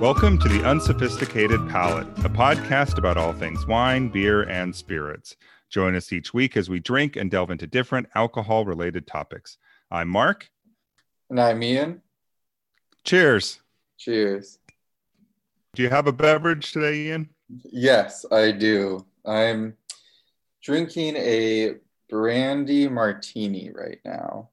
Welcome 0.00 0.38
to 0.38 0.48
the 0.48 0.64
Unsophisticated 0.64 1.68
Palate, 1.68 2.06
a 2.24 2.28
podcast 2.30 2.98
about 2.98 3.16
all 3.16 3.32
things 3.32 3.66
wine, 3.66 4.08
beer, 4.08 4.42
and 4.42 4.74
spirits. 4.74 5.34
Join 5.70 5.96
us 5.96 6.12
each 6.12 6.32
week 6.32 6.56
as 6.56 6.70
we 6.70 6.78
drink 6.78 7.16
and 7.16 7.28
delve 7.28 7.50
into 7.50 7.66
different 7.66 8.06
alcohol 8.14 8.64
related 8.64 9.08
topics. 9.08 9.58
I'm 9.90 10.08
Marc. 10.08 10.48
And 11.30 11.40
I'm 11.40 11.60
Ian. 11.64 12.00
Cheers. 13.02 13.60
Cheers. 13.98 14.60
Do 15.74 15.82
you 15.82 15.90
have 15.90 16.06
a 16.06 16.12
beverage 16.12 16.70
today, 16.70 17.08
Ian? 17.08 17.30
Yes, 17.64 18.24
I 18.30 18.52
do. 18.52 19.04
I'm 19.26 19.76
drinking 20.62 21.16
a 21.16 21.74
brandy 22.08 22.86
martini 22.86 23.72
right 23.74 23.98
now. 24.04 24.50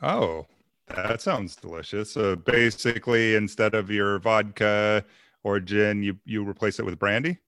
Oh, 0.00 0.46
that 0.94 1.20
sounds 1.20 1.56
delicious. 1.56 2.12
So 2.12 2.36
basically, 2.36 3.34
instead 3.34 3.74
of 3.74 3.90
your 3.90 4.18
vodka 4.18 5.04
or 5.42 5.60
gin, 5.60 6.02
you 6.02 6.18
you 6.24 6.48
replace 6.48 6.78
it 6.78 6.84
with 6.84 6.98
brandy. 6.98 7.38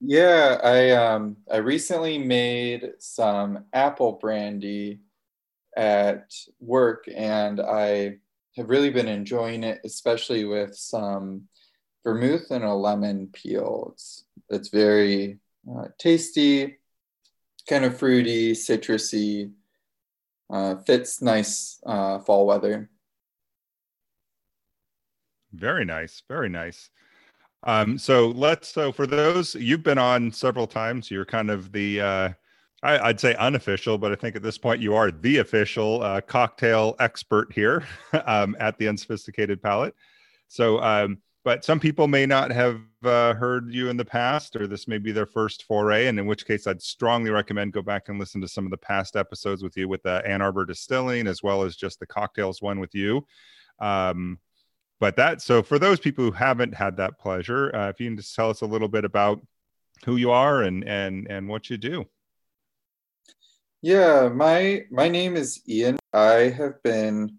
Yeah, 0.00 0.58
I 0.62 0.90
um 0.90 1.36
I 1.50 1.58
recently 1.58 2.18
made 2.18 2.92
some 2.98 3.64
apple 3.72 4.12
brandy 4.12 5.00
at 5.76 6.32
work, 6.60 7.04
and 7.14 7.60
I 7.60 8.18
have 8.56 8.68
really 8.68 8.90
been 8.90 9.08
enjoying 9.08 9.64
it, 9.64 9.80
especially 9.84 10.44
with 10.44 10.76
some 10.76 11.48
vermouth 12.04 12.50
and 12.50 12.64
a 12.64 12.74
lemon 12.74 13.28
peel. 13.32 13.90
It's 13.92 14.24
it's 14.50 14.68
very 14.68 15.38
uh, 15.68 15.88
tasty, 15.98 16.78
kind 17.68 17.84
of 17.84 17.98
fruity, 17.98 18.52
citrusy. 18.52 19.50
Uh, 20.54 20.76
fits 20.76 21.20
nice 21.20 21.80
uh, 21.84 22.20
fall 22.20 22.46
weather. 22.46 22.88
Very 25.52 25.84
nice. 25.84 26.22
Very 26.28 26.48
nice. 26.48 26.90
Um, 27.64 27.98
so 27.98 28.28
let's, 28.28 28.68
so 28.68 28.92
for 28.92 29.04
those, 29.04 29.56
you've 29.56 29.82
been 29.82 29.98
on 29.98 30.30
several 30.30 30.68
times. 30.68 31.10
You're 31.10 31.24
kind 31.24 31.50
of 31.50 31.72
the, 31.72 32.00
uh, 32.00 32.28
I, 32.84 33.08
would 33.08 33.18
say 33.18 33.34
unofficial, 33.34 33.98
but 33.98 34.12
I 34.12 34.14
think 34.14 34.36
at 34.36 34.44
this 34.44 34.56
point 34.56 34.80
you 34.80 34.94
are 34.94 35.10
the 35.10 35.38
official 35.38 36.00
uh, 36.04 36.20
cocktail 36.20 36.94
expert 37.00 37.52
here 37.52 37.84
um, 38.24 38.54
at 38.60 38.78
the 38.78 38.86
Unsophisticated 38.86 39.60
Palate. 39.60 39.96
So, 40.46 40.80
um, 40.80 41.18
but 41.42 41.64
some 41.64 41.80
people 41.80 42.06
may 42.06 42.26
not 42.26 42.52
have 42.52 42.80
uh, 43.06 43.34
heard 43.34 43.72
you 43.72 43.88
in 43.88 43.96
the 43.96 44.04
past, 44.04 44.56
or 44.56 44.66
this 44.66 44.88
may 44.88 44.98
be 44.98 45.12
their 45.12 45.26
first 45.26 45.64
foray. 45.64 46.06
And 46.06 46.18
in 46.18 46.26
which 46.26 46.46
case, 46.46 46.66
I'd 46.66 46.82
strongly 46.82 47.30
recommend 47.30 47.72
go 47.72 47.82
back 47.82 48.08
and 48.08 48.18
listen 48.18 48.40
to 48.40 48.48
some 48.48 48.64
of 48.64 48.70
the 48.70 48.76
past 48.76 49.16
episodes 49.16 49.62
with 49.62 49.76
you 49.76 49.88
with 49.88 50.04
uh, 50.06 50.22
Ann 50.24 50.42
Arbor 50.42 50.64
Distilling, 50.64 51.26
as 51.26 51.42
well 51.42 51.62
as 51.62 51.76
just 51.76 52.00
the 52.00 52.06
cocktails 52.06 52.62
one 52.62 52.80
with 52.80 52.94
you. 52.94 53.26
Um, 53.80 54.38
but 55.00 55.16
that, 55.16 55.42
so 55.42 55.62
for 55.62 55.78
those 55.78 56.00
people 56.00 56.24
who 56.24 56.30
haven't 56.30 56.74
had 56.74 56.96
that 56.96 57.18
pleasure, 57.18 57.74
uh, 57.74 57.88
if 57.88 58.00
you 58.00 58.08
can 58.08 58.16
just 58.16 58.34
tell 58.34 58.50
us 58.50 58.60
a 58.60 58.66
little 58.66 58.88
bit 58.88 59.04
about 59.04 59.40
who 60.04 60.16
you 60.16 60.30
are 60.30 60.62
and 60.62 60.86
and 60.86 61.26
and 61.30 61.48
what 61.48 61.70
you 61.70 61.76
do. 61.76 62.04
Yeah, 63.82 64.30
my 64.32 64.84
my 64.90 65.08
name 65.08 65.36
is 65.36 65.60
Ian. 65.68 65.98
I 66.12 66.54
have 66.56 66.82
been 66.82 67.38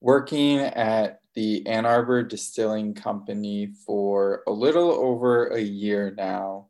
working 0.00 0.60
at 0.60 1.17
the 1.34 1.66
Ann 1.66 1.86
Arbor 1.86 2.22
Distilling 2.22 2.94
Company 2.94 3.72
for 3.86 4.42
a 4.46 4.52
little 4.52 4.90
over 4.90 5.48
a 5.48 5.60
year 5.60 6.12
now, 6.16 6.68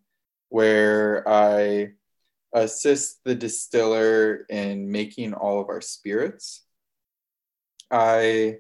where 0.49 1.27
I 1.29 1.93
assist 2.53 3.21
the 3.25 3.35
distiller 3.35 4.47
in 4.49 4.91
making 4.91 5.35
all 5.35 5.61
of 5.61 5.69
our 5.69 5.81
spirits. 5.81 6.65
I 7.91 8.59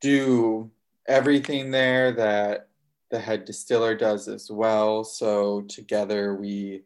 do 0.00 0.70
everything 1.06 1.70
there 1.70 2.12
that 2.12 2.68
the 3.10 3.18
head 3.18 3.44
distiller 3.44 3.94
does 3.94 4.28
as 4.28 4.50
well. 4.50 5.04
So 5.04 5.62
together 5.62 6.34
we 6.34 6.82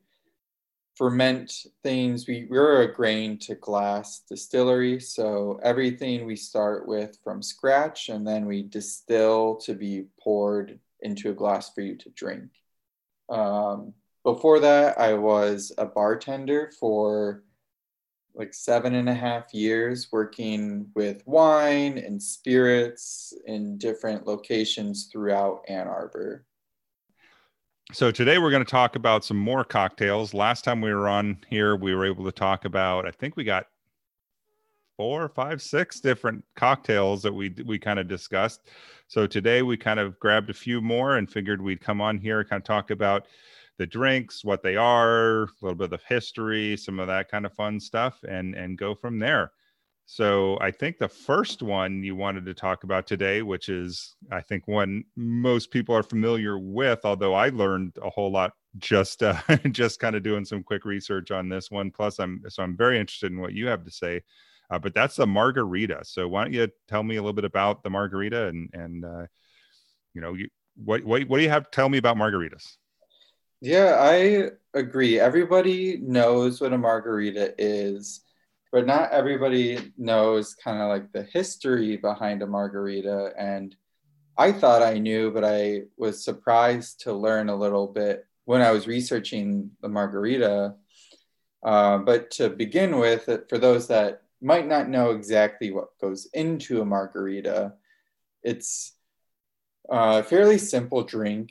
ferment 0.97 1.53
things. 1.83 2.27
We, 2.27 2.47
we're 2.49 2.83
a 2.83 2.95
grain 2.95 3.39
to 3.41 3.55
glass 3.55 4.23
distillery. 4.29 4.99
So 5.01 5.61
everything 5.62 6.25
we 6.25 6.37
start 6.37 6.89
with 6.89 7.19
from 7.23 7.43
scratch 7.43 8.09
and 8.09 8.27
then 8.27 8.47
we 8.47 8.62
distill 8.62 9.56
to 9.56 9.75
be 9.75 10.06
poured 10.21 10.79
into 11.03 11.31
a 11.31 11.35
glass 11.35 11.73
for 11.75 11.83
you 11.83 11.97
to 11.97 12.11
drink. 12.11 12.51
Um, 13.29 13.93
before 14.25 14.61
that, 14.61 14.99
I 14.99 15.15
was 15.15 15.73
a 15.79 15.87
bartender 15.87 16.73
for 16.81 17.45
like 18.35 18.53
seven 18.53 18.95
and 18.95 19.09
a 19.09 19.15
half 19.15 19.55
years 19.55 20.09
working 20.12 20.89
with 20.95 21.23
wine 21.27 21.97
and 21.99 22.23
spirits 22.23 23.33
in 23.47 23.79
different 23.79 24.27
locations 24.27 25.09
throughout 25.11 25.65
Ann 25.69 25.87
Arbor. 25.87 26.45
So 27.93 28.11
today 28.11 28.39
we're 28.39 28.51
going 28.51 28.65
to 28.65 28.71
talk 28.71 28.97
about 28.97 29.25
some 29.25 29.37
more 29.37 29.63
cocktails. 29.63 30.35
Last 30.35 30.65
time 30.65 30.81
we 30.81 30.93
were 30.93 31.09
on 31.09 31.39
here, 31.49 31.77
we 31.77 31.95
were 31.95 32.05
able 32.05 32.25
to 32.25 32.33
talk 32.33 32.65
about. 32.65 33.07
I 33.07 33.13
think 33.13 33.37
we 33.37 33.45
got 33.45 33.69
four, 34.97 35.29
five, 35.29 35.63
six 35.63 36.01
different 36.01 36.45
cocktails 36.57 37.23
that 37.23 37.33
we 37.33 37.55
we 37.65 37.79
kind 37.79 38.01
of 38.01 38.09
discussed. 38.09 38.63
So 39.07 39.29
today 39.29 39.63
we 39.63 39.77
kind 39.77 40.01
of 40.01 40.19
grabbed 40.19 40.51
a 40.51 40.55
few 40.55 40.81
more 40.81 41.17
and 41.17 41.31
figured 41.31 41.63
we'd 41.63 41.81
come 41.81 42.01
on 42.01 42.19
here 42.19 42.41
and 42.41 42.51
kind 42.51 42.61
of 42.61 42.67
talk 42.67 42.91
about 42.91 43.29
the 43.79 43.87
drinks, 43.87 44.45
what 44.45 44.65
they 44.65 44.75
are, 44.75 45.45
a 45.45 45.49
little 45.61 45.77
bit 45.77 45.93
of 45.93 46.03
history, 46.03 46.77
some 46.77 46.99
of 46.99 47.07
that 47.07 47.31
kind 47.31 47.47
of 47.47 47.55
fun 47.55 47.79
stuff, 47.79 48.19
and 48.29 48.57
and 48.57 48.79
go 48.79 48.97
from 48.97 49.21
there. 49.21 49.53
So 50.09 50.56
I 50.61 50.71
think 50.71 50.99
the 50.99 51.09
first 51.09 51.62
one 51.62 52.05
you 52.05 52.15
wanted 52.15 52.47
to 52.47 52.55
talk 52.55 52.84
about 52.84 53.09
today, 53.09 53.43
which 53.43 53.69
is 53.69 54.15
I 54.31 54.41
think 54.41 54.69
one 54.69 55.05
most 55.17 55.72
people 55.72 55.97
are 55.97 56.05
familiar 56.05 56.59
with, 56.61 57.00
although 57.05 57.34
I 57.34 57.49
learned 57.49 57.99
a 58.00 58.09
whole 58.09 58.31
lot 58.31 58.53
just 58.78 59.25
uh, 59.25 59.41
just 59.72 59.99
kind 59.99 60.15
of 60.15 60.22
doing 60.22 60.44
some 60.44 60.62
quick 60.62 60.84
research 60.84 61.33
on 61.33 61.49
this 61.49 61.72
one. 61.72 61.91
Plus, 61.91 62.21
I'm 62.21 62.41
so 62.49 62.62
I'm 62.62 62.77
very 62.77 63.00
interested 63.00 63.33
in 63.33 63.41
what 63.41 63.53
you 63.53 63.67
have 63.67 63.84
to 63.84 63.91
say. 63.91 64.22
Uh, 64.71 64.78
but 64.78 64.94
that's 64.94 65.17
the 65.17 65.27
margarita. 65.27 66.00
So 66.05 66.28
why 66.28 66.44
don't 66.44 66.53
you 66.53 66.69
tell 66.87 67.03
me 67.03 67.17
a 67.17 67.21
little 67.21 67.33
bit 67.33 67.44
about 67.44 67.83
the 67.83 67.91
margarita 67.91 68.47
and 68.47 68.71
and 68.73 69.05
uh, 69.05 69.27
you 70.15 70.21
know 70.21 70.34
you, 70.34 70.49
what 70.77 71.05
what 71.05 71.25
what 71.25 71.38
do 71.38 71.43
you 71.43 71.50
have 71.50 71.69
tell 71.73 71.88
me 71.88 71.99
about 71.99 72.17
margaritas? 72.17 72.77
Yeah, 73.61 73.97
I 73.99 74.50
agree. 74.78 75.19
Everybody 75.19 75.97
knows 75.97 76.61
what 76.61 76.73
a 76.73 76.78
margarita 76.78 77.55
is 77.59 78.21
but 78.76 78.84
not 78.84 79.10
everybody 79.10 79.91
knows 79.97 80.54
kind 80.54 80.82
of 80.82 80.91
like 80.91 81.10
the 81.10 81.22
history 81.22 81.97
behind 81.97 82.42
a 82.42 82.47
margarita. 82.47 83.32
And 83.38 83.75
I 84.37 84.53
thought 84.53 84.82
I 84.82 84.98
knew, 84.98 85.31
but 85.31 85.47
I 85.47 85.84
was 85.97 86.22
surprised 86.22 87.00
to 87.04 87.14
learn 87.14 87.48
a 87.48 87.56
little 87.56 87.87
bit 87.87 88.26
when 88.44 88.60
I 88.60 88.72
was 88.72 88.87
researching 88.87 89.70
the 89.81 89.88
margarita. 89.88 90.75
Uh, 91.64 91.97
but 91.97 92.31
to 92.32 92.50
begin 92.50 92.98
with, 92.98 93.25
for 93.48 93.56
those 93.56 93.88
that 93.88 94.25
might 94.42 94.69
not 94.69 94.91
know 94.91 95.12
exactly 95.12 95.70
what 95.70 95.98
goes 95.98 96.28
into 96.34 96.82
a 96.82 96.84
margarita, 96.84 97.72
it's 98.43 98.93
a 99.88 100.22
fairly 100.22 100.58
simple 100.58 101.03
drink, 101.03 101.50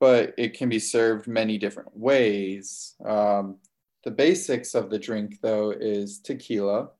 but 0.00 0.32
it 0.38 0.56
can 0.56 0.70
be 0.70 0.78
served 0.78 1.26
many 1.26 1.58
different 1.58 1.94
ways. 1.94 2.94
Um, 3.04 3.58
the 4.04 4.10
basics 4.10 4.74
of 4.74 4.90
the 4.90 4.98
drink, 4.98 5.40
though, 5.40 5.70
is 5.70 6.18
tequila. 6.18 6.90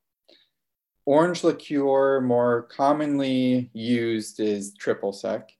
Orange 1.04 1.42
liqueur, 1.42 2.20
more 2.20 2.62
commonly 2.62 3.70
used, 3.72 4.38
is 4.38 4.74
triple 4.74 5.12
sec, 5.12 5.50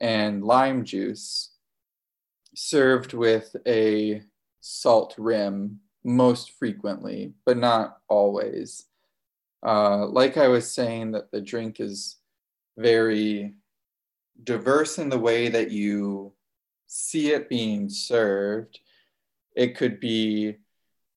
and 0.00 0.44
lime 0.44 0.84
juice, 0.84 1.52
served 2.54 3.14
with 3.14 3.56
a 3.66 4.22
salt 4.60 5.14
rim 5.16 5.80
most 6.04 6.50
frequently, 6.52 7.32
but 7.46 7.56
not 7.56 7.98
always. 8.08 8.84
Uh, 9.64 10.06
like 10.06 10.36
I 10.36 10.48
was 10.48 10.70
saying, 10.70 11.12
that 11.12 11.30
the 11.30 11.40
drink 11.40 11.80
is 11.80 12.16
very 12.76 13.54
diverse 14.42 14.98
in 14.98 15.08
the 15.08 15.18
way 15.18 15.48
that 15.48 15.70
you 15.70 16.32
see 16.86 17.32
it 17.32 17.48
being 17.48 17.88
served. 17.88 18.80
It 19.56 19.76
could 19.76 20.00
be 20.00 20.56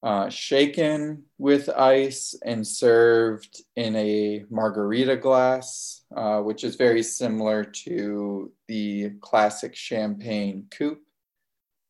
uh, 0.07 0.29
shaken 0.29 1.21
with 1.37 1.67
ice 1.67 2.33
and 2.45 2.65
served 2.65 3.61
in 3.75 3.93
a 3.97 4.45
margarita 4.49 5.17
glass, 5.17 6.05
uh, 6.15 6.39
which 6.39 6.63
is 6.63 6.77
very 6.77 7.03
similar 7.03 7.61
to 7.65 8.49
the 8.69 9.09
classic 9.19 9.75
champagne 9.75 10.65
coupe. 10.71 11.03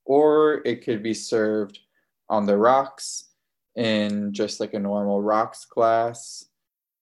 Or 0.04 0.64
it 0.66 0.84
could 0.84 1.04
be 1.04 1.14
served 1.14 1.78
on 2.28 2.48
the 2.48 2.58
rocks 2.58 3.26
in 3.76 4.34
just 4.34 4.60
like 4.60 4.74
a 4.74 4.80
normal 4.80 5.22
rocks 5.22 5.66
glass. 5.66 6.44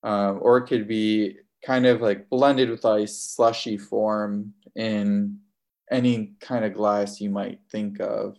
Um, 0.03 0.39
or 0.41 0.57
it 0.57 0.67
could 0.67 0.85
be 0.85 1.37
kind 1.65 1.85
of 1.85 2.01
like 2.01 2.29
blended 2.29 2.69
with 2.69 2.83
ice, 2.83 3.17
slushy 3.17 3.77
form 3.77 4.53
in 4.75 5.39
any 5.89 6.33
kind 6.41 6.65
of 6.65 6.73
glass 6.73 7.21
you 7.21 7.29
might 7.29 7.61
think 7.71 8.01
of. 8.01 8.35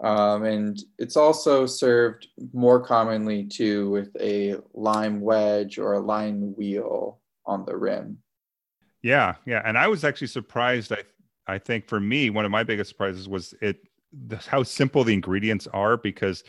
Um, 0.00 0.44
and 0.44 0.78
it's 0.98 1.16
also 1.16 1.66
served 1.66 2.28
more 2.52 2.80
commonly 2.80 3.44
too 3.44 3.90
with 3.90 4.14
a 4.20 4.56
lime 4.74 5.20
wedge 5.20 5.78
or 5.78 5.94
a 5.94 6.00
lime 6.00 6.54
wheel 6.56 7.20
on 7.46 7.64
the 7.64 7.76
rim. 7.76 8.18
Yeah, 9.02 9.34
yeah, 9.46 9.62
and 9.64 9.78
I 9.78 9.88
was 9.88 10.04
actually 10.04 10.28
surprised. 10.28 10.92
I 10.92 11.02
I 11.46 11.58
think 11.58 11.86
for 11.86 12.00
me, 12.00 12.30
one 12.30 12.44
of 12.44 12.50
my 12.50 12.62
biggest 12.64 12.88
surprises 12.88 13.28
was 13.28 13.54
it 13.60 13.86
the, 14.12 14.36
how 14.36 14.62
simple 14.62 15.04
the 15.04 15.12
ingredients 15.12 15.66
are 15.68 15.96
because 15.96 16.42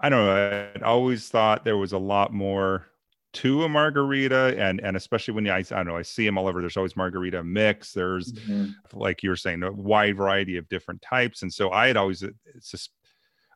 I 0.00 0.08
don't 0.08 0.24
know. 0.24 0.70
I 0.76 0.80
always 0.84 1.28
thought 1.28 1.64
there 1.64 1.76
was 1.76 1.92
a 1.92 1.98
lot 1.98 2.32
more 2.32 2.88
to 3.36 3.64
a 3.64 3.68
margarita, 3.68 4.56
and 4.58 4.80
and 4.80 4.96
especially 4.96 5.34
when 5.34 5.48
I 5.48 5.58
I 5.58 5.62
don't 5.62 5.86
know 5.86 5.96
I 5.96 6.02
see 6.02 6.24
them 6.24 6.38
all 6.38 6.48
over. 6.48 6.60
There's 6.60 6.76
always 6.76 6.96
margarita 6.96 7.44
mix. 7.44 7.92
There's 7.92 8.32
mm-hmm. 8.32 8.70
like 8.98 9.22
you 9.22 9.28
were 9.28 9.36
saying 9.36 9.62
a 9.62 9.70
wide 9.70 10.16
variety 10.16 10.56
of 10.56 10.68
different 10.68 11.02
types, 11.02 11.42
and 11.42 11.52
so 11.52 11.70
I 11.70 11.86
had 11.88 11.96
always 11.96 12.22
it's 12.22 12.70
just 12.70 12.90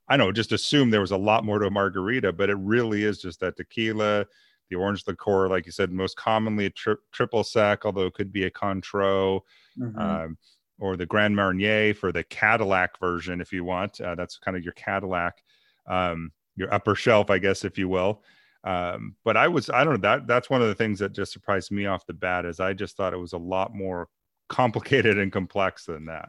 I 0.09 0.17
don't 0.17 0.27
know 0.27 0.33
just 0.33 0.53
assumed 0.53 0.93
there 0.93 1.01
was 1.01 1.13
a 1.13 1.17
lot 1.17 1.45
more 1.45 1.59
to 1.59 1.67
a 1.67 1.71
margarita, 1.71 2.33
but 2.33 2.51
it 2.51 2.59
really 2.59 3.05
is 3.05 3.23
just 3.23 3.41
that 3.41 3.57
tequila, 3.57 4.27
the 4.69 4.77
orange 4.77 5.05
liqueur, 5.07 5.49
like 5.49 5.65
you 5.65 5.73
said, 5.73 5.91
most 5.91 6.17
commonly 6.17 6.67
a 6.67 6.71
tri- 6.71 6.95
triple 7.11 7.43
sec, 7.43 7.87
although 7.87 8.07
it 8.07 8.15
could 8.15 8.33
be 8.33 8.45
a 8.45 8.51
Cointreau, 8.51 9.41
mm-hmm. 9.79 9.99
um, 9.99 10.37
or 10.79 10.97
the 10.97 11.07
Grand 11.07 11.35
Marnier 11.35 11.95
for 11.95 12.13
the 12.13 12.25
Cadillac 12.25 12.99
version, 12.99 13.41
if 13.41 13.51
you 13.51 13.65
want. 13.65 13.99
Uh, 14.01 14.15
that's 14.15 14.37
kind 14.37 14.57
of 14.59 14.63
your 14.63 14.75
Cadillac, 14.75 15.43
um, 15.87 16.33
your 16.57 16.73
upper 16.73 16.95
shelf, 16.95 17.31
I 17.31 17.39
guess, 17.39 17.65
if 17.65 17.79
you 17.79 17.89
will. 17.89 18.23
Um, 18.63 19.17
but 19.25 19.37
I 19.37 19.49
was, 19.49 19.71
I 19.71 19.85
don't 19.85 19.95
know, 19.95 20.09
that 20.09 20.27
that's 20.27 20.51
one 20.51 20.61
of 20.61 20.69
the 20.69 20.75
things 20.75 20.99
that 20.99 21.13
just 21.13 21.33
surprised 21.33 21.71
me 21.71 21.87
off 21.87 22.07
the 22.07 22.13
bat 22.13 22.45
is 22.45 22.61
I 22.61 22.75
just 22.75 22.97
thought 22.97 23.15
it 23.15 23.19
was 23.19 23.33
a 23.33 23.39
lot 23.39 23.75
more 23.75 24.09
complicated 24.49 25.19
and 25.19 25.33
complex 25.33 25.87
than 25.87 26.07
that. 26.07 26.29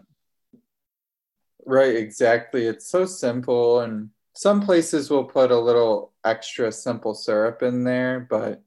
Right, 1.65 1.95
exactly. 1.95 2.65
It's 2.65 2.87
so 2.87 3.05
simple 3.05 3.81
and 3.81 4.09
some 4.33 4.61
places 4.61 5.09
will 5.09 5.25
put 5.25 5.51
a 5.51 5.59
little 5.59 6.13
extra 6.23 6.71
simple 6.71 7.13
syrup 7.13 7.63
in 7.63 7.83
there, 7.83 8.25
but 8.29 8.61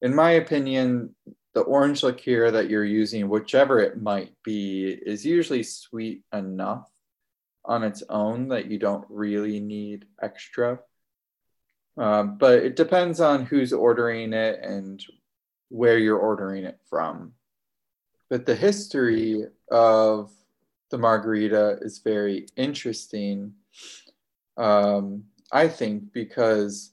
in 0.00 0.14
my 0.14 0.32
opinion, 0.32 1.14
the 1.52 1.60
orange 1.60 2.02
liqueur 2.02 2.50
that 2.50 2.68
you're 2.68 2.84
using, 2.84 3.28
whichever 3.28 3.78
it 3.80 4.00
might 4.00 4.32
be, 4.42 4.88
is 4.88 5.24
usually 5.24 5.62
sweet 5.62 6.22
enough 6.32 6.90
on 7.64 7.84
its 7.84 8.02
own 8.08 8.48
that 8.48 8.66
you 8.66 8.78
don't 8.78 9.06
really 9.08 9.60
need 9.60 10.06
extra. 10.20 10.80
Um, 11.96 12.38
but 12.38 12.60
it 12.60 12.76
depends 12.76 13.20
on 13.20 13.46
who's 13.46 13.72
ordering 13.72 14.32
it 14.32 14.60
and 14.62 15.04
where 15.68 15.98
you're 15.98 16.18
ordering 16.18 16.64
it 16.64 16.78
from. 16.88 17.32
But 18.30 18.46
the 18.46 18.56
history 18.56 19.44
of 19.70 20.32
the 20.90 20.98
margarita 20.98 21.78
is 21.82 21.98
very 21.98 22.46
interesting 22.56 23.54
um, 24.56 25.24
I 25.52 25.68
think, 25.68 26.12
because 26.12 26.92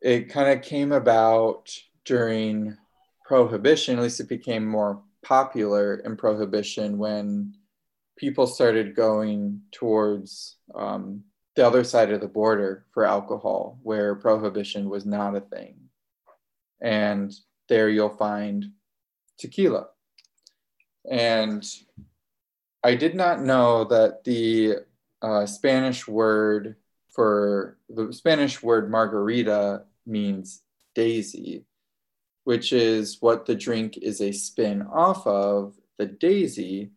it 0.00 0.28
kind 0.28 0.56
of 0.56 0.64
came 0.64 0.92
about 0.92 1.76
during 2.04 2.76
Prohibition, 3.24 3.96
at 3.96 4.02
least 4.02 4.20
it 4.20 4.28
became 4.28 4.66
more 4.66 5.02
popular 5.22 5.96
in 5.96 6.16
Prohibition 6.16 6.98
when 6.98 7.54
people 8.16 8.46
started 8.46 8.94
going 8.94 9.62
towards 9.72 10.56
um, 10.74 11.24
the 11.56 11.66
other 11.66 11.84
side 11.84 12.10
of 12.10 12.20
the 12.20 12.28
border 12.28 12.84
for 12.92 13.04
alcohol, 13.04 13.78
where 13.82 14.14
Prohibition 14.14 14.88
was 14.88 15.06
not 15.06 15.36
a 15.36 15.40
thing. 15.40 15.76
And 16.80 17.32
there 17.68 17.88
you'll 17.88 18.16
find 18.16 18.72
tequila. 19.38 19.88
And 21.08 21.64
I 22.82 22.94
did 22.94 23.14
not 23.14 23.42
know 23.42 23.84
that 23.84 24.24
the 24.24 24.76
uh, 25.22 25.46
Spanish 25.46 26.06
word 26.06 26.76
for 27.10 27.78
the 27.88 28.12
Spanish 28.12 28.62
word 28.62 28.90
margarita 28.90 29.84
means 30.06 30.62
daisy, 30.94 31.64
which 32.42 32.72
is 32.72 33.18
what 33.20 33.46
the 33.46 33.54
drink 33.54 33.96
is 33.96 34.20
a 34.20 34.32
spin 34.32 34.82
off 34.82 35.26
of 35.26 35.74
the 35.98 36.06
daisy, 36.06 36.90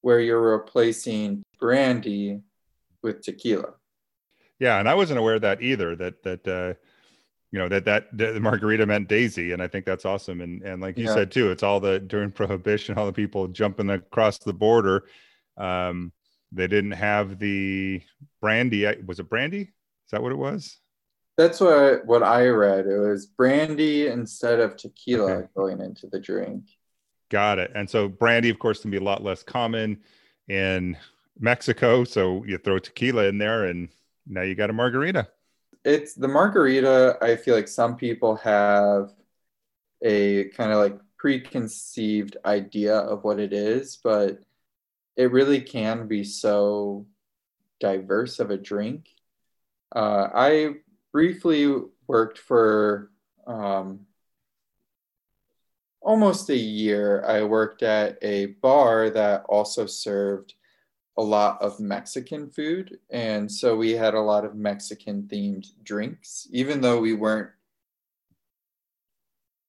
where 0.00 0.20
you're 0.20 0.56
replacing 0.56 1.42
brandy 1.58 2.40
with 3.02 3.22
tequila. 3.22 3.74
Yeah, 4.58 4.78
and 4.78 4.88
I 4.88 4.94
wasn't 4.94 5.18
aware 5.18 5.34
of 5.34 5.42
that 5.42 5.62
either. 5.62 5.94
That 5.96 6.22
that 6.22 6.48
uh, 6.48 6.74
you 7.50 7.58
know 7.58 7.68
that 7.68 7.84
that 7.84 8.16
the 8.16 8.40
margarita 8.40 8.86
meant 8.86 9.08
daisy, 9.08 9.52
and 9.52 9.62
I 9.62 9.68
think 9.68 9.84
that's 9.84 10.04
awesome. 10.04 10.40
And 10.40 10.62
and 10.62 10.80
like 10.80 10.98
you 10.98 11.06
yeah. 11.06 11.14
said 11.14 11.30
too, 11.30 11.50
it's 11.50 11.62
all 11.62 11.80
the 11.80 11.98
during 11.98 12.30
prohibition, 12.32 12.96
all 12.96 13.06
the 13.06 13.12
people 13.12 13.48
jumping 13.48 13.90
across 13.90 14.38
the 14.38 14.54
border. 14.54 15.04
Um, 15.56 16.12
they 16.52 16.66
didn't 16.66 16.92
have 16.92 17.38
the 17.38 18.02
brandy. 18.40 18.86
Was 19.04 19.20
it 19.20 19.28
brandy? 19.28 19.62
Is 19.62 20.10
that 20.12 20.22
what 20.22 20.32
it 20.32 20.38
was? 20.38 20.78
That's 21.36 21.60
what 21.60 22.06
what 22.06 22.22
I 22.22 22.46
read. 22.46 22.86
It 22.86 22.98
was 22.98 23.26
brandy 23.26 24.06
instead 24.06 24.60
of 24.60 24.76
tequila 24.76 25.32
okay. 25.32 25.48
going 25.54 25.80
into 25.80 26.06
the 26.06 26.20
drink. 26.20 26.64
Got 27.28 27.58
it. 27.58 27.72
And 27.74 27.90
so 27.90 28.08
brandy, 28.08 28.50
of 28.50 28.58
course, 28.58 28.80
can 28.80 28.90
be 28.90 28.96
a 28.96 29.02
lot 29.02 29.22
less 29.22 29.42
common 29.42 30.00
in 30.48 30.96
Mexico. 31.38 32.04
So 32.04 32.44
you 32.44 32.56
throw 32.58 32.78
tequila 32.78 33.24
in 33.24 33.38
there, 33.38 33.64
and 33.64 33.88
now 34.26 34.42
you 34.42 34.54
got 34.54 34.70
a 34.70 34.72
margarita. 34.72 35.28
It's 35.84 36.14
the 36.14 36.28
margarita. 36.28 37.18
I 37.22 37.36
feel 37.36 37.54
like 37.54 37.68
some 37.68 37.96
people 37.96 38.36
have 38.36 39.12
a 40.02 40.44
kind 40.50 40.72
of 40.72 40.78
like 40.78 40.98
preconceived 41.16 42.36
idea 42.44 42.96
of 42.96 43.24
what 43.24 43.38
it 43.38 43.52
is, 43.52 43.98
but 44.02 44.40
it 45.16 45.32
really 45.32 45.60
can 45.60 46.06
be 46.06 46.24
so 46.24 47.06
diverse 47.80 48.38
of 48.38 48.50
a 48.50 48.56
drink. 48.56 49.08
Uh, 49.94 50.28
I 50.34 50.74
briefly 51.12 51.72
worked 52.06 52.38
for 52.38 53.10
um, 53.46 54.06
almost 56.00 56.50
a 56.50 56.56
year. 56.56 57.24
I 57.24 57.42
worked 57.42 57.82
at 57.82 58.18
a 58.22 58.46
bar 58.46 59.10
that 59.10 59.44
also 59.48 59.86
served 59.86 60.54
a 61.16 61.22
lot 61.22 61.60
of 61.62 61.80
Mexican 61.80 62.50
food. 62.50 62.98
And 63.10 63.50
so 63.50 63.76
we 63.76 63.92
had 63.92 64.14
a 64.14 64.20
lot 64.20 64.44
of 64.44 64.54
Mexican 64.54 65.22
themed 65.22 65.66
drinks, 65.82 66.46
even 66.50 66.80
though 66.80 67.00
we 67.00 67.14
weren't 67.14 67.50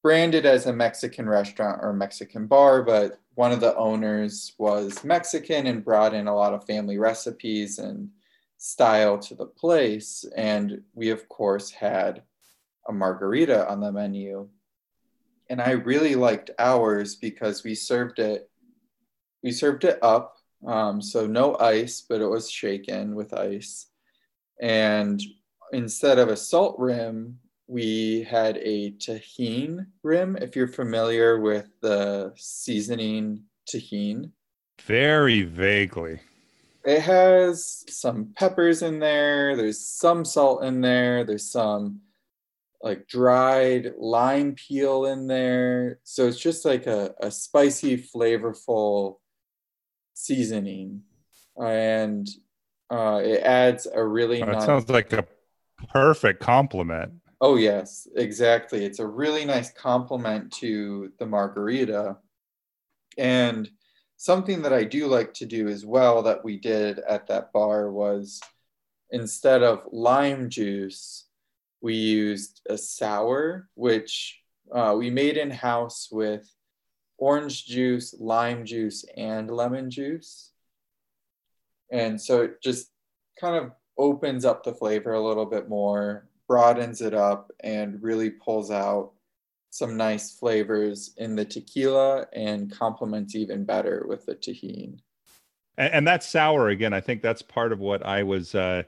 branded 0.02 0.46
as 0.46 0.66
a 0.66 0.72
Mexican 0.72 1.28
restaurant 1.28 1.80
or 1.82 1.92
Mexican 1.92 2.46
bar, 2.46 2.82
but 2.82 3.20
one 3.34 3.52
of 3.52 3.60
the 3.60 3.76
owners 3.76 4.54
was 4.58 5.04
Mexican 5.04 5.66
and 5.66 5.84
brought 5.84 6.14
in 6.14 6.26
a 6.26 6.34
lot 6.34 6.54
of 6.54 6.64
family 6.64 6.98
recipes 6.98 7.78
and 7.78 8.08
style 8.56 9.18
to 9.18 9.34
the 9.34 9.46
place. 9.46 10.24
And 10.36 10.82
we, 10.94 11.10
of 11.10 11.28
course, 11.28 11.70
had 11.70 12.22
a 12.88 12.92
margarita 12.92 13.68
on 13.68 13.80
the 13.80 13.92
menu. 13.92 14.48
And 15.50 15.60
I 15.60 15.72
really 15.72 16.14
liked 16.14 16.50
ours 16.58 17.14
because 17.14 17.62
we 17.62 17.74
served 17.74 18.18
it, 18.18 18.50
we 19.42 19.52
served 19.52 19.84
it 19.84 19.98
up. 20.02 20.37
Um, 20.66 21.00
so 21.00 21.26
no 21.26 21.56
ice, 21.58 22.00
but 22.00 22.20
it 22.20 22.26
was 22.26 22.50
shaken 22.50 23.14
with 23.14 23.32
ice. 23.32 23.86
And 24.60 25.22
instead 25.72 26.18
of 26.18 26.28
a 26.28 26.36
salt 26.36 26.76
rim, 26.78 27.38
we 27.66 28.22
had 28.22 28.56
a 28.58 28.92
Tajín 28.92 29.86
rim, 30.02 30.36
if 30.36 30.56
you're 30.56 30.68
familiar 30.68 31.38
with 31.38 31.68
the 31.80 32.32
seasoning 32.36 33.44
Tajín. 33.68 34.32
Very 34.82 35.42
vaguely. 35.42 36.20
It 36.84 37.00
has 37.00 37.84
some 37.88 38.32
peppers 38.36 38.82
in 38.82 38.98
there, 38.98 39.56
there's 39.56 39.80
some 39.80 40.24
salt 40.24 40.64
in 40.64 40.80
there, 40.80 41.24
there's 41.24 41.50
some 41.50 42.00
like 42.82 43.06
dried 43.08 43.92
lime 43.98 44.54
peel 44.54 45.06
in 45.06 45.26
there. 45.26 45.98
So 46.04 46.26
it's 46.26 46.38
just 46.38 46.64
like 46.64 46.86
a, 46.86 47.14
a 47.20 47.30
spicy, 47.30 47.98
flavorful 47.98 49.16
seasoning. 50.18 51.02
And 51.56 52.28
uh, 52.90 53.20
it 53.22 53.42
adds 53.42 53.86
a 53.92 54.04
really 54.04 54.42
oh, 54.42 54.46
nice. 54.46 54.62
It 54.62 54.66
sounds 54.66 54.88
like 54.90 55.12
a 55.12 55.24
perfect 55.92 56.40
compliment. 56.40 57.12
Oh, 57.40 57.56
yes, 57.56 58.08
exactly. 58.16 58.84
It's 58.84 58.98
a 58.98 59.06
really 59.06 59.44
nice 59.44 59.70
complement 59.72 60.52
to 60.54 61.12
the 61.18 61.26
margarita. 61.26 62.16
And 63.16 63.70
something 64.16 64.62
that 64.62 64.72
I 64.72 64.84
do 64.84 65.06
like 65.06 65.32
to 65.34 65.46
do 65.46 65.68
as 65.68 65.86
well 65.86 66.22
that 66.24 66.44
we 66.44 66.58
did 66.58 66.98
at 67.00 67.28
that 67.28 67.52
bar 67.52 67.92
was 67.92 68.40
instead 69.10 69.62
of 69.62 69.82
lime 69.92 70.50
juice, 70.50 71.26
we 71.80 71.94
used 71.94 72.60
a 72.68 72.76
sour, 72.76 73.68
which 73.74 74.40
uh, 74.74 74.96
we 74.98 75.10
made 75.10 75.36
in 75.36 75.50
house 75.50 76.08
with 76.10 76.50
orange 77.18 77.66
juice, 77.66 78.14
lime 78.18 78.64
juice, 78.64 79.04
and 79.16 79.50
lemon 79.50 79.90
juice. 79.90 80.52
And 81.90 82.20
so 82.20 82.42
it 82.42 82.62
just 82.62 82.90
kind 83.40 83.56
of 83.56 83.72
opens 83.96 84.44
up 84.44 84.62
the 84.62 84.72
flavor 84.72 85.12
a 85.12 85.20
little 85.20 85.46
bit 85.46 85.68
more 85.68 86.28
broadens 86.46 87.00
it 87.02 87.14
up 87.14 87.50
and 87.60 88.02
really 88.02 88.30
pulls 88.30 88.70
out 88.70 89.12
some 89.70 89.96
nice 89.96 90.32
flavors 90.32 91.12
in 91.18 91.36
the 91.36 91.44
tequila 91.44 92.26
and 92.32 92.72
complements 92.72 93.34
even 93.34 93.64
better 93.64 94.04
with 94.08 94.24
the 94.24 94.34
Tajín. 94.34 95.00
And, 95.76 95.92
and 95.92 96.08
that 96.08 96.22
sour 96.22 96.68
again, 96.68 96.94
I 96.94 97.00
think 97.00 97.20
that's 97.20 97.42
part 97.42 97.72
of 97.72 97.80
what 97.80 98.04
I 98.04 98.22
was 98.22 98.54
uh, 98.54 98.84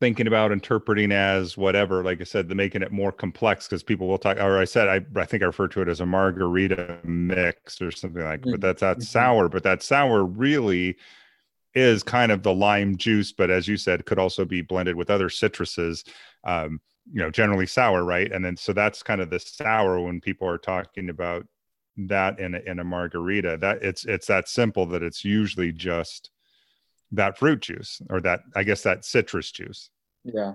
thinking 0.00 0.26
about 0.28 0.52
interpreting 0.52 1.10
as 1.10 1.56
whatever 1.56 2.04
like 2.04 2.20
i 2.20 2.24
said 2.24 2.48
the 2.48 2.54
making 2.54 2.82
it 2.82 2.92
more 2.92 3.12
complex 3.12 3.66
because 3.66 3.82
people 3.82 4.06
will 4.06 4.18
talk 4.18 4.36
or 4.38 4.58
i 4.58 4.64
said 4.64 4.88
I, 4.88 5.20
I 5.20 5.24
think 5.24 5.42
i 5.42 5.46
refer 5.46 5.68
to 5.68 5.82
it 5.82 5.88
as 5.88 6.00
a 6.00 6.06
margarita 6.06 6.98
mix 7.04 7.80
or 7.80 7.90
something 7.90 8.22
like 8.22 8.40
mm-hmm. 8.40 8.52
but 8.52 8.60
that's 8.60 8.80
that's 8.80 9.04
mm-hmm. 9.04 9.12
sour 9.12 9.48
but 9.48 9.64
that 9.64 9.82
sour 9.82 10.24
really 10.24 10.96
is 11.74 12.02
kind 12.02 12.32
of 12.32 12.42
the 12.42 12.54
lime 12.54 12.96
juice 12.96 13.32
but 13.32 13.50
as 13.50 13.68
you 13.68 13.76
said 13.76 14.06
could 14.06 14.18
also 14.18 14.44
be 14.44 14.62
blended 14.62 14.96
with 14.96 15.10
other 15.10 15.28
citruses 15.28 16.06
um, 16.44 16.80
you 17.12 17.20
know 17.20 17.30
generally 17.30 17.66
sour 17.66 18.04
right 18.04 18.32
and 18.32 18.44
then 18.44 18.56
so 18.56 18.72
that's 18.72 19.02
kind 19.02 19.20
of 19.20 19.30
the 19.30 19.40
sour 19.40 20.00
when 20.00 20.20
people 20.20 20.48
are 20.48 20.58
talking 20.58 21.10
about 21.10 21.46
that 21.96 22.38
in 22.38 22.54
a, 22.54 22.58
in 22.60 22.78
a 22.78 22.84
margarita 22.84 23.56
that 23.56 23.82
it's 23.82 24.04
it's 24.04 24.26
that 24.26 24.48
simple 24.48 24.86
that 24.86 25.02
it's 25.02 25.24
usually 25.24 25.72
just 25.72 26.30
that 27.12 27.38
fruit 27.38 27.60
juice 27.60 28.00
or 28.10 28.20
that 28.20 28.40
i 28.54 28.62
guess 28.62 28.82
that 28.82 29.04
citrus 29.04 29.50
juice. 29.50 29.90
Yeah. 30.24 30.54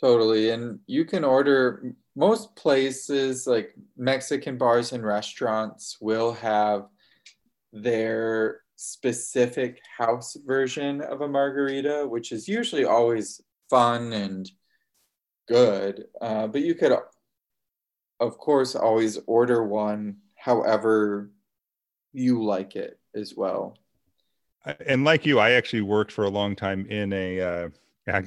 Totally. 0.00 0.50
And 0.50 0.80
you 0.86 1.04
can 1.04 1.24
order 1.24 1.94
most 2.16 2.54
places 2.56 3.46
like 3.46 3.74
mexican 3.96 4.58
bars 4.58 4.92
and 4.92 5.04
restaurants 5.04 5.96
will 6.00 6.32
have 6.34 6.86
their 7.72 8.60
specific 8.76 9.80
house 9.96 10.36
version 10.44 11.00
of 11.00 11.20
a 11.20 11.28
margarita 11.28 12.04
which 12.06 12.32
is 12.32 12.48
usually 12.48 12.84
always 12.84 13.40
fun 13.70 14.12
and 14.12 14.50
good. 15.48 16.04
Uh, 16.20 16.46
but 16.48 16.62
you 16.62 16.74
could 16.74 16.92
of 18.20 18.38
course 18.38 18.74
always 18.74 19.18
order 19.26 19.62
one 19.64 20.16
however 20.36 21.30
you 22.12 22.44
like 22.44 22.76
it 22.76 22.98
as 23.14 23.34
well 23.34 23.78
and 24.86 25.04
like 25.04 25.26
you, 25.26 25.38
I 25.38 25.52
actually 25.52 25.82
worked 25.82 26.12
for 26.12 26.24
a 26.24 26.30
long 26.30 26.56
time 26.56 26.86
in 26.86 27.12
a. 27.12 27.40
Uh, 27.40 27.68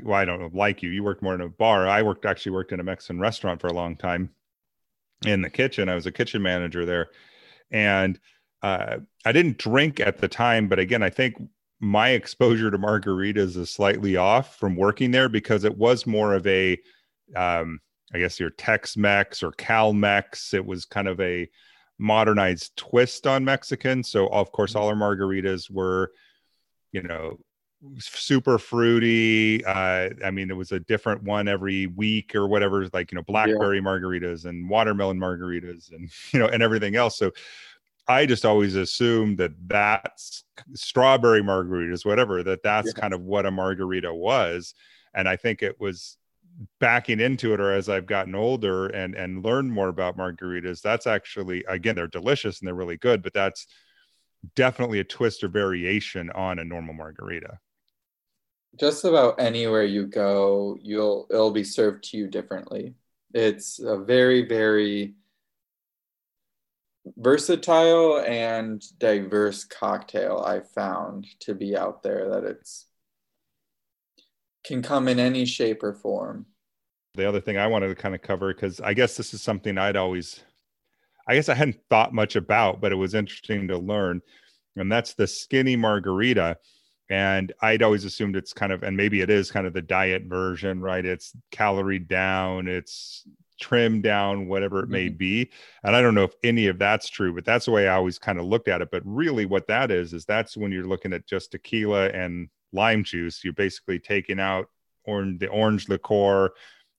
well, 0.04 0.20
I 0.20 0.26
don't 0.26 0.40
know, 0.40 0.50
like 0.54 0.82
you. 0.82 0.90
You 0.90 1.04
worked 1.04 1.22
more 1.22 1.36
in 1.36 1.42
a 1.42 1.50
bar. 1.50 1.88
I 1.88 2.02
worked 2.02 2.26
actually 2.26 2.54
worked 2.54 2.72
in 2.72 2.80
a 2.80 2.84
Mexican 2.84 3.20
restaurant 3.20 3.62
for 3.62 3.68
a 3.68 3.74
long 3.74 3.96
time 3.96 4.32
in 5.26 5.42
the 5.42 5.50
kitchen. 5.50 5.90
I 5.90 5.96
was 5.96 6.08
a 6.08 6.12
kitchen 6.12 6.42
manager 6.42 6.86
there, 6.86 7.10
and 7.72 8.20
uh, 8.64 8.98
I 9.26 9.32
didn't 9.32 9.58
drink 9.58 10.00
at 10.00 10.18
the 10.18 10.28
time. 10.28 10.68
But 10.68 10.80
again, 10.80 11.04
I 11.04 11.10
think 11.10 11.36
my 11.80 12.10
exposure 12.10 12.72
to 12.72 12.78
margaritas 12.78 13.56
is 13.56 13.70
slightly 13.70 14.18
off 14.18 14.58
from 14.58 14.76
working 14.76 15.12
there 15.12 15.30
because 15.30 15.64
it 15.64 15.78
was 15.78 16.08
more 16.08 16.34
of 16.34 16.46
a, 16.48 16.78
um, 17.36 17.80
I 18.14 18.20
guess 18.20 18.40
your 18.40 18.50
Tex-Mex 18.50 19.44
or 19.44 19.52
Cal-Mex. 19.52 20.56
It 20.56 20.66
was 20.66 20.86
kind 20.86 21.08
of 21.08 21.20
a 21.22 21.48
modernized 22.00 22.76
twist 22.78 23.28
on 23.28 23.46
Mexican. 23.46 24.04
So 24.04 24.28
of 24.30 24.52
course, 24.52 24.76
all 24.76 24.88
our 24.88 24.96
margaritas 24.96 25.70
were 25.70 26.12
you 26.92 27.02
know 27.02 27.38
super 28.00 28.58
fruity 28.58 29.64
uh 29.66 30.10
i 30.26 30.32
mean 30.32 30.50
it 30.50 30.56
was 30.56 30.72
a 30.72 30.80
different 30.82 31.22
one 31.24 31.48
every 31.48 31.86
week 31.88 32.34
or 32.34 32.48
whatever 32.48 32.88
like 32.92 33.12
you 33.12 33.16
know 33.16 33.24
blackberry 33.24 33.78
yeah. 33.78 33.84
margaritas 33.84 34.46
and 34.46 34.68
watermelon 34.68 35.20
margaritas 35.20 35.92
and 35.92 36.10
you 36.34 36.40
know 36.40 36.48
and 36.48 36.64
everything 36.64 36.96
else 36.96 37.18
so 37.18 37.32
i 38.08 38.26
just 38.26 38.46
always 38.46 38.76
assumed 38.76 39.38
that 39.38 39.52
that's 39.68 40.44
strawberry 40.74 41.42
margaritas 41.42 42.04
whatever 42.04 42.42
that 42.42 42.64
that's 42.64 42.94
yeah. 42.96 43.02
kind 43.02 43.14
of 43.14 43.22
what 43.22 43.46
a 43.46 43.52
margarita 43.52 44.12
was 44.12 44.74
and 45.14 45.30
i 45.30 45.36
think 45.36 45.62
it 45.62 45.80
was 45.80 46.18
backing 46.80 47.20
into 47.20 47.54
it 47.54 47.60
or 47.60 47.72
as 47.72 47.90
i've 47.90 48.08
gotten 48.08 48.34
older 48.34 48.88
and 48.88 49.14
and 49.14 49.46
learned 49.46 49.72
more 49.72 49.90
about 49.90 50.18
margaritas 50.18 50.82
that's 50.82 51.06
actually 51.06 51.64
again 51.68 51.94
they're 51.94 52.08
delicious 52.08 52.60
and 52.60 52.68
they're 52.68 52.74
really 52.74 52.98
good 52.98 53.22
but 53.22 53.34
that's 53.34 53.68
definitely 54.56 55.00
a 55.00 55.04
twist 55.04 55.44
or 55.44 55.48
variation 55.48 56.30
on 56.32 56.60
a 56.60 56.66
normal 56.66 56.94
margarita. 56.94 57.60
Just 58.80 59.06
about 59.06 59.40
anywhere 59.40 59.84
you 59.84 60.06
go, 60.06 60.78
you'll 60.82 61.28
it'll 61.30 61.52
be 61.52 61.64
served 61.64 62.04
to 62.06 62.18
you 62.18 62.28
differently. 62.28 62.96
It's 63.34 63.80
a 63.80 63.98
very 63.98 64.48
very 64.48 65.16
versatile 67.16 68.20
and 68.20 68.84
diverse 69.00 69.64
cocktail 69.64 70.44
I 70.46 70.60
found 70.60 71.26
to 71.42 71.56
be 71.56 71.78
out 71.78 72.04
there 72.04 72.30
that 72.30 72.44
it's 72.44 72.86
can 74.64 74.82
come 74.82 75.08
in 75.08 75.18
any 75.18 75.46
shape 75.46 75.82
or 75.82 75.94
form. 75.94 76.46
The 77.16 77.28
other 77.28 77.40
thing 77.40 77.58
I 77.58 77.68
wanted 77.68 77.88
to 77.88 77.96
kind 77.96 78.14
of 78.14 78.22
cover 78.22 78.54
because 78.54 78.82
I 78.82 78.94
guess 78.94 79.16
this 79.16 79.34
is 79.34 79.42
something 79.42 79.78
I'd 79.78 79.96
always 79.96 80.44
I 81.28 81.36
guess 81.36 81.50
I 81.50 81.56
hadn't 81.56 81.80
thought 81.90 82.14
much 82.14 82.36
about, 82.36 82.82
but 82.82 82.92
it 82.92 82.96
was 82.96 83.14
interesting 83.14 83.68
to 83.68 83.78
learn. 83.78 84.22
And 84.76 84.92
that's 84.92 85.14
the 85.14 85.28
skinny 85.28 85.76
margarita. 85.76 86.58
And 87.10 87.54
I'd 87.62 87.84
always 87.84 88.06
assumed 88.06 88.36
it's 88.36 88.54
kind 88.54 88.72
of, 88.72 88.84
and 88.84 88.96
maybe 88.96 89.22
it 89.22 89.30
is 89.30 89.52
kind 89.52 89.66
of 89.66 89.74
the 89.74 89.82
diet 89.82 90.24
version, 90.24 90.82
right? 90.82 91.06
It's 91.06 91.34
calorie 91.52 92.00
down, 92.00 92.68
it's 92.68 93.26
trimmed 93.60 94.04
down, 94.04 94.48
whatever 94.48 94.82
it 94.82 94.90
may 94.90 95.08
mm-hmm. 95.08 95.18
be. 95.18 95.50
And 95.84 95.96
I 95.96 96.02
don't 96.02 96.16
know 96.16 96.24
if 96.24 96.36
any 96.44 96.68
of 96.68 96.80
that's 96.80 97.10
true, 97.10 97.34
but 97.34 97.46
that's 97.46 97.66
the 97.66 97.72
way 97.72 97.88
I 97.88 97.96
always 97.96 98.20
kind 98.20 98.40
of 98.40 98.46
looked 98.46 98.68
at 98.68 98.82
it. 98.82 98.90
But 98.92 99.04
really, 99.06 99.46
what 99.46 99.68
that 99.68 99.92
is, 99.92 100.14
is 100.14 100.26
that's 100.26 100.58
when 100.58 100.72
you're 100.72 100.88
looking 100.88 101.14
at 101.14 101.28
just 101.28 101.52
tequila 101.52 102.10
and 102.10 102.50
lime 102.74 103.04
juice. 103.04 103.44
You're 103.44 103.54
basically 103.54 104.00
taking 104.00 104.40
out 104.40 104.70
orange, 105.06 105.40
the 105.40 105.48
orange 105.48 105.90
liqueur 105.90 106.52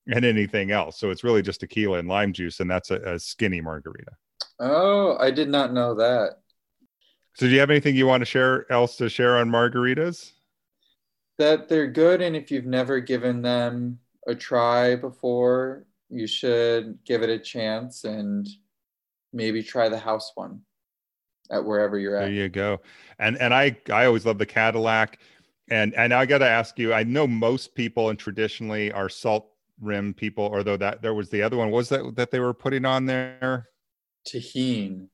and 0.08 0.24
anything 0.24 0.70
else. 0.70 0.98
So 0.98 1.10
it's 1.10 1.22
really 1.22 1.42
just 1.42 1.60
tequila 1.60 1.98
and 1.98 2.08
lime 2.08 2.32
juice, 2.32 2.60
and 2.60 2.70
that's 2.70 2.90
a, 2.90 2.96
a 3.02 3.18
skinny 3.18 3.60
margarita. 3.60 4.12
Oh, 4.58 5.16
I 5.18 5.30
did 5.30 5.48
not 5.48 5.72
know 5.72 5.94
that. 5.94 6.38
So 7.34 7.46
do 7.46 7.52
you 7.52 7.60
have 7.60 7.70
anything 7.70 7.94
you 7.94 8.06
want 8.06 8.22
to 8.22 8.26
share 8.26 8.70
else 8.72 8.96
to 8.96 9.08
share 9.08 9.36
on 9.36 9.50
margaritas? 9.50 10.32
That 11.38 11.68
they're 11.68 11.86
good, 11.86 12.20
and 12.20 12.34
if 12.34 12.50
you've 12.50 12.66
never 12.66 13.00
given 13.00 13.42
them 13.42 14.00
a 14.26 14.34
try 14.34 14.96
before, 14.96 15.86
you 16.08 16.26
should 16.26 16.98
give 17.04 17.22
it 17.22 17.30
a 17.30 17.38
chance 17.38 18.04
and 18.04 18.48
maybe 19.32 19.62
try 19.62 19.88
the 19.88 19.98
house 19.98 20.32
one 20.34 20.62
at 21.50 21.64
wherever 21.64 21.98
you're 21.98 22.16
at. 22.16 22.22
There 22.22 22.30
you 22.30 22.48
go. 22.48 22.80
And 23.18 23.36
and 23.38 23.54
I 23.54 23.76
I 23.92 24.06
always 24.06 24.26
love 24.26 24.38
the 24.38 24.46
Cadillac. 24.46 25.20
And 25.70 25.94
and 25.94 26.14
I 26.14 26.24
got 26.24 26.38
to 26.38 26.48
ask 26.48 26.78
you, 26.78 26.94
I 26.94 27.04
know 27.04 27.26
most 27.26 27.74
people 27.74 28.08
and 28.08 28.18
traditionally 28.18 28.90
are 28.90 29.10
salt 29.10 29.50
rim 29.80 30.14
people, 30.14 30.50
although 30.52 30.76
that 30.76 31.02
there 31.02 31.14
was 31.14 31.30
the 31.30 31.42
other 31.42 31.56
one. 31.56 31.70
Was 31.70 31.88
that 31.90 32.16
that 32.16 32.30
they 32.30 32.40
were 32.40 32.54
putting 32.54 32.84
on 32.84 33.06
there? 33.06 33.68
Tajín. 34.26 35.08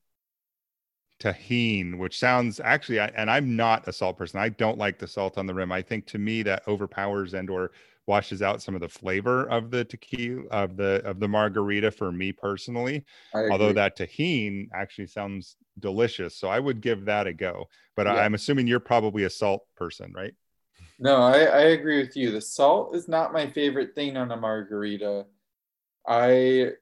Tajín, 1.21 1.99
which 1.99 2.18
sounds 2.18 2.61
actually, 2.61 2.99
and 2.99 3.30
I'm 3.30 3.56
not 3.56 3.87
a 3.88 3.92
salt 3.92 4.18
person. 4.18 4.40
I 4.40 4.49
don't 4.49 4.78
like 4.78 4.99
the 4.99 5.06
salt 5.06 5.38
on 5.38 5.47
the 5.47 5.54
rim. 5.54 5.73
I 5.73 5.83
think 5.83 6.06
to 6.09 6.18
me 6.18 6.42
that 6.42 6.66
overpowers 6.66 7.35
and 7.35 7.49
or 7.49 7.71
washes 8.06 8.42
out 8.42 8.61
some 8.61 8.75
of 8.75 8.80
the 8.80 8.88
flavor 8.88 9.49
of 9.49 9.71
the 9.71 9.85
tequila 9.85 10.44
of 10.50 10.76
the 10.76 11.02
of 11.04 11.21
the 11.21 11.28
margarita 11.28 11.90
for 11.90 12.12
me 12.12 12.33
personally. 12.33 13.04
Although 13.35 13.73
that 13.73 13.97
Tajín 13.97 14.68
actually 14.75 15.06
sounds 15.06 15.56
delicious, 15.78 16.37
so 16.37 16.49
I 16.49 16.59
would 16.59 16.80
give 16.80 17.04
that 17.06 17.26
a 17.26 17.33
go. 17.33 17.68
But 17.97 18.06
yeah. 18.06 18.14
I'm 18.14 18.35
assuming 18.35 18.66
you're 18.66 18.80
probably 18.80 19.25
a 19.25 19.30
salt 19.30 19.66
person, 19.76 20.12
right? 20.14 20.35
No, 20.99 21.17
I, 21.17 21.41
I 21.45 21.61
agree 21.73 21.99
with 21.99 22.17
you. 22.17 22.31
The 22.31 22.41
salt 22.41 22.95
is 22.95 23.09
not 23.09 23.33
my 23.33 23.51
favorite 23.51 23.95
thing 23.95 24.17
on 24.17 24.31
a 24.31 24.37
margarita. 24.37 25.27
I 26.07 26.73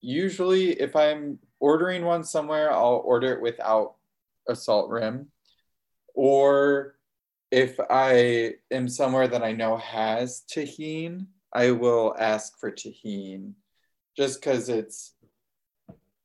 usually, 0.00 0.72
if 0.80 0.96
I'm 0.96 1.38
ordering 1.60 2.04
one 2.04 2.24
somewhere, 2.24 2.72
I'll 2.72 3.02
order 3.04 3.32
it 3.32 3.42
without 3.42 3.96
a 4.48 4.56
salt 4.56 4.90
rim. 4.90 5.28
Or 6.14 6.96
if 7.50 7.78
I 7.90 8.54
am 8.70 8.88
somewhere 8.88 9.28
that 9.28 9.42
I 9.42 9.52
know 9.52 9.76
has 9.76 10.42
Tajín, 10.50 11.26
I 11.52 11.72
will 11.72 12.16
ask 12.18 12.58
for 12.58 12.72
Tajín 12.72 13.52
just 14.16 14.40
because 14.40 14.68
it's 14.68 15.14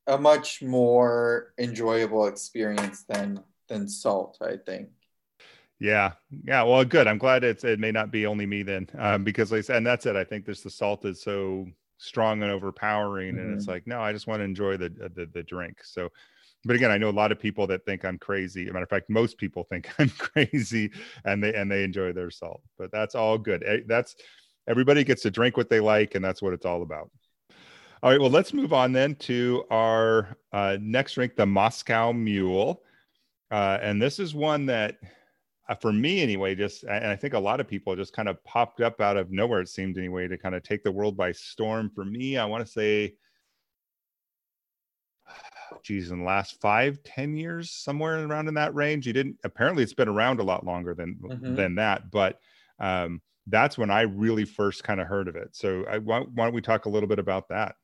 a 0.08 0.18
much 0.18 0.62
more 0.62 1.54
enjoyable 1.60 2.28
experience 2.28 3.04
than 3.04 3.44
than 3.68 3.90
salt, 3.90 4.38
I 4.42 4.56
think. 4.56 4.90
Yeah, 5.80 6.14
yeah. 6.44 6.64
Well, 6.64 6.84
good. 6.84 7.08
I'm 7.08 7.20
glad 7.20 7.44
it's 7.44 7.64
it 7.64 7.80
may 7.80 7.92
not 7.92 8.12
be 8.12 8.26
only 8.26 8.46
me 8.46 8.64
then, 8.64 8.90
um, 8.98 9.24
because 9.24 9.52
like 9.52 9.70
and 9.70 9.86
that's 9.86 10.06
it. 10.06 10.16
I 10.16 10.24
think 10.24 10.46
this 10.46 10.62
the 10.62 10.72
salt 10.72 11.06
is 11.06 11.22
so 11.22 11.68
strong 11.98 12.42
and 12.42 12.52
overpowering, 12.52 13.36
mm-hmm. 13.36 13.46
and 13.46 13.54
it's 13.54 13.66
mm-hmm. 13.66 13.74
like 13.74 13.88
no, 13.88 14.02
I 14.02 14.12
just 14.12 14.28
want 14.28 14.40
to 14.40 14.44
enjoy 14.44 14.78
the, 14.78 14.88
uh, 15.04 15.10
the 15.14 15.28
the 15.32 15.44
drink. 15.44 15.84
So, 15.84 16.10
but 16.66 16.76
again, 16.76 16.90
I 16.90 16.98
know 16.98 17.10
a 17.10 17.12
lot 17.12 17.32
of 17.32 17.40
people 17.40 17.68
that 17.68 17.86
think 17.86 18.06
I'm 18.06 18.18
crazy. 18.18 18.64
As 18.64 18.70
a 18.70 18.74
matter 18.74 18.84
of 18.84 18.90
fact, 18.90 19.10
most 19.10 19.38
people 19.38 19.66
think 19.66 19.88
I'm 20.00 20.10
crazy, 20.10 20.92
and 21.26 21.44
they 21.44 21.54
and 21.54 21.72
they 21.72 21.84
enjoy 21.84 22.12
their 22.12 22.32
salt. 22.32 22.62
But 22.80 22.92
that's 22.92 23.14
all 23.14 23.38
good. 23.38 23.64
Eh, 23.64 23.82
that's 23.86 24.16
everybody 24.68 25.04
gets 25.04 25.22
to 25.24 25.32
drink 25.32 25.58
what 25.58 25.70
they 25.70 25.80
like, 25.80 26.16
and 26.16 26.26
that's 26.26 26.42
what 26.42 26.54
it's 26.54 26.66
all 26.66 26.82
about. 26.82 27.12
All 28.02 28.12
right, 28.12 28.22
well, 28.22 28.30
let's 28.30 28.54
move 28.54 28.74
on 28.74 28.94
then 28.94 29.16
to 29.16 29.64
our 29.72 30.38
uh, 30.54 30.78
next 30.80 31.14
drink, 31.14 31.36
the 31.36 31.46
Moscow 31.46 32.12
Mule. 32.12 32.84
Uh, 33.50 33.80
and 33.82 34.00
this 34.00 34.20
is 34.20 34.36
one 34.36 34.68
that 34.68 34.98
for 35.76 35.92
me 35.92 36.22
anyway, 36.22 36.56
just 36.56 36.84
and 36.84 37.08
I 37.08 37.16
think 37.16 37.34
a 37.34 37.40
lot 37.40 37.60
of 37.60 37.68
people 37.68 37.96
just 37.96 38.14
kind 38.14 38.30
of 38.30 38.42
popped 38.44 38.82
up 38.82 39.02
out 39.02 39.18
of 39.18 39.32
nowhere. 39.32 39.62
It 39.62 39.70
seemed 39.70 39.98
anyway 39.98 40.28
to 40.28 40.38
kind 40.38 40.56
of 40.56 40.64
take 40.64 40.84
the 40.84 40.92
world 40.92 41.18
by 41.18 41.32
storm. 41.34 41.92
For 41.94 42.06
me, 42.06 42.38
I 42.38 42.46
want 42.46 42.66
to 42.66 42.72
say, 42.72 43.16
geez, 45.84 46.12
in 46.12 46.20
the 46.20 46.26
last 46.26 46.62
five, 46.62 47.04
ten 47.04 47.36
years, 47.36 47.72
somewhere 47.72 48.26
around 48.26 48.48
in 48.48 48.54
that 48.54 48.76
range. 48.76 49.06
You 49.06 49.14
didn't 49.14 49.38
apparently 49.44 49.84
it's 49.84 49.94
been 49.94 50.08
around 50.08 50.40
a 50.40 50.44
lot 50.44 50.66
longer 50.66 50.94
than 50.94 51.16
mm-hmm. 51.16 51.56
than 51.56 51.76
that, 51.76 52.12
but 52.12 52.40
um, 52.80 53.22
that's 53.48 53.78
when 53.78 53.90
I 53.90 54.02
really 54.02 54.46
first 54.46 54.84
kind 54.84 55.02
of 55.02 55.08
heard 55.08 55.28
of 55.28 55.36
it. 55.36 55.50
So 55.56 55.86
I, 55.90 55.98
why, 55.98 56.20
why 56.20 56.46
don't 56.46 56.54
we 56.54 56.62
talk 56.62 56.86
a 56.86 56.90
little 56.90 57.10
bit 57.10 57.20
about 57.20 57.50
that? 57.50 57.76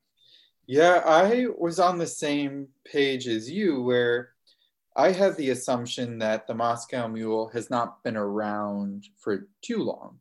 Yeah, 0.66 1.02
I 1.04 1.46
was 1.58 1.78
on 1.78 1.98
the 1.98 2.06
same 2.06 2.68
page 2.86 3.28
as 3.28 3.50
you, 3.50 3.82
where 3.82 4.33
I 4.96 5.10
have 5.10 5.36
the 5.36 5.50
assumption 5.50 6.18
that 6.18 6.46
the 6.46 6.54
Moscow 6.54 7.08
Mule 7.08 7.48
has 7.48 7.68
not 7.68 8.02
been 8.04 8.16
around 8.16 9.08
for 9.18 9.48
too 9.60 9.78
long. 9.78 10.18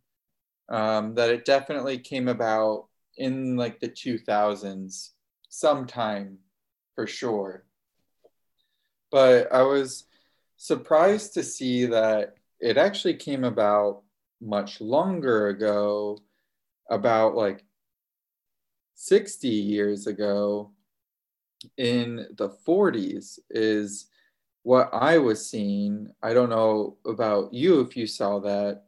Um, 0.70 1.14
that 1.16 1.30
it 1.30 1.46
definitely 1.46 2.00
came 2.00 2.28
about 2.28 2.88
in 3.18 3.56
like 3.56 3.80
the 3.80 3.90
2000s, 3.90 5.10
sometime 5.50 6.40
for 6.96 7.06
sure. 7.06 7.66
But 9.12 9.52
I 9.52 9.62
was 9.62 10.06
surprised 10.58 11.34
to 11.36 11.44
see 11.44 11.86
that 11.88 12.36
it 12.60 12.78
actually 12.78 13.16
came 13.16 13.44
about 13.44 14.02
much 14.42 14.82
longer 14.82 15.50
ago, 15.50 16.18
about 16.90 17.36
like 17.36 17.64
60 18.96 19.48
years 19.48 20.08
ago 20.08 20.72
in 21.78 22.28
the 22.38 22.50
40s, 22.66 23.38
is 23.50 24.08
what 24.64 24.90
I 24.94 25.18
was 25.18 25.50
seeing. 25.50 26.10
I 26.24 26.34
don't 26.34 26.50
know 26.50 26.98
about 27.06 27.54
you 27.54 27.82
if 27.82 27.96
you 27.96 28.08
saw 28.08 28.40
that. 28.40 28.84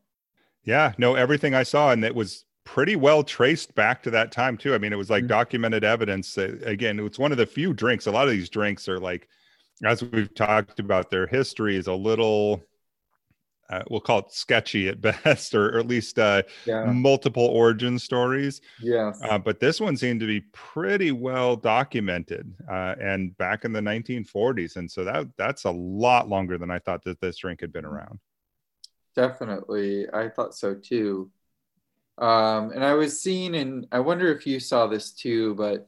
Yeah, 0.63 0.93
no, 0.97 1.15
everything 1.15 1.53
I 1.53 1.63
saw, 1.63 1.91
and 1.91 2.03
it 2.03 2.15
was 2.15 2.45
pretty 2.63 2.95
well 2.95 3.23
traced 3.23 3.75
back 3.75 4.01
to 4.03 4.09
that 4.11 4.31
time 4.31 4.57
too. 4.57 4.73
I 4.73 4.79
mean, 4.79 4.91
it 4.91 4.97
was 4.97 5.09
like 5.09 5.23
mm-hmm. 5.23 5.29
documented 5.29 5.83
evidence. 5.83 6.37
again, 6.37 6.99
it's 6.99 7.19
one 7.19 7.31
of 7.31 7.37
the 7.37 7.45
few 7.45 7.73
drinks. 7.73 8.07
A 8.07 8.11
lot 8.11 8.27
of 8.27 8.33
these 8.33 8.49
drinks 8.49 8.89
are 8.89 8.99
like, 8.99 9.29
as 9.83 10.03
we've 10.03 10.33
talked 10.33 10.79
about, 10.79 11.11
their 11.11 11.27
history 11.27 11.75
is 11.75 11.87
a 11.87 11.93
little 11.93 12.63
uh, 13.69 13.81
we'll 13.89 13.99
call 13.99 14.19
it 14.19 14.31
sketchy 14.31 14.87
at 14.89 15.01
best, 15.23 15.55
or, 15.55 15.75
or 15.75 15.79
at 15.79 15.87
least 15.87 16.19
uh, 16.19 16.43
yeah. 16.65 16.85
multiple 16.85 17.45
origin 17.45 17.97
stories. 17.97 18.61
Yes. 18.81 19.19
Uh, 19.23 19.37
but 19.37 19.59
this 19.59 19.79
one 19.79 19.97
seemed 19.97 20.19
to 20.19 20.27
be 20.27 20.41
pretty 20.53 21.11
well 21.11 21.55
documented, 21.55 22.53
uh, 22.69 22.95
and 22.99 23.37
back 23.37 23.65
in 23.65 23.73
the 23.73 23.81
1940s, 23.81 24.75
and 24.77 24.89
so 24.89 25.03
that 25.03 25.27
that's 25.37 25.65
a 25.65 25.71
lot 25.71 26.29
longer 26.29 26.57
than 26.57 26.71
I 26.71 26.79
thought 26.79 27.03
that 27.03 27.19
this 27.21 27.37
drink 27.37 27.61
had 27.61 27.73
been 27.73 27.85
around. 27.85 28.19
Definitely, 29.15 30.07
I 30.13 30.29
thought 30.29 30.55
so 30.55 30.75
too. 30.75 31.31
Um, 32.17 32.71
and 32.71 32.83
I 32.83 32.93
was 32.93 33.21
seeing, 33.21 33.55
and 33.55 33.87
I 33.91 33.99
wonder 33.99 34.31
if 34.31 34.47
you 34.47 34.59
saw 34.59 34.87
this 34.87 35.11
too, 35.11 35.55
but 35.55 35.85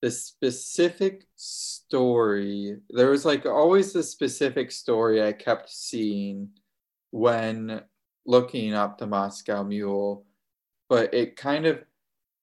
the 0.00 0.10
specific 0.10 1.24
story 1.34 2.76
there 2.90 3.10
was 3.10 3.24
like 3.24 3.46
always 3.46 3.92
the 3.92 4.02
specific 4.02 4.70
story 4.70 5.22
I 5.22 5.32
kept 5.32 5.70
seeing 5.70 6.50
when 7.10 7.82
looking 8.26 8.74
up 8.74 8.98
the 8.98 9.06
Moscow 9.06 9.62
Mule, 9.62 10.24
but 10.88 11.12
it 11.14 11.36
kind 11.36 11.66
of 11.66 11.82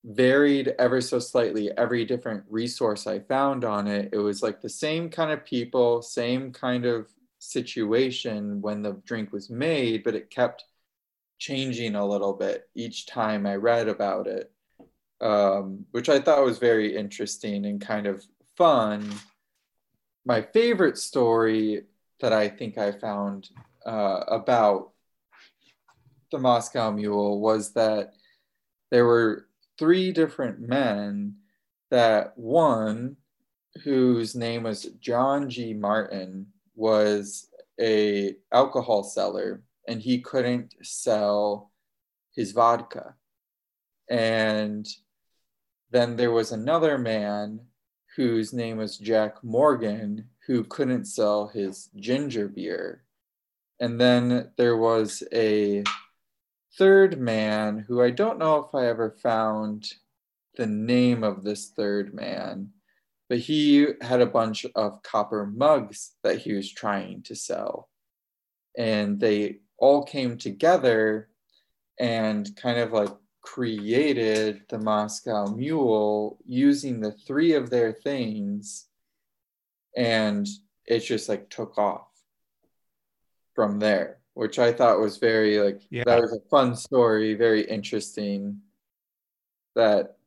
varied 0.04 0.76
ever 0.80 1.02
so 1.02 1.20
slightly 1.20 1.72
every 1.78 2.06
different 2.06 2.44
resource 2.50 3.08
I 3.08 3.20
found 3.20 3.64
on 3.64 3.88
it. 3.88 4.10
It 4.14 4.18
was 4.18 4.44
like 4.44 4.62
the 4.62 4.70
same 4.70 5.10
kind 5.10 5.32
of 5.32 5.46
people, 5.46 6.02
same 6.02 6.52
kind 6.52 6.86
of 6.86 7.10
situation 7.40 8.62
when 8.62 8.82
the 8.82 8.94
drink 9.06 9.32
was 9.32 9.50
made, 9.50 10.04
but 10.04 10.16
it 10.16 10.30
kept 10.30 10.66
changing 11.40 11.96
a 11.96 12.06
little 12.06 12.34
bit 12.34 12.70
each 12.76 13.08
time 13.08 13.46
I 13.46 13.56
read 13.56 13.88
about 13.88 14.28
it, 14.28 14.52
um, 15.22 15.86
which 15.92 16.10
I 16.10 16.20
thought 16.20 16.46
was 16.46 16.60
very 16.60 16.96
interesting 16.96 17.66
and 17.66 17.82
kind 17.82 18.08
of 18.08 18.24
fun. 18.58 19.12
My 20.26 20.42
favorite 20.42 20.98
story 20.98 21.84
that 22.20 22.32
I 22.32 22.48
think 22.48 22.78
I 22.78 22.92
found 22.92 23.50
uh, 23.86 24.24
about 24.28 24.92
the 26.32 26.40
Moscow 26.40 26.92
Mule 26.92 27.40
was 27.40 27.74
that 27.74 28.14
there 28.92 29.06
were 29.06 29.48
three 29.78 30.12
different 30.12 30.60
men 30.60 31.36
that 31.92 32.38
one 32.38 33.18
whose 33.84 34.36
name 34.36 34.64
was 34.64 34.86
John 35.00 35.50
G. 35.50 35.74
Martin 35.74 36.48
was 36.76 37.50
a 37.80 38.36
alcohol 38.52 39.04
seller 39.04 39.64
and 39.88 40.02
he 40.02 40.22
couldn't 40.22 40.74
sell 40.82 41.72
his 42.36 42.52
vodka. 42.52 43.16
And 44.10 44.88
then 45.92 46.16
there 46.16 46.32
was 46.32 46.52
another 46.52 46.98
man 46.98 47.62
whose 48.16 48.54
name 48.54 48.78
was 48.78 48.98
Jack 48.98 49.44
Morgan 49.44 50.30
who 50.48 50.64
couldn't 50.64 51.06
sell 51.06 51.48
his 51.48 51.90
ginger 51.96 52.48
beer. 52.48 53.05
And 53.80 54.00
then 54.00 54.52
there 54.58 54.78
was 54.78 55.24
a 55.34 55.84
third 56.78 57.20
man 57.20 57.80
who 57.88 58.02
I 58.02 58.10
don't 58.10 58.40
know 58.40 58.58
if 58.58 58.74
I 58.74 58.88
ever 58.88 59.18
found 59.22 59.92
the 60.56 60.66
name 60.66 61.24
of 61.24 61.44
this 61.44 61.70
third 61.70 62.14
man, 62.14 62.70
but 63.30 63.40
he 63.40 63.88
had 64.02 64.22
a 64.22 64.26
bunch 64.26 64.66
of 64.76 65.02
copper 65.04 65.46
mugs 65.46 66.14
that 66.24 66.40
he 66.40 66.54
was 66.54 66.72
trying 66.72 67.24
to 67.24 67.36
sell. 67.36 67.90
And 68.78 69.20
they 69.20 69.60
all 69.78 70.04
came 70.04 70.38
together 70.38 71.30
and 72.00 72.50
kind 72.56 72.80
of 72.80 72.94
like 72.94 73.14
created 73.42 74.62
the 74.70 74.80
Moscow 74.80 75.48
Mule 75.48 76.40
using 76.46 77.00
the 77.00 77.12
three 77.12 77.54
of 77.54 77.70
their 77.70 77.92
things. 77.92 78.88
And 79.98 80.48
it 80.86 81.00
just 81.00 81.30
like 81.30 81.50
took 81.50 81.78
off 81.78 82.08
from 83.56 83.80
there, 83.80 84.18
which 84.34 84.60
I 84.60 84.72
thought 84.72 85.00
was 85.00 85.18
very 85.18 85.58
like 85.58 85.82
yeah. 85.90 86.04
that 86.06 86.22
was 86.22 86.34
a 86.34 86.50
fun 86.50 86.76
story, 86.76 87.34
very 87.34 87.62
interesting. 87.62 88.60
That 89.76 90.18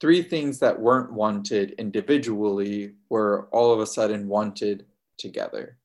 three 0.00 0.22
things 0.22 0.58
that 0.60 0.78
weren't 0.78 1.12
wanted 1.12 1.72
individually 1.72 2.92
were 3.08 3.48
all 3.50 3.72
of 3.72 3.80
a 3.80 3.86
sudden 3.86 4.28
wanted 4.28 4.86
together. 5.16 5.78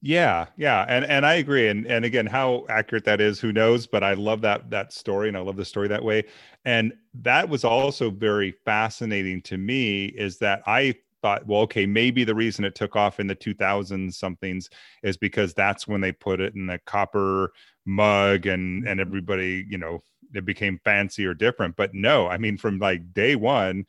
Yeah, 0.00 0.46
yeah, 0.56 0.86
and 0.88 1.04
and 1.06 1.26
I 1.26 1.34
agree. 1.34 1.68
And 1.68 1.84
and 1.86 2.04
again, 2.04 2.26
how 2.26 2.66
accurate 2.68 3.04
that 3.04 3.20
is, 3.20 3.40
who 3.40 3.52
knows? 3.52 3.88
But 3.88 4.04
I 4.04 4.14
love 4.14 4.40
that 4.42 4.70
that 4.70 4.92
story, 4.92 5.26
and 5.26 5.36
I 5.36 5.40
love 5.40 5.56
the 5.56 5.64
story 5.64 5.88
that 5.88 6.04
way. 6.04 6.24
And 6.64 6.92
that 7.14 7.48
was 7.48 7.64
also 7.64 8.08
very 8.10 8.52
fascinating 8.64 9.42
to 9.42 9.58
me. 9.58 10.06
Is 10.06 10.38
that 10.38 10.62
I 10.66 10.94
thought, 11.22 11.46
well, 11.46 11.60
okay, 11.62 11.86
maybe 11.86 12.24
the 12.24 12.34
reason 12.34 12.64
it 12.64 12.74
took 12.74 12.96
off 12.96 13.20
in 13.20 13.26
the 13.26 13.36
2000s 13.36 14.14
somethings 14.14 14.68
is 15.02 15.16
because 15.16 15.54
that's 15.54 15.86
when 15.86 16.00
they 16.00 16.12
put 16.12 16.40
it 16.40 16.54
in 16.54 16.66
the 16.66 16.78
copper 16.86 17.52
mug 17.86 18.46
and 18.46 18.86
and 18.86 19.00
mm-hmm. 19.00 19.00
everybody, 19.00 19.66
you 19.68 19.78
know, 19.78 20.02
it 20.34 20.44
became 20.44 20.80
fancy 20.84 21.24
or 21.24 21.34
different. 21.34 21.76
But 21.76 21.94
no, 21.94 22.28
I 22.28 22.38
mean, 22.38 22.58
from 22.58 22.78
like 22.78 23.12
day 23.12 23.36
one, 23.36 23.86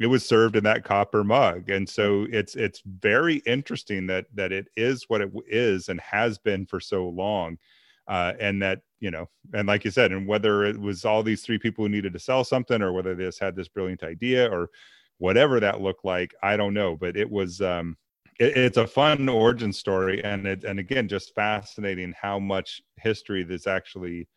it 0.00 0.06
was 0.06 0.24
served 0.24 0.56
in 0.56 0.64
that 0.64 0.84
copper 0.84 1.24
mug 1.24 1.70
and 1.70 1.88
so 1.88 2.26
it's 2.30 2.54
it's 2.54 2.82
very 2.86 3.36
interesting 3.46 4.06
that 4.06 4.26
that 4.34 4.52
it 4.52 4.68
is 4.76 5.04
what 5.08 5.20
it 5.20 5.30
is 5.48 5.88
and 5.88 6.00
has 6.00 6.38
been 6.38 6.64
for 6.66 6.80
so 6.80 7.08
long 7.08 7.58
uh, 8.06 8.32
and 8.40 8.62
that 8.62 8.80
you 9.00 9.10
know 9.10 9.28
and 9.54 9.68
like 9.68 9.84
you 9.84 9.90
said 9.90 10.12
and 10.12 10.26
whether 10.26 10.64
it 10.64 10.78
was 10.78 11.04
all 11.04 11.22
these 11.22 11.42
three 11.42 11.58
people 11.58 11.84
who 11.84 11.88
needed 11.88 12.12
to 12.12 12.18
sell 12.18 12.44
something 12.44 12.80
or 12.80 12.92
whether 12.92 13.14
they 13.14 13.24
just 13.24 13.40
had 13.40 13.54
this 13.54 13.68
brilliant 13.68 14.02
idea 14.02 14.48
or 14.50 14.70
whatever 15.18 15.60
that 15.60 15.80
looked 15.80 16.04
like 16.04 16.34
i 16.42 16.56
don't 16.56 16.74
know 16.74 16.96
but 16.96 17.16
it 17.16 17.30
was 17.30 17.60
um 17.60 17.96
it, 18.38 18.56
it's 18.56 18.76
a 18.76 18.86
fun 18.86 19.28
origin 19.28 19.72
story 19.72 20.22
and 20.24 20.46
it 20.46 20.64
and 20.64 20.78
again 20.78 21.08
just 21.08 21.34
fascinating 21.34 22.14
how 22.20 22.38
much 22.38 22.80
history 22.96 23.42
that's 23.42 23.66
actually 23.66 24.28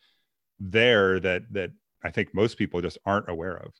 there 0.60 1.18
that 1.20 1.42
that 1.50 1.70
i 2.04 2.10
think 2.10 2.34
most 2.34 2.58
people 2.58 2.80
just 2.80 2.98
aren't 3.06 3.28
aware 3.28 3.56
of. 3.56 3.72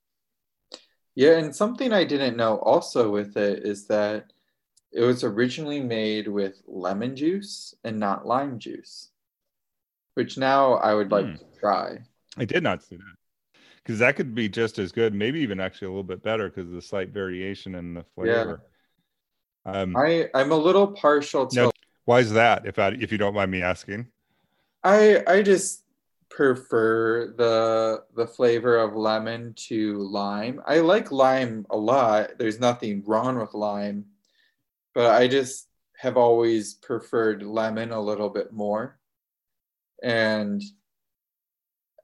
Yeah 1.14 1.38
and 1.38 1.54
something 1.54 1.92
i 1.92 2.04
didn't 2.04 2.36
know 2.36 2.58
also 2.58 3.10
with 3.10 3.36
it 3.36 3.66
is 3.66 3.86
that 3.88 4.32
it 4.92 5.02
was 5.02 5.24
originally 5.24 5.80
made 5.80 6.28
with 6.28 6.62
lemon 6.66 7.16
juice 7.16 7.74
and 7.84 7.98
not 7.98 8.26
lime 8.26 8.58
juice 8.58 9.10
which 10.14 10.38
now 10.38 10.74
i 10.74 10.94
would 10.94 11.10
like 11.10 11.26
mm. 11.26 11.38
to 11.38 11.44
try. 11.58 11.98
I 12.36 12.44
did 12.46 12.62
not 12.62 12.82
see 12.82 12.96
that 12.96 13.16
because 13.82 13.98
that 13.98 14.16
could 14.16 14.34
be 14.34 14.48
just 14.48 14.78
as 14.78 14.92
good, 14.92 15.14
maybe 15.14 15.40
even 15.40 15.60
actually 15.60 15.86
a 15.86 15.90
little 15.90 16.02
bit 16.04 16.22
better 16.22 16.48
because 16.48 16.68
of 16.68 16.74
the 16.74 16.82
slight 16.82 17.10
variation 17.10 17.74
in 17.74 17.94
the 17.94 18.04
flavor. 18.14 18.62
Yeah. 19.66 19.72
Um, 19.72 19.96
I 19.96 20.28
I'm 20.34 20.52
a 20.52 20.56
little 20.56 20.88
partial 20.88 21.46
to. 21.48 21.56
No, 21.56 21.72
why 22.04 22.20
is 22.20 22.32
that? 22.32 22.66
If 22.66 22.78
I 22.78 22.88
if 22.88 23.12
you 23.12 23.18
don't 23.18 23.34
mind 23.34 23.50
me 23.50 23.62
asking. 23.62 24.06
I 24.84 25.22
I 25.26 25.42
just 25.42 25.84
prefer 26.30 27.34
the 27.36 28.04
the 28.16 28.26
flavor 28.26 28.78
of 28.78 28.96
lemon 28.96 29.54
to 29.68 29.98
lime. 29.98 30.60
I 30.66 30.80
like 30.80 31.12
lime 31.12 31.66
a 31.70 31.76
lot. 31.76 32.38
There's 32.38 32.58
nothing 32.58 33.04
wrong 33.06 33.38
with 33.38 33.54
lime, 33.54 34.06
but 34.94 35.10
I 35.10 35.28
just 35.28 35.68
have 35.96 36.16
always 36.16 36.74
preferred 36.74 37.42
lemon 37.44 37.92
a 37.92 38.00
little 38.00 38.30
bit 38.30 38.52
more. 38.52 38.98
And 40.02 40.60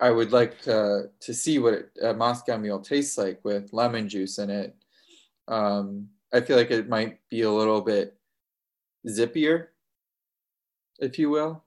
I 0.01 0.11
would 0.11 0.33
like 0.33 0.61
to 0.63 1.11
to 1.21 1.35
see 1.35 1.59
what 1.59 1.75
it, 1.75 1.91
a 2.03 2.15
Moscow 2.15 2.57
Mule 2.57 2.81
tastes 2.81 3.19
like 3.19 3.41
with 3.45 3.73
lemon 3.73 4.09
juice 4.09 4.39
in 4.39 4.51
it. 4.51 4.77
Um, 5.49 6.09
I 6.33 6.41
feel 6.41 6.57
like 6.57 6.71
it 6.71 6.89
might 6.89 7.19
be 7.31 7.43
a 7.43 7.51
little 7.51 7.81
bit 7.81 8.17
zippier, 9.07 9.69
if 10.99 11.19
you 11.19 11.31
will. 11.31 11.65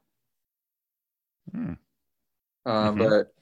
Hmm. 1.52 1.74
Uh, 2.66 2.92
mm-hmm. 2.92 3.00
But 3.00 3.34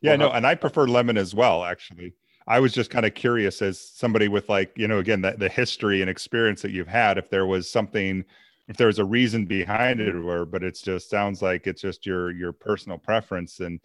Yeah, 0.00 0.16
We'll 0.16 0.28
no, 0.28 0.30
and 0.34 0.46
I 0.46 0.54
prefer 0.54 0.86
lemon 0.86 1.16
as 1.16 1.34
well, 1.34 1.64
actually. 1.64 2.14
I 2.46 2.60
was 2.60 2.72
just 2.72 2.90
kind 2.90 3.06
of 3.06 3.14
curious 3.14 3.60
as 3.62 3.80
somebody 3.80 4.28
with 4.28 4.48
like, 4.48 4.72
you 4.76 4.86
know, 4.86 4.98
again, 4.98 5.22
the, 5.22 5.34
the 5.36 5.48
history 5.48 6.00
and 6.00 6.08
experience 6.08 6.62
that 6.62 6.70
you've 6.70 6.86
had, 6.86 7.18
if 7.18 7.28
there 7.28 7.46
was 7.46 7.68
something, 7.68 8.24
if 8.68 8.76
there 8.76 8.86
was 8.86 9.00
a 9.00 9.04
reason 9.04 9.46
behind 9.46 10.00
it 10.00 10.14
or, 10.14 10.44
but 10.44 10.62
it 10.62 10.78
just 10.80 11.10
sounds 11.10 11.42
like 11.42 11.66
it's 11.66 11.82
just 11.82 12.06
your, 12.06 12.30
your 12.30 12.52
personal 12.52 12.98
preference 12.98 13.58
and, 13.58 13.80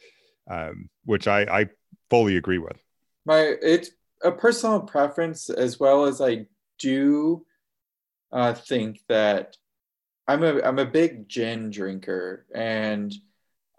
um, 0.50 0.90
which 1.06 1.28
I, 1.28 1.42
I 1.44 1.70
fully 2.10 2.38
agree 2.38 2.58
with. 2.58 2.78
my 3.26 3.56
it's 3.62 3.92
a 4.24 4.32
personal 4.32 4.82
preference 4.82 5.50
as 5.50 5.80
well 5.80 6.06
as 6.06 6.22
I 6.22 6.46
do 6.78 7.46
uh, 8.32 8.54
think 8.54 9.02
that 9.10 9.58
I'm 10.28 10.44
a 10.44 10.62
I'm 10.62 10.80
a 10.80 10.86
big 10.86 11.28
gin 11.28 11.70
drinker 11.72 12.46
and 12.54 13.14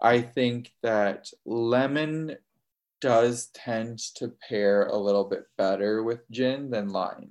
I 0.01 0.21
think 0.21 0.73
that 0.83 1.29
lemon 1.45 2.35
does 2.99 3.47
tend 3.53 3.99
to 4.15 4.33
pair 4.49 4.87
a 4.87 4.97
little 4.97 5.23
bit 5.23 5.45
better 5.57 6.03
with 6.03 6.29
gin 6.29 6.69
than 6.69 6.89
lime. 6.89 7.29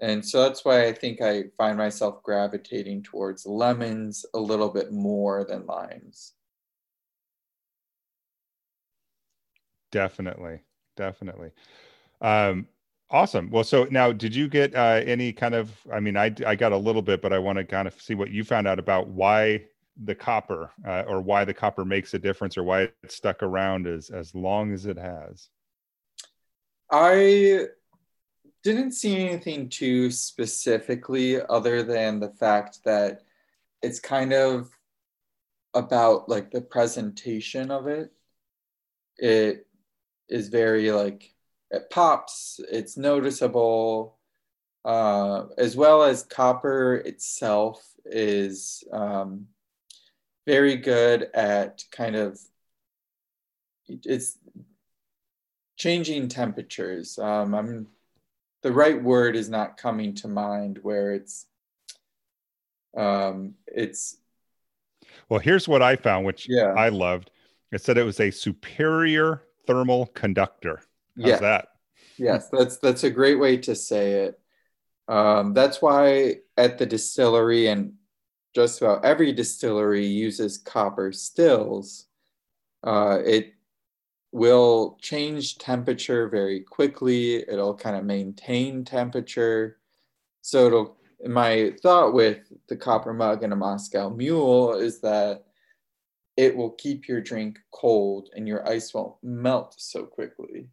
And 0.00 0.24
so 0.26 0.42
that's 0.42 0.64
why 0.64 0.86
I 0.86 0.92
think 0.92 1.20
I 1.20 1.44
find 1.56 1.78
myself 1.78 2.22
gravitating 2.22 3.04
towards 3.04 3.46
lemons 3.46 4.26
a 4.34 4.40
little 4.40 4.70
bit 4.70 4.92
more 4.92 5.44
than 5.44 5.66
limes. 5.66 6.34
Definitely. 9.92 10.62
Definitely. 10.96 11.52
Um, 12.20 12.66
awesome. 13.10 13.50
Well, 13.50 13.62
so 13.62 13.84
now 13.90 14.10
did 14.10 14.34
you 14.34 14.48
get 14.48 14.74
uh, 14.74 15.00
any 15.04 15.32
kind 15.32 15.54
of, 15.54 15.70
I 15.92 16.00
mean, 16.00 16.16
I, 16.16 16.34
I 16.44 16.56
got 16.56 16.72
a 16.72 16.76
little 16.76 17.02
bit, 17.02 17.22
but 17.22 17.32
I 17.32 17.38
want 17.38 17.58
to 17.58 17.64
kind 17.64 17.86
of 17.86 18.00
see 18.00 18.14
what 18.14 18.30
you 18.30 18.42
found 18.42 18.66
out 18.66 18.80
about 18.80 19.08
why 19.08 19.66
the 20.04 20.14
copper 20.14 20.72
uh, 20.86 21.04
or 21.06 21.20
why 21.20 21.44
the 21.44 21.54
copper 21.54 21.84
makes 21.84 22.14
a 22.14 22.18
difference 22.18 22.56
or 22.56 22.64
why 22.64 22.82
it 22.82 22.94
stuck 23.08 23.42
around 23.42 23.86
as, 23.86 24.10
as 24.10 24.34
long 24.34 24.72
as 24.72 24.86
it 24.86 24.96
has. 24.96 25.50
I 26.90 27.66
didn't 28.62 28.92
see 28.92 29.16
anything 29.16 29.68
too 29.68 30.10
specifically 30.10 31.40
other 31.40 31.82
than 31.82 32.20
the 32.20 32.30
fact 32.30 32.80
that 32.84 33.22
it's 33.82 34.00
kind 34.00 34.32
of 34.32 34.70
about 35.74 36.28
like 36.28 36.50
the 36.50 36.60
presentation 36.60 37.70
of 37.70 37.86
it. 37.86 38.12
It 39.18 39.66
is 40.32 40.48
very 40.48 40.90
like 40.90 41.34
it 41.70 41.90
pops, 41.90 42.58
it's 42.70 42.96
noticeable, 42.96 44.18
uh, 44.84 45.44
as 45.58 45.76
well 45.76 46.02
as 46.02 46.22
copper 46.22 46.96
itself 46.96 47.86
is 48.04 48.82
um, 48.92 49.46
very 50.46 50.76
good 50.76 51.28
at 51.34 51.84
kind 51.90 52.16
of 52.16 52.38
it's 53.86 54.38
changing 55.76 56.28
temperatures. 56.28 57.18
Um, 57.18 57.54
I'm 57.54 57.86
the 58.62 58.72
right 58.72 59.00
word 59.02 59.36
is 59.36 59.48
not 59.50 59.76
coming 59.76 60.14
to 60.16 60.28
mind 60.28 60.78
where 60.82 61.12
it's 61.12 61.46
um, 62.96 63.54
it's 63.66 64.16
Well, 65.28 65.40
here's 65.40 65.68
what 65.68 65.82
I 65.82 65.96
found, 65.96 66.24
which 66.24 66.46
Yeah. 66.48 66.72
I 66.76 66.88
loved. 66.88 67.30
It 67.70 67.82
said 67.82 67.98
it 67.98 68.04
was 68.04 68.20
a 68.20 68.30
superior 68.30 69.42
thermal 69.66 70.06
conductor. 70.06 70.82
How's 71.16 71.26
yeah 71.26 71.36
that? 71.38 71.68
yes 72.18 72.48
that's 72.50 72.78
that's 72.78 73.04
a 73.04 73.10
great 73.10 73.38
way 73.38 73.56
to 73.58 73.74
say 73.74 74.24
it. 74.24 74.38
Um, 75.08 75.52
that's 75.54 75.82
why 75.82 76.36
at 76.56 76.78
the 76.78 76.86
distillery 76.86 77.66
and 77.66 77.94
just 78.54 78.80
about 78.80 79.04
every 79.04 79.32
distillery 79.32 80.06
uses 80.06 80.58
copper 80.58 81.12
stills. 81.12 82.06
Uh, 82.84 83.18
it 83.24 83.54
will 84.32 84.98
change 85.00 85.58
temperature 85.58 86.28
very 86.28 86.60
quickly. 86.60 87.36
It'll 87.36 87.74
kind 87.74 87.96
of 87.96 88.04
maintain 88.04 88.84
temperature. 88.84 89.78
So 90.40 90.66
it'll 90.66 90.96
my 91.24 91.72
thought 91.82 92.14
with 92.14 92.38
the 92.68 92.76
copper 92.76 93.12
mug 93.12 93.44
and 93.44 93.52
a 93.52 93.56
Moscow 93.56 94.10
mule 94.10 94.74
is 94.74 95.00
that 95.00 95.44
it 96.36 96.56
will 96.56 96.70
keep 96.70 97.08
your 97.08 97.20
drink 97.20 97.58
cold 97.72 98.30
and 98.34 98.48
your 98.48 98.66
ice 98.68 98.94
won't 98.94 99.16
melt 99.22 99.74
so 99.78 100.04
quickly. 100.04 100.68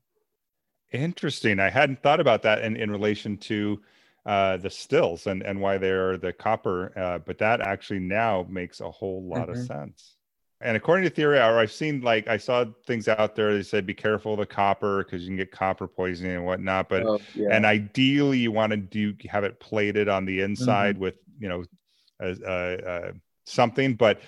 Interesting. 0.92 1.60
I 1.60 1.70
hadn't 1.70 2.02
thought 2.02 2.20
about 2.20 2.42
that 2.44 2.64
in, 2.64 2.76
in 2.76 2.90
relation 2.90 3.38
to 3.38 3.80
uh, 4.26 4.58
the 4.58 4.70
stills 4.70 5.28
and, 5.28 5.44
and 5.44 5.62
why 5.62 5.78
they're 5.78 6.18
the 6.18 6.34
copper, 6.34 6.92
uh, 6.98 7.20
but 7.20 7.38
that 7.38 7.62
actually 7.62 8.00
now 8.00 8.46
makes 8.50 8.82
a 8.82 8.90
whole 8.90 9.24
lot 9.24 9.50
of 9.50 9.58
Mhm. 9.58 9.68
sense. 9.68 10.16
And 10.62 10.76
according 10.76 11.06
to 11.06 11.10
theory, 11.10 11.38
or 11.38 11.60
I've 11.60 11.72
seen 11.72 12.02
like 12.02 12.28
I 12.28 12.38
saw 12.38 12.66
things 12.86 13.08
out 13.08 13.36
there. 13.36 13.54
They 13.54 13.64
said 13.64 13.86
be 13.86 13.94
careful 13.94 14.34
of 14.34 14.40
the 14.40 14.46
copper 14.46 15.04
because 15.04 15.22
you 15.22 15.30
can 15.30 15.38
get 15.38 15.52
copper 15.52 15.88
poisoning 15.88 16.36
and 16.36 16.46
whatnot. 16.46 16.90
But 16.90 17.08
Oh, 17.08 17.20
yeah. 17.34 17.56
and 17.56 17.66
ideally, 17.66 18.40
you 18.40 18.52
want 18.52 18.72
to 18.72 18.78
do 18.78 19.14
have 19.30 19.46
it 19.46 19.60
plated 19.62 20.10
on 20.10 20.26
the 20.26 20.42
inside 20.42 20.98
with 20.98 21.16
you 21.40 21.48
know 21.48 21.64
uh, 22.22 22.26
uh, 22.50 23.12
something. 23.46 23.96
But 23.96 24.20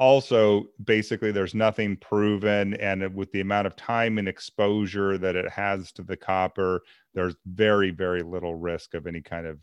also, 0.00 0.64
basically, 0.82 1.30
there's 1.30 1.54
nothing 1.54 1.96
proven, 1.96 2.74
and 2.74 3.14
with 3.14 3.30
the 3.30 3.40
amount 3.40 3.68
of 3.68 3.76
time 3.76 4.18
and 4.18 4.26
exposure 4.26 5.18
that 5.18 5.36
it 5.36 5.48
has 5.48 5.92
to 5.92 6.02
the 6.02 6.16
copper, 6.16 6.82
there's 7.14 7.36
very 7.46 7.90
very 7.90 8.22
little 8.22 8.56
risk 8.56 8.94
of 8.94 9.06
any 9.06 9.20
kind 9.20 9.46
of 9.46 9.58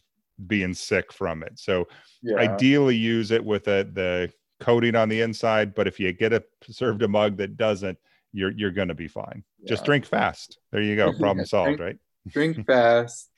being 0.46 0.74
sick 0.74 1.12
from 1.12 1.44
it. 1.44 1.60
So 1.60 1.88
yeah. 2.22 2.38
ideally 2.38 2.96
use 2.96 3.32
it 3.32 3.44
with 3.44 3.68
a, 3.68 3.90
the 3.92 4.32
coating 4.60 4.96
on 4.96 5.10
the 5.10 5.22
inside 5.22 5.76
but 5.76 5.88
if 5.88 6.00
you 6.00 6.12
get 6.12 6.34
a 6.34 6.44
served 6.64 7.04
a 7.04 7.08
mug 7.08 7.38
that 7.38 7.58
doesn't 7.58 7.98
you're 8.34 8.52
you're 8.52 8.72
going 8.72 8.88
to 8.88 8.96
be 8.96 9.08
fine 9.08 9.44
just 9.68 9.86
drink 9.86 10.06
fast 10.06 10.58
there 10.72 10.82
you 10.82 10.96
go 10.96 11.12
problem 11.20 11.40
Yeah, 11.40 11.44
solved 11.44 11.78
drink- 11.78 11.80
right 11.80 11.98
drink 12.32 12.66
fast. 12.66 13.30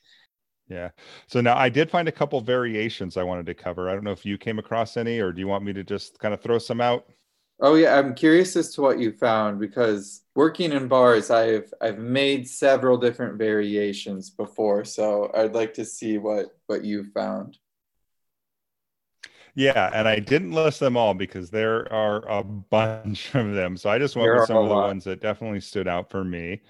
Yeah 0.70 0.90
so 1.26 1.40
now 1.40 1.56
i 1.56 1.68
did 1.68 1.90
find 1.90 2.08
a 2.08 2.12
couple 2.12 2.40
variations 2.40 3.16
i 3.18 3.22
wanted 3.22 3.46
to 3.46 3.54
cover 3.54 3.90
i 3.90 3.94
don't 3.94 4.04
know 4.04 4.12
if 4.12 4.24
you 4.24 4.38
came 4.38 4.58
across 4.58 4.96
any 4.96 5.18
or 5.20 5.32
do 5.32 5.40
you 5.40 5.48
want 5.48 5.64
me 5.64 5.72
to 5.72 5.84
just 5.84 6.18
kind 6.20 6.34
of 6.34 6.40
throw 6.40 6.58
some 6.58 6.80
out 6.80 7.06
Oh 7.62 7.74
yeah, 7.74 7.98
I'm 7.98 8.14
curious 8.14 8.56
as 8.56 8.74
to 8.74 8.80
what 8.80 8.98
you 8.98 9.12
found 9.12 9.60
because 9.60 10.22
working 10.34 10.72
in 10.72 10.88
bars, 10.88 11.30
I've 11.30 11.72
I've 11.80 11.98
made 11.98 12.48
several 12.48 12.96
different 12.96 13.36
variations 13.38 14.30
before, 14.30 14.84
so 14.84 15.30
I'd 15.34 15.54
like 15.54 15.74
to 15.74 15.84
see 15.84 16.16
what 16.18 16.46
what 16.66 16.84
you 16.84 17.04
found. 17.12 17.58
yeah 19.54 19.90
and 19.92 20.08
i 20.08 20.18
didn't 20.18 20.52
list 20.52 20.80
them 20.80 20.96
all 20.96 21.14
because 21.14 21.50
there 21.50 21.90
are 21.92 22.26
a 22.28 22.42
bunch 22.42 23.34
of 23.34 23.52
them 23.54 23.76
so 23.76 23.90
i 23.90 23.98
just 23.98 24.16
went 24.16 24.30
There 24.30 24.32
with 24.32 24.44
some 24.44 24.62
of 24.62 24.68
the 24.68 24.76
lot. 24.78 24.78
ones 24.78 25.04
that 25.04 25.20
definitely 25.20 25.60
stood 25.60 25.88
out 25.88 26.10
for 26.10 26.24
me 26.24 26.60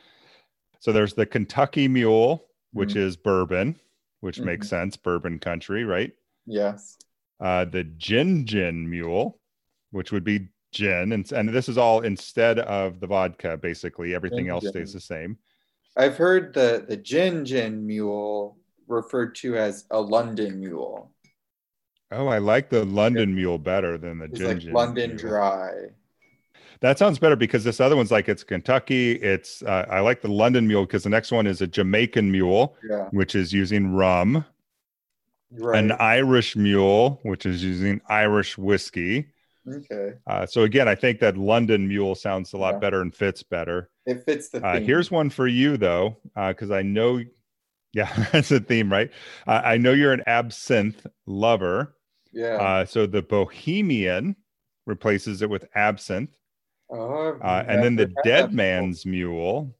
so 0.80 0.92
there's 0.92 1.14
the 1.14 1.26
kentucky 1.26 1.88
mule 1.88 2.46
which 2.72 2.96
Mhm. 2.96 2.96
is 2.96 3.16
bourbon 3.16 3.76
which 4.20 4.40
makes 4.40 4.68
sense 4.68 4.96
bourbon 4.96 5.38
country 5.38 5.84
right 5.84 6.12
Yes. 6.46 6.96
uh, 7.40 7.64
the 7.64 7.84
gin 7.84 8.46
gin 8.46 8.88
mule, 8.88 9.38
which 9.92 10.12
would 10.12 10.24
be 10.24 10.48
gin, 10.72 11.12
and 11.12 11.30
and 11.32 11.48
this 11.48 11.68
is 11.68 11.78
all 11.78 12.00
instead 12.00 12.58
of 12.60 13.00
the 13.00 13.06
vodka. 13.06 13.56
Basically, 13.56 14.14
everything 14.14 14.44
Gin 14.46 14.50
else 14.50 14.62
gin. 14.64 14.72
stays 14.72 14.92
the 14.92 15.00
same. 15.00 15.36
I've 15.96 16.16
heard 16.16 16.54
the 16.54 16.84
the 16.88 16.96
gin 16.96 17.44
gin 17.44 17.86
mule 17.86 18.58
referred 18.88 19.34
to 19.36 19.56
as 19.56 19.84
a 19.90 20.00
London 20.00 20.60
mule. 20.60 21.12
Oh, 22.12 22.26
I 22.26 22.38
like 22.38 22.70
the 22.70 22.84
London 22.84 23.34
mule 23.34 23.58
better 23.58 23.96
than 23.98 24.18
the 24.18 24.24
It's 24.26 24.38
gin 24.38 24.46
like 24.48 24.58
gin. 24.58 24.72
London 24.72 25.10
mule. 25.10 25.18
dry. 25.20 25.72
That 26.80 26.98
sounds 26.98 27.18
better 27.18 27.36
because 27.36 27.62
this 27.64 27.78
other 27.80 27.94
one's 27.96 28.10
like 28.10 28.28
it's 28.28 28.42
Kentucky. 28.42 29.12
It's 29.12 29.62
uh, 29.62 29.86
I 29.90 30.00
like 30.00 30.22
the 30.22 30.28
London 30.32 30.66
mule 30.66 30.86
because 30.86 31.02
the 31.02 31.10
next 31.10 31.30
one 31.30 31.46
is 31.46 31.60
a 31.60 31.66
Jamaican 31.66 32.30
mule, 32.32 32.76
Yeah. 32.88 33.08
which 33.10 33.34
is 33.34 33.52
using 33.52 33.92
rum, 33.92 34.44
Right. 35.52 35.78
an 35.78 35.92
Irish 35.92 36.56
mule, 36.56 37.20
which 37.22 37.44
is 37.44 37.62
using 37.62 38.00
Irish 38.08 38.56
whiskey. 38.56 39.26
okay. 39.68 40.14
Uh, 40.26 40.46
so 40.46 40.62
again, 40.62 40.88
I 40.88 40.94
think 40.94 41.20
that 41.20 41.36
London 41.36 41.86
mule 41.86 42.14
sounds 42.14 42.52
a 42.54 42.56
lot 42.56 42.74
Yeah. 42.74 42.78
better 42.80 43.02
and 43.02 43.14
fits 43.14 43.42
better. 43.42 43.90
It 44.06 44.24
fits 44.24 44.48
the 44.48 44.64
Uh, 44.66 44.80
here's 44.80 45.10
one 45.10 45.28
for 45.28 45.46
you 45.46 45.76
though, 45.76 46.16
because 46.34 46.70
I 46.70 46.80
know, 46.82 47.20
yeah, 47.92 48.10
that's 48.32 48.50
a 48.52 48.60
theme, 48.60 48.90
right? 48.90 49.10
Uh, 49.46 49.60
I 49.64 49.76
know 49.76 49.92
you're 49.92 50.14
an 50.14 50.22
absinthe 50.26 51.06
lover. 51.26 51.94
yeah. 52.32 52.54
Uh, 52.56 52.84
so 52.86 53.06
the 53.06 53.20
Bohemian 53.22 54.36
replaces 54.86 55.42
it 55.42 55.50
with 55.50 55.66
absinthe, 55.74 56.34
oh, 56.90 57.38
uh, 57.42 57.64
and 57.68 57.82
then 57.82 57.96
the 57.96 58.12
Dead 58.24 58.50
before. 58.50 58.56
Man's 58.56 59.06
Mule. 59.06 59.74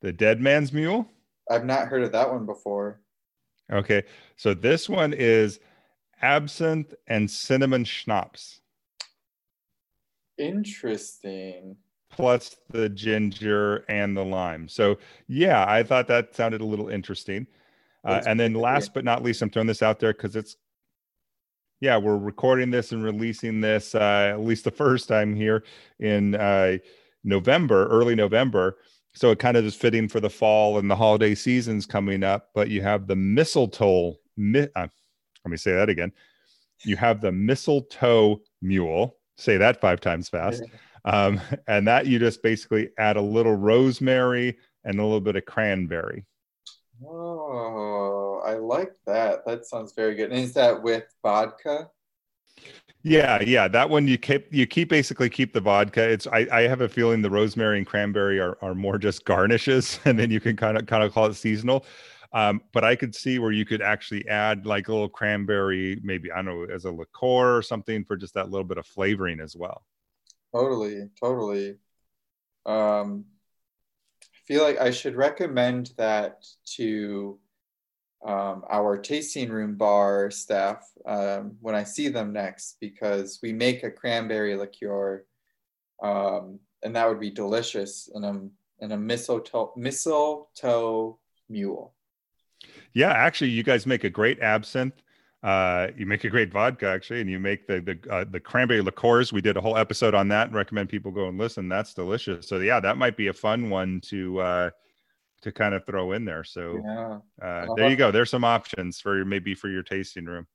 The 0.00 0.12
Dead 0.12 0.40
Man's 0.40 0.72
Mule. 0.72 1.08
I've 1.50 1.64
not 1.64 1.88
heard 1.88 2.02
of 2.02 2.12
that 2.12 2.30
one 2.30 2.46
before. 2.46 3.00
Okay, 3.70 4.04
so 4.36 4.54
this 4.54 4.88
one 4.88 5.12
is 5.12 5.60
absinthe 6.22 6.94
and 7.06 7.30
cinnamon 7.30 7.84
schnapps 7.84 8.60
Interesting. 10.36 11.76
plus 12.10 12.56
the 12.70 12.88
ginger 12.88 13.84
and 13.88 14.16
the 14.16 14.24
lime. 14.24 14.68
So 14.68 14.98
yeah, 15.26 15.64
I 15.68 15.82
thought 15.82 16.08
that 16.08 16.34
sounded 16.34 16.60
a 16.60 16.64
little 16.64 16.88
interesting. 16.88 17.46
Uh, 18.04 18.22
and 18.26 18.38
then 18.38 18.54
last 18.54 18.94
but 18.94 19.04
not 19.04 19.22
least, 19.22 19.42
I'm 19.42 19.50
throwing 19.50 19.66
this 19.66 19.82
out 19.82 19.98
there 19.98 20.12
because 20.12 20.34
it's 20.36 20.56
yeah, 21.80 21.96
we're 21.96 22.18
recording 22.18 22.70
this 22.70 22.92
and 22.92 23.04
releasing 23.04 23.60
this 23.60 23.94
uh, 23.94 24.30
at 24.32 24.40
least 24.40 24.64
the 24.64 24.70
first 24.70 25.08
time 25.08 25.34
here 25.34 25.64
in 26.00 26.34
uh, 26.34 26.78
November, 27.24 27.86
early 27.88 28.14
November. 28.14 28.78
So 29.14 29.30
it 29.30 29.38
kind 29.38 29.56
of 29.56 29.64
is 29.64 29.74
fitting 29.74 30.08
for 30.08 30.20
the 30.20 30.30
fall 30.30 30.78
and 30.78 30.90
the 30.90 30.96
holiday 30.96 31.34
seasons 31.34 31.86
coming 31.86 32.22
up. 32.22 32.50
But 32.54 32.68
you 32.68 32.82
have 32.82 33.06
the 33.06 33.16
mistletoe. 33.16 34.14
Mi- 34.36 34.68
uh, 34.76 34.88
let 35.44 35.50
me 35.50 35.56
say 35.56 35.72
that 35.72 35.88
again. 35.88 36.12
You 36.84 36.96
have 36.96 37.20
the 37.20 37.32
mistletoe 37.32 38.40
mule. 38.60 39.16
Say 39.36 39.56
that 39.56 39.80
five 39.80 40.00
times 40.00 40.28
fast. 40.28 40.64
Um, 41.04 41.40
and 41.68 41.86
that 41.86 42.06
you 42.06 42.18
just 42.18 42.42
basically 42.42 42.90
add 42.98 43.16
a 43.16 43.22
little 43.22 43.54
rosemary 43.54 44.58
and 44.84 44.98
a 44.98 45.02
little 45.02 45.20
bit 45.20 45.36
of 45.36 45.44
cranberry. 45.44 46.24
Oh, 47.04 48.40
I 48.44 48.54
like 48.54 48.94
that. 49.06 49.44
That 49.46 49.66
sounds 49.66 49.92
very 49.94 50.14
good. 50.14 50.30
And 50.30 50.40
is 50.40 50.54
that 50.54 50.82
with 50.82 51.04
vodka? 51.22 51.90
Yeah, 53.02 53.40
yeah, 53.42 53.68
that 53.68 53.88
one 53.88 54.08
you 54.08 54.18
keep 54.18 54.52
you 54.52 54.66
keep 54.66 54.88
basically 54.88 55.30
keep 55.30 55.52
the 55.52 55.60
vodka. 55.60 56.02
It's 56.08 56.26
I, 56.26 56.46
I 56.52 56.62
have 56.62 56.80
a 56.80 56.88
feeling 56.88 57.22
the 57.22 57.30
rosemary 57.30 57.78
and 57.78 57.86
cranberry 57.86 58.40
are, 58.40 58.58
are 58.60 58.74
more 58.74 58.98
just 58.98 59.24
garnishes, 59.24 60.00
and 60.04 60.18
then 60.18 60.30
you 60.30 60.40
can 60.40 60.56
kind 60.56 60.76
of 60.76 60.86
kind 60.86 61.02
of 61.04 61.12
call 61.12 61.26
it 61.26 61.34
seasonal. 61.34 61.84
Um, 62.32 62.60
but 62.72 62.84
I 62.84 62.94
could 62.94 63.14
see 63.14 63.38
where 63.38 63.52
you 63.52 63.64
could 63.64 63.80
actually 63.80 64.26
add 64.28 64.66
like 64.66 64.88
a 64.88 64.92
little 64.92 65.08
cranberry, 65.08 65.98
maybe 66.02 66.30
I 66.30 66.36
don't 66.36 66.46
know, 66.46 66.64
as 66.64 66.84
a 66.84 66.90
liqueur 66.92 67.56
or 67.56 67.62
something 67.62 68.04
for 68.04 68.16
just 68.16 68.34
that 68.34 68.50
little 68.50 68.66
bit 68.66 68.76
of 68.78 68.86
flavoring 68.86 69.40
as 69.40 69.56
well. 69.56 69.82
Totally, 70.54 71.08
totally. 71.22 71.76
Um, 72.66 73.24
feel 74.48 74.62
like 74.62 74.80
I 74.80 74.90
should 74.90 75.14
recommend 75.14 75.92
that 75.98 76.46
to 76.76 77.38
um, 78.26 78.64
our 78.70 78.96
tasting 78.96 79.50
room 79.50 79.76
bar 79.76 80.30
staff 80.30 80.90
um, 81.06 81.56
when 81.60 81.74
I 81.74 81.84
see 81.84 82.08
them 82.08 82.32
next 82.32 82.78
because 82.80 83.40
we 83.42 83.52
make 83.52 83.84
a 83.84 83.90
cranberry 83.90 84.56
liqueur, 84.56 85.26
um, 86.02 86.60
and 86.82 86.96
that 86.96 87.06
would 87.08 87.20
be 87.20 87.30
delicious 87.30 88.08
in 88.14 88.24
a 88.24 88.40
in 88.80 88.92
a 88.92 88.96
mistletoe 88.96 89.74
mistletoe 89.76 91.18
mule. 91.50 91.94
Yeah, 92.94 93.12
actually, 93.12 93.50
you 93.50 93.62
guys 93.62 93.86
make 93.86 94.04
a 94.04 94.10
great 94.10 94.40
absinthe. 94.40 95.02
Uh, 95.42 95.88
you 95.96 96.04
make 96.04 96.24
a 96.24 96.28
great 96.28 96.52
vodka 96.52 96.88
actually, 96.88 97.20
and 97.20 97.30
you 97.30 97.38
make 97.38 97.66
the 97.66 97.80
the 97.80 98.12
uh, 98.12 98.24
the 98.28 98.40
cranberry 98.40 98.80
liqueurs. 98.80 99.32
We 99.32 99.40
did 99.40 99.56
a 99.56 99.60
whole 99.60 99.76
episode 99.76 100.14
on 100.14 100.28
that. 100.28 100.48
And 100.48 100.56
recommend 100.56 100.88
people 100.88 101.12
go 101.12 101.28
and 101.28 101.38
listen. 101.38 101.68
That's 101.68 101.94
delicious. 101.94 102.48
So 102.48 102.58
yeah, 102.58 102.80
that 102.80 102.98
might 102.98 103.16
be 103.16 103.28
a 103.28 103.32
fun 103.32 103.70
one 103.70 104.00
to 104.06 104.40
uh, 104.40 104.70
to 105.42 105.52
kind 105.52 105.74
of 105.74 105.86
throw 105.86 106.12
in 106.12 106.24
there. 106.24 106.42
So 106.42 106.80
yeah. 106.84 107.18
uh, 107.40 107.74
there 107.76 107.88
you 107.88 107.96
go. 107.96 108.10
There's 108.10 108.30
some 108.30 108.44
options 108.44 109.00
for 109.00 109.24
maybe 109.24 109.54
for 109.54 109.68
your 109.68 109.84
tasting 109.84 110.24
room. 110.24 110.46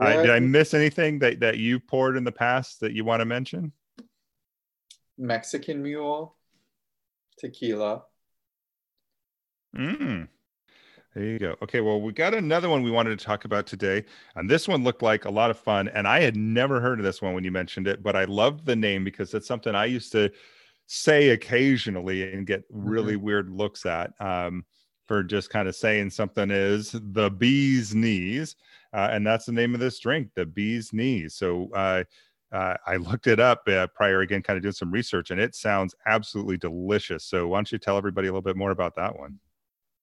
Uh, 0.00 0.08
yeah, 0.08 0.22
did 0.22 0.30
I 0.30 0.38
miss 0.38 0.72
anything 0.72 1.18
that 1.18 1.40
that 1.40 1.58
you 1.58 1.80
poured 1.80 2.16
in 2.16 2.22
the 2.22 2.30
past 2.30 2.80
that 2.80 2.92
you 2.92 3.04
want 3.04 3.20
to 3.20 3.24
mention? 3.24 3.72
Mexican 5.18 5.82
Mule 5.82 6.36
tequila. 7.38 8.04
Mm. 9.76 10.28
There 11.18 11.26
you 11.26 11.38
go. 11.40 11.56
Okay, 11.62 11.80
well, 11.80 12.00
we 12.00 12.12
got 12.12 12.32
another 12.32 12.68
one 12.68 12.84
we 12.84 12.92
wanted 12.92 13.18
to 13.18 13.24
talk 13.24 13.44
about 13.44 13.66
today, 13.66 14.04
and 14.36 14.48
this 14.48 14.68
one 14.68 14.84
looked 14.84 15.02
like 15.02 15.24
a 15.24 15.30
lot 15.30 15.50
of 15.50 15.58
fun. 15.58 15.88
And 15.88 16.06
I 16.06 16.20
had 16.20 16.36
never 16.36 16.80
heard 16.80 17.00
of 17.00 17.04
this 17.04 17.20
one 17.20 17.34
when 17.34 17.42
you 17.42 17.50
mentioned 17.50 17.88
it, 17.88 18.04
but 18.04 18.14
I 18.14 18.22
loved 18.22 18.64
the 18.64 18.76
name 18.76 19.02
because 19.02 19.34
it's 19.34 19.48
something 19.48 19.74
I 19.74 19.86
used 19.86 20.12
to 20.12 20.30
say 20.86 21.30
occasionally 21.30 22.32
and 22.32 22.46
get 22.46 22.62
really 22.70 23.14
mm-hmm. 23.14 23.24
weird 23.24 23.50
looks 23.50 23.84
at 23.84 24.12
um, 24.20 24.64
for 25.08 25.24
just 25.24 25.50
kind 25.50 25.66
of 25.66 25.74
saying 25.74 26.10
something 26.10 26.52
is 26.52 26.94
the 26.94 27.30
bee's 27.30 27.96
knees. 27.96 28.54
Uh, 28.92 29.08
and 29.10 29.26
that's 29.26 29.46
the 29.46 29.52
name 29.52 29.74
of 29.74 29.80
this 29.80 29.98
drink, 29.98 30.28
the 30.36 30.46
bee's 30.46 30.92
knees. 30.92 31.34
So 31.34 31.68
uh, 31.74 32.04
uh, 32.52 32.76
I 32.86 32.94
looked 32.94 33.26
it 33.26 33.40
up 33.40 33.66
uh, 33.66 33.88
prior 33.88 34.20
again, 34.20 34.44
kind 34.44 34.56
of 34.56 34.62
doing 34.62 34.72
some 34.72 34.92
research, 34.92 35.32
and 35.32 35.40
it 35.40 35.56
sounds 35.56 35.96
absolutely 36.06 36.58
delicious. 36.58 37.24
So 37.24 37.48
why 37.48 37.56
don't 37.56 37.72
you 37.72 37.78
tell 37.78 37.98
everybody 37.98 38.28
a 38.28 38.30
little 38.30 38.40
bit 38.40 38.56
more 38.56 38.70
about 38.70 38.94
that 38.94 39.18
one? 39.18 39.40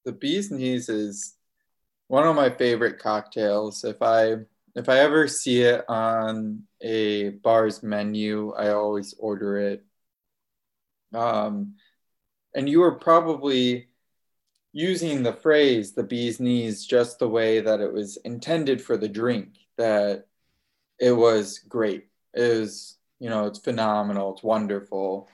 The 0.05 0.13
bee's 0.13 0.51
knees 0.51 0.89
is 0.89 1.35
one 2.07 2.27
of 2.27 2.35
my 2.35 2.49
favorite 2.49 2.99
cocktails. 2.99 3.83
If 3.83 4.01
I 4.01 4.37
if 4.75 4.89
I 4.89 4.99
ever 4.99 5.27
see 5.27 5.61
it 5.63 5.85
on 5.87 6.63
a 6.81 7.29
bar's 7.29 7.81
menu, 7.81 8.53
I 8.53 8.69
always 8.69 9.15
order 9.17 9.57
it 9.57 9.85
um, 11.15 11.75
and 12.53 12.69
you 12.69 12.79
were 12.79 12.95
probably 12.95 13.87
using 14.73 15.23
the 15.23 15.33
phrase 15.33 15.93
the 15.93 16.03
bee's 16.03 16.39
knees 16.39 16.85
just 16.85 17.19
the 17.19 17.29
way 17.29 17.61
that 17.61 17.79
it 17.79 17.91
was 17.91 18.17
intended 18.17 18.81
for 18.81 18.97
the 18.97 19.07
drink, 19.07 19.55
that 19.77 20.27
it 20.99 21.13
was 21.13 21.59
great. 21.59 22.07
It 22.33 22.59
was, 22.59 22.97
you 23.19 23.29
know, 23.29 23.45
it's 23.45 23.59
phenomenal, 23.59 24.33
it's 24.33 24.43
wonderful. 24.43 25.29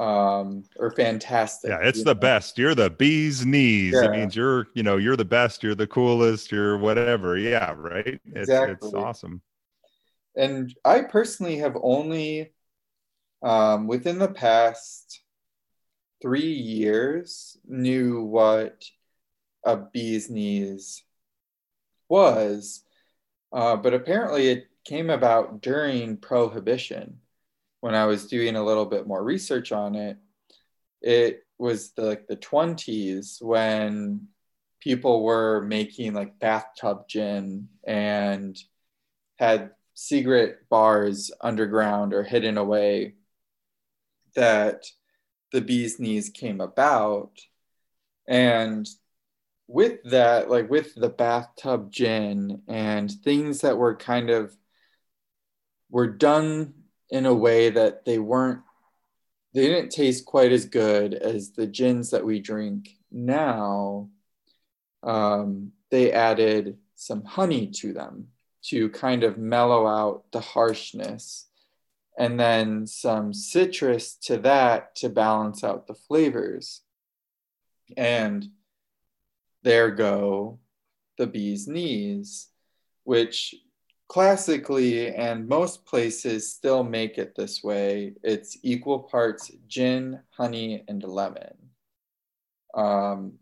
Um, 0.00 0.64
or 0.78 0.90
fantastic. 0.92 1.68
Yeah, 1.68 1.80
it's 1.82 2.02
the 2.02 2.14
know? 2.14 2.20
best. 2.20 2.56
You're 2.56 2.74
the 2.74 2.88
bee's 2.88 3.44
knees. 3.44 3.92
Yeah. 3.92 4.06
It 4.06 4.12
means 4.12 4.34
you're, 4.34 4.68
you 4.72 4.82
know, 4.82 4.96
you're 4.96 5.16
the 5.16 5.26
best, 5.26 5.62
you're 5.62 5.74
the 5.74 5.86
coolest, 5.86 6.50
you're 6.50 6.78
whatever. 6.78 7.36
Yeah, 7.36 7.74
right. 7.76 8.18
It's, 8.24 8.48
exactly. 8.48 8.88
it's 8.88 8.94
awesome. 8.94 9.42
And 10.34 10.74
I 10.86 11.02
personally 11.02 11.58
have 11.58 11.76
only 11.82 12.50
um, 13.42 13.88
within 13.88 14.18
the 14.18 14.28
past 14.28 15.20
three 16.22 16.52
years 16.54 17.58
knew 17.68 18.22
what 18.22 18.82
a 19.64 19.76
bee's 19.76 20.30
knees 20.30 21.02
was, 22.08 22.84
uh, 23.52 23.76
but 23.76 23.92
apparently 23.92 24.48
it 24.48 24.64
came 24.86 25.10
about 25.10 25.60
during 25.60 26.16
prohibition 26.16 27.18
when 27.80 27.94
I 27.94 28.06
was 28.06 28.26
doing 28.26 28.56
a 28.56 28.64
little 28.64 28.86
bit 28.86 29.06
more 29.06 29.22
research 29.22 29.72
on 29.72 29.94
it. 29.94 30.18
It 31.00 31.42
was 31.58 31.92
the, 31.92 32.02
like 32.02 32.26
the 32.26 32.36
20s 32.36 33.42
when 33.42 34.28
people 34.80 35.22
were 35.22 35.62
making 35.62 36.14
like 36.14 36.38
bathtub 36.38 37.08
gin 37.08 37.68
and 37.86 38.58
had 39.38 39.70
secret 39.94 40.68
bars 40.68 41.30
underground 41.40 42.14
or 42.14 42.22
hidden 42.22 42.56
away 42.58 43.14
that 44.34 44.84
the 45.52 45.60
bee's 45.60 45.98
knees 45.98 46.30
came 46.30 46.60
about. 46.60 47.32
And 48.28 48.88
with 49.66 50.02
that, 50.04 50.50
like 50.50 50.70
with 50.70 50.94
the 50.94 51.08
bathtub 51.08 51.90
gin 51.90 52.62
and 52.68 53.10
things 53.10 53.60
that 53.60 53.76
were 53.76 53.96
kind 53.96 54.30
of 54.30 54.54
were 55.90 56.08
done 56.08 56.74
in 57.10 57.26
a 57.26 57.34
way 57.34 57.70
that 57.70 58.04
they 58.04 58.18
weren't 58.18 58.60
they 59.52 59.66
didn't 59.66 59.90
taste 59.90 60.24
quite 60.24 60.52
as 60.52 60.64
good 60.64 61.12
as 61.12 61.50
the 61.50 61.66
gins 61.66 62.10
that 62.10 62.24
we 62.24 62.38
drink 62.38 62.96
now 63.10 64.08
um, 65.02 65.72
they 65.90 66.12
added 66.12 66.76
some 66.94 67.24
honey 67.24 67.66
to 67.66 67.92
them 67.92 68.28
to 68.62 68.90
kind 68.90 69.24
of 69.24 69.38
mellow 69.38 69.86
out 69.86 70.24
the 70.32 70.40
harshness 70.40 71.46
and 72.20 72.38
then 72.38 72.86
some 72.86 73.32
citrus 73.32 74.14
to 74.14 74.36
that 74.36 74.94
to 74.96 75.08
balance 75.08 75.64
out 75.64 75.86
the 75.86 75.94
flavors. 75.94 76.82
And 77.96 78.50
there 79.62 79.90
go 79.90 80.58
the 81.16 81.26
bee's 81.26 81.66
knees, 81.66 82.48
which 83.04 83.54
classically 84.10 85.14
and 85.14 85.46
most 85.46 85.86
places 85.86 86.52
still 86.52 86.82
make 86.82 87.16
it 87.16 87.36
this 87.36 87.62
way. 87.62 88.12
It's 88.24 88.58
equal 88.64 89.04
parts 89.04 89.52
gin, 89.68 90.18
honey, 90.30 90.82
and 90.88 91.00
lemon. 91.04 91.54
Um, 92.74 93.34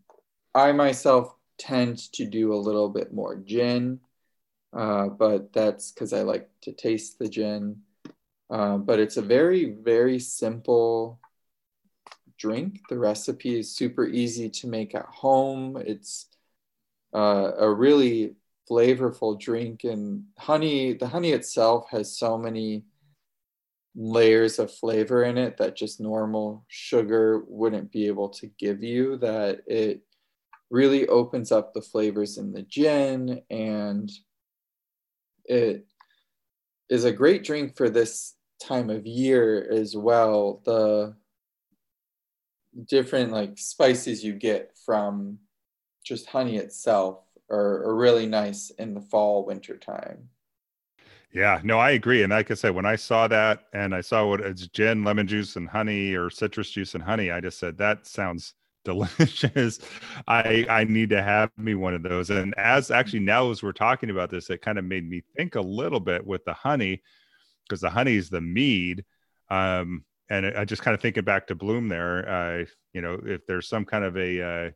I 0.55 0.73
myself 0.73 1.35
tend 1.57 2.13
to 2.13 2.27
do 2.27 2.53
a 2.53 2.65
little 2.67 2.91
bit 2.91 3.15
more 3.15 3.37
gin, 3.37 4.01
uh, 4.77 5.07
but 5.09 5.55
that's 5.55 5.91
because 5.91 6.13
I 6.13 6.21
like 6.21 6.51
to 6.61 6.73
taste 6.73 7.19
the 7.19 7.31
gin. 7.31 7.81
Uh, 8.51 8.77
but 8.77 8.99
it's 9.01 9.17
a 9.17 9.23
very, 9.23 9.71
very 9.71 10.19
simple 10.19 11.19
drink. 12.37 12.83
The 12.91 12.99
recipe 12.99 13.59
is 13.59 13.75
super 13.75 14.07
easy 14.07 14.51
to 14.51 14.67
make 14.67 14.95
at 14.95 15.07
home. 15.07 15.79
It's 15.79 16.27
uh, 17.15 17.53
a 17.57 17.73
really 17.73 18.35
flavorful 18.69 19.39
drink, 19.39 19.85
and 19.85 20.25
honey, 20.39 20.93
the 20.93 21.09
honey 21.09 21.33
itself 21.33 21.87
has 21.91 22.17
so 22.17 22.37
many 22.39 22.85
layers 23.95 24.59
of 24.59 24.73
flavor 24.73 25.25
in 25.25 25.37
it 25.37 25.57
that 25.57 25.77
just 25.77 26.01
normal 26.01 26.65
sugar 26.69 27.43
wouldn't 27.49 27.91
be 27.91 28.07
able 28.07 28.29
to 28.29 28.47
give 28.59 28.83
you 28.83 29.17
that 29.17 29.61
it 29.67 30.03
really 30.71 31.09
opens 31.09 31.51
up 31.51 31.73
the 31.73 31.83
flavors 31.83 32.39
in 32.39 32.53
the 32.53 32.63
gin 32.63 33.43
and 33.51 34.13
it 35.47 35.87
is 36.89 37.05
a 37.05 37.13
great 37.13 37.43
drink 37.43 37.77
for 37.77 37.89
this 37.89 38.35
time 38.63 38.91
of 38.91 39.07
year 39.07 39.69
as 39.71 39.97
well. 39.97 40.63
The 40.65 41.15
different 42.87 43.33
like 43.33 43.59
spices 43.59 44.23
you 44.23 44.35
get 44.35 44.73
from 44.85 45.39
just 46.05 46.27
honey 46.27 46.57
itself 46.57 47.25
are, 47.51 47.85
are 47.85 47.95
really 47.97 48.27
nice 48.27 48.71
in 48.71 48.95
the 48.95 49.01
fall 49.01 49.45
winter 49.45 49.77
time 49.77 50.29
Yeah, 51.33 51.61
no, 51.63 51.79
I 51.79 51.91
agree. 51.91 52.23
And 52.23 52.31
like 52.31 52.51
I 52.51 52.55
said, 52.55 52.75
when 52.75 52.87
I 52.87 52.97
saw 52.97 53.29
that 53.29 53.65
and 53.75 53.95
I 53.95 54.01
saw 54.01 54.27
what 54.27 54.41
it's 54.41 54.67
gin, 54.69 55.05
lemon 55.05 55.27
juice, 55.27 55.57
and 55.57 55.69
honey, 55.69 56.15
or 56.15 56.31
citrus 56.31 56.71
juice 56.71 56.95
and 56.95 57.03
honey, 57.05 57.31
I 57.31 57.41
just 57.41 57.59
said 57.59 57.77
that 57.79 58.07
sounds 58.07 58.55
delicious. 58.85 59.81
I 60.27 60.65
I 60.71 60.85
need 60.85 61.11
to 61.11 61.23
have 61.23 61.51
me 61.59 61.75
one 61.75 61.95
of 61.95 62.03
those. 62.03 62.31
And 62.31 62.55
as 62.57 62.91
actually 62.91 63.21
now 63.21 63.51
as 63.51 63.63
we're 63.63 63.73
talking 63.73 64.09
about 64.11 64.31
this, 64.31 64.49
it 64.51 64.63
kind 64.63 64.79
of 64.79 64.85
made 64.87 65.09
me 65.09 65.23
think 65.37 65.57
a 65.57 65.61
little 65.61 66.01
bit 66.01 66.27
with 66.27 66.45
the 66.47 66.55
honey, 66.55 67.03
because 67.69 67.81
the 67.83 67.91
honey 67.91 68.17
is 68.17 68.31
the 68.31 68.41
mead. 68.41 69.05
Um, 69.51 70.05
and 70.31 70.47
I 70.47 70.65
just 70.65 70.83
kind 70.83 70.95
of 70.95 71.01
thinking 71.01 71.25
back 71.25 71.47
to 71.49 71.55
Bloom 71.55 71.89
there. 71.89 72.29
Uh, 72.29 72.65
you 72.95 73.03
know, 73.03 73.21
if 73.25 73.47
there's 73.47 73.69
some 73.69 73.85
kind 73.85 74.05
of 74.05 74.17
a 74.17 74.43
uh, 74.43 74.71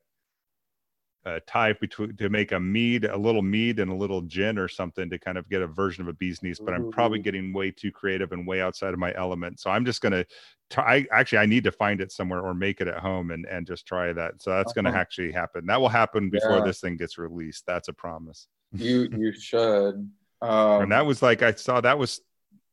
uh, 1.24 1.38
type 1.46 1.80
between 1.80 2.16
to 2.16 2.28
make 2.28 2.52
a 2.52 2.58
mead, 2.58 3.04
a 3.04 3.16
little 3.16 3.42
mead 3.42 3.78
and 3.78 3.90
a 3.90 3.94
little 3.94 4.22
gin 4.22 4.58
or 4.58 4.68
something 4.68 5.08
to 5.08 5.18
kind 5.18 5.38
of 5.38 5.48
get 5.48 5.62
a 5.62 5.66
version 5.66 6.02
of 6.02 6.08
a 6.08 6.12
bee's 6.12 6.42
knees. 6.42 6.58
But 6.58 6.74
I'm 6.74 6.90
probably 6.90 7.20
getting 7.20 7.52
way 7.52 7.70
too 7.70 7.92
creative 7.92 8.32
and 8.32 8.46
way 8.46 8.60
outside 8.60 8.92
of 8.92 8.98
my 8.98 9.14
element. 9.14 9.60
So 9.60 9.70
I'm 9.70 9.84
just 9.84 10.00
gonna 10.00 10.24
try. 10.68 11.06
Actually, 11.12 11.38
I 11.38 11.46
need 11.46 11.64
to 11.64 11.72
find 11.72 12.00
it 12.00 12.10
somewhere 12.10 12.40
or 12.40 12.54
make 12.54 12.80
it 12.80 12.88
at 12.88 12.98
home 12.98 13.30
and 13.30 13.46
and 13.46 13.66
just 13.66 13.86
try 13.86 14.12
that. 14.12 14.42
So 14.42 14.50
that's 14.50 14.72
uh-huh. 14.72 14.82
gonna 14.82 14.96
actually 14.96 15.32
happen. 15.32 15.66
That 15.66 15.80
will 15.80 15.88
happen 15.88 16.28
before 16.28 16.58
yeah. 16.58 16.64
this 16.64 16.80
thing 16.80 16.96
gets 16.96 17.18
released. 17.18 17.64
That's 17.66 17.88
a 17.88 17.92
promise. 17.92 18.48
You 18.72 19.08
you 19.12 19.32
should. 19.38 20.10
Um, 20.40 20.82
and 20.82 20.92
that 20.92 21.06
was 21.06 21.22
like 21.22 21.42
I 21.42 21.52
saw 21.52 21.80
that 21.80 21.98
was 21.98 22.20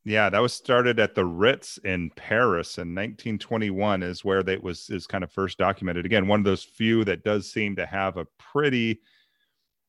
yeah, 0.04 0.30
that 0.30 0.40
was 0.40 0.54
started 0.54 0.98
at 0.98 1.14
the 1.14 1.24
Ritz 1.24 1.78
in 1.84 2.10
Paris 2.16 2.78
in 2.78 2.94
1921 2.94 4.02
is 4.02 4.24
where 4.24 4.42
that 4.42 4.62
was 4.62 4.88
is 4.88 5.06
kind 5.06 5.22
of 5.22 5.30
first 5.30 5.58
documented. 5.58 6.06
Again, 6.06 6.26
one 6.26 6.40
of 6.40 6.44
those 6.44 6.64
few 6.64 7.04
that 7.04 7.22
does 7.22 7.52
seem 7.52 7.76
to 7.76 7.86
have 7.86 8.16
a 8.16 8.26
pretty 8.38 9.00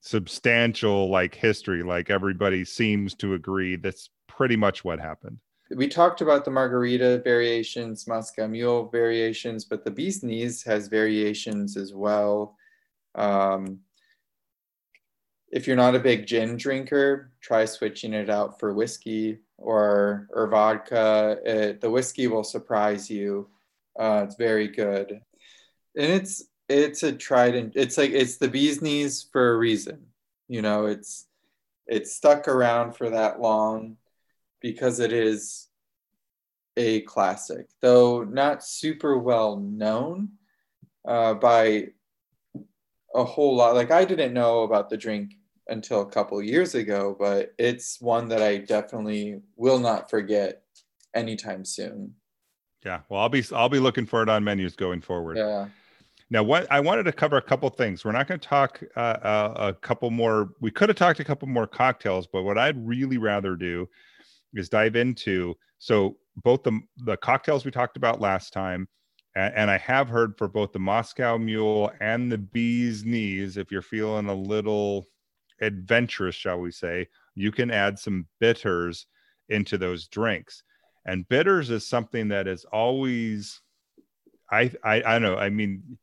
substantial 0.02 1.10
like 1.10 1.34
history. 1.34 1.82
Like 1.82 2.10
everybody 2.10 2.66
seems 2.66 3.16
to 3.16 3.36
agree 3.36 3.78
that's 3.78 4.10
pretty 4.28 4.58
much 4.58 4.84
what 4.84 5.00
happened. 5.00 5.38
We 5.74 5.88
talked 5.88 6.20
about 6.20 6.44
the 6.44 6.52
margarita 6.52 7.22
variations, 7.24 8.06
Moscow 8.06 8.48
Mule 8.48 8.90
variations, 8.90 9.64
but 9.64 9.86
the 9.86 9.92
bee's 9.92 10.22
knees 10.22 10.62
has 10.64 10.90
variations 10.90 11.78
as 11.78 11.94
well. 11.94 12.58
Um, 13.16 13.80
if 15.52 15.68
you're 15.68 15.76
not 15.76 15.96
a 15.96 16.00
big 16.00 16.26
gin 16.26 16.56
drinker, 16.56 17.32
try 17.42 17.66
switching 17.66 18.14
it 18.14 18.30
out 18.30 18.60
for 18.60 18.74
whiskey 18.74 19.40
or 19.58 20.28
or 20.32 20.48
vodka. 20.48 21.38
It, 21.46 21.82
the 21.82 21.90
whiskey 21.90 22.28
will 22.28 22.44
surprise 22.44 23.10
you. 23.10 23.50
Uh, 24.00 24.24
it's 24.26 24.36
very 24.36 24.70
good, 24.70 25.12
and 25.12 26.12
it's 26.12 26.46
it's 26.70 27.04
a 27.04 27.12
tried 27.12 27.56
and 27.56 27.74
it's 27.76 27.98
like 27.98 28.12
it's 28.12 28.38
the 28.38 28.48
bee's 28.48 28.82
knees 28.82 29.28
for 29.32 29.54
a 29.54 29.58
reason. 29.58 30.06
You 30.48 30.62
know, 30.62 30.86
it's 30.86 31.28
it's 31.86 32.16
stuck 32.16 32.48
around 32.48 32.94
for 32.94 33.10
that 33.10 33.42
long 33.42 33.98
because 34.62 35.00
it 35.00 35.12
is 35.12 35.68
a 36.78 37.02
classic, 37.02 37.68
though 37.82 38.24
not 38.24 38.64
super 38.64 39.18
well 39.18 39.58
known 39.58 40.30
uh, 41.06 41.34
by 41.34 41.88
a 43.14 43.26
whole 43.26 43.56
lot. 43.56 43.76
Like 43.76 43.92
I 43.92 44.06
didn't 44.06 44.34
know 44.34 44.64
about 44.64 44.90
the 44.90 44.96
drink 44.96 45.34
until 45.72 46.02
a 46.02 46.06
couple 46.06 46.42
years 46.44 46.76
ago, 46.76 47.16
but 47.18 47.54
it's 47.58 48.00
one 48.02 48.28
that 48.30 48.42
I 48.42 48.58
definitely 48.58 49.42
will 49.56 49.80
not 49.80 50.10
forget 50.10 50.64
anytime 51.16 51.66
soon. 51.66 52.14
Yeah, 52.86 53.02
well, 53.10 53.22
I'll 53.22 53.30
be 53.30 53.44
I'll 53.54 53.70
be 53.70 53.80
looking 53.80 54.06
for 54.06 54.22
it 54.22 54.30
on 54.30 54.44
menus 54.44 54.76
going 54.76 55.02
forward. 55.02 55.38
Yeah. 55.38 55.68
Now, 56.30 56.44
what 56.44 56.72
I 56.72 56.80
wanted 56.80 57.04
to 57.04 57.12
cover 57.12 57.38
a 57.38 57.42
couple 57.42 57.70
things. 57.70 58.06
We're 58.06 58.12
not 58.12 58.28
going 58.28 58.40
to 58.40 58.48
talk 58.48 58.82
uh, 58.96 59.00
uh, 59.00 59.54
a 59.58 59.74
couple 59.74 60.10
more. 60.12 60.50
We 60.62 60.72
could 60.72 60.90
have 60.90 60.98
talked 60.98 61.20
a 61.20 61.24
couple 61.24 61.48
more 61.48 61.68
cocktails, 61.68 62.28
but 62.28 62.44
what 62.44 62.58
I'd 62.58 62.88
really 62.88 63.18
rather 63.18 63.56
do 63.56 63.88
is 64.54 64.70
dive 64.70 64.96
into 64.96 65.56
so 65.78 66.18
both 66.38 66.64
the 66.64 66.80
the 67.06 67.18
cocktails 67.18 67.66
we 67.66 67.72
talked 67.72 67.98
about 67.98 68.22
last 68.22 68.54
time, 68.54 68.88
and, 69.36 69.54
and 69.56 69.72
I 69.72 69.78
have 69.78 70.10
heard 70.10 70.38
for 70.38 70.48
both 70.48 70.72
the 70.72 70.80
Moscow 70.80 71.38
Mule 71.38 71.92
and 72.00 72.32
the 72.32 72.38
Bee's 72.38 73.06
Knees. 73.06 73.58
If 73.58 73.72
you're 73.72 73.82
feeling 73.82 74.28
a 74.28 74.34
little 74.34 75.08
adventurous, 75.62 76.36
shall 76.36 76.60
we 76.60 76.72
say, 76.72 77.08
you 77.36 77.52
can 77.52 77.72
add 77.72 77.98
some 77.98 78.28
bitters 78.40 79.08
into 79.50 79.78
those 79.78 80.08
drinks. 80.08 80.64
And 81.06 81.28
bitters 81.28 81.70
is 81.70 81.88
something 81.88 82.28
that 82.30 82.48
is 82.48 82.66
always, 82.66 83.62
I, 84.52 84.72
I, 84.84 85.02
I 85.04 85.20
know, 85.20 85.36
I 85.36 85.50
mean, 85.50 85.98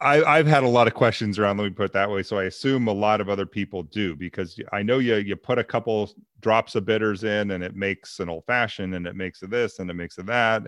I, 0.00 0.22
I've 0.22 0.46
had 0.46 0.62
a 0.62 0.68
lot 0.68 0.86
of 0.86 0.94
questions 0.94 1.38
around. 1.38 1.56
Let 1.56 1.64
me 1.64 1.70
put 1.70 1.86
it 1.86 1.92
that 1.94 2.10
way. 2.10 2.22
So 2.22 2.38
I 2.38 2.44
assume 2.44 2.86
a 2.86 2.92
lot 2.92 3.20
of 3.20 3.28
other 3.28 3.46
people 3.46 3.82
do 3.82 4.14
because 4.14 4.60
I 4.72 4.82
know 4.82 4.98
you 4.98 5.16
you 5.16 5.36
put 5.36 5.58
a 5.58 5.64
couple 5.64 6.12
drops 6.40 6.74
of 6.74 6.84
bitters 6.84 7.24
in 7.24 7.52
and 7.52 7.64
it 7.64 7.74
makes 7.74 8.20
an 8.20 8.28
old 8.28 8.44
fashioned 8.44 8.94
and 8.94 9.06
it 9.06 9.16
makes 9.16 9.42
a 9.42 9.46
this 9.46 9.78
and 9.78 9.88
it 9.88 9.94
makes 9.94 10.18
a 10.18 10.22
that. 10.24 10.64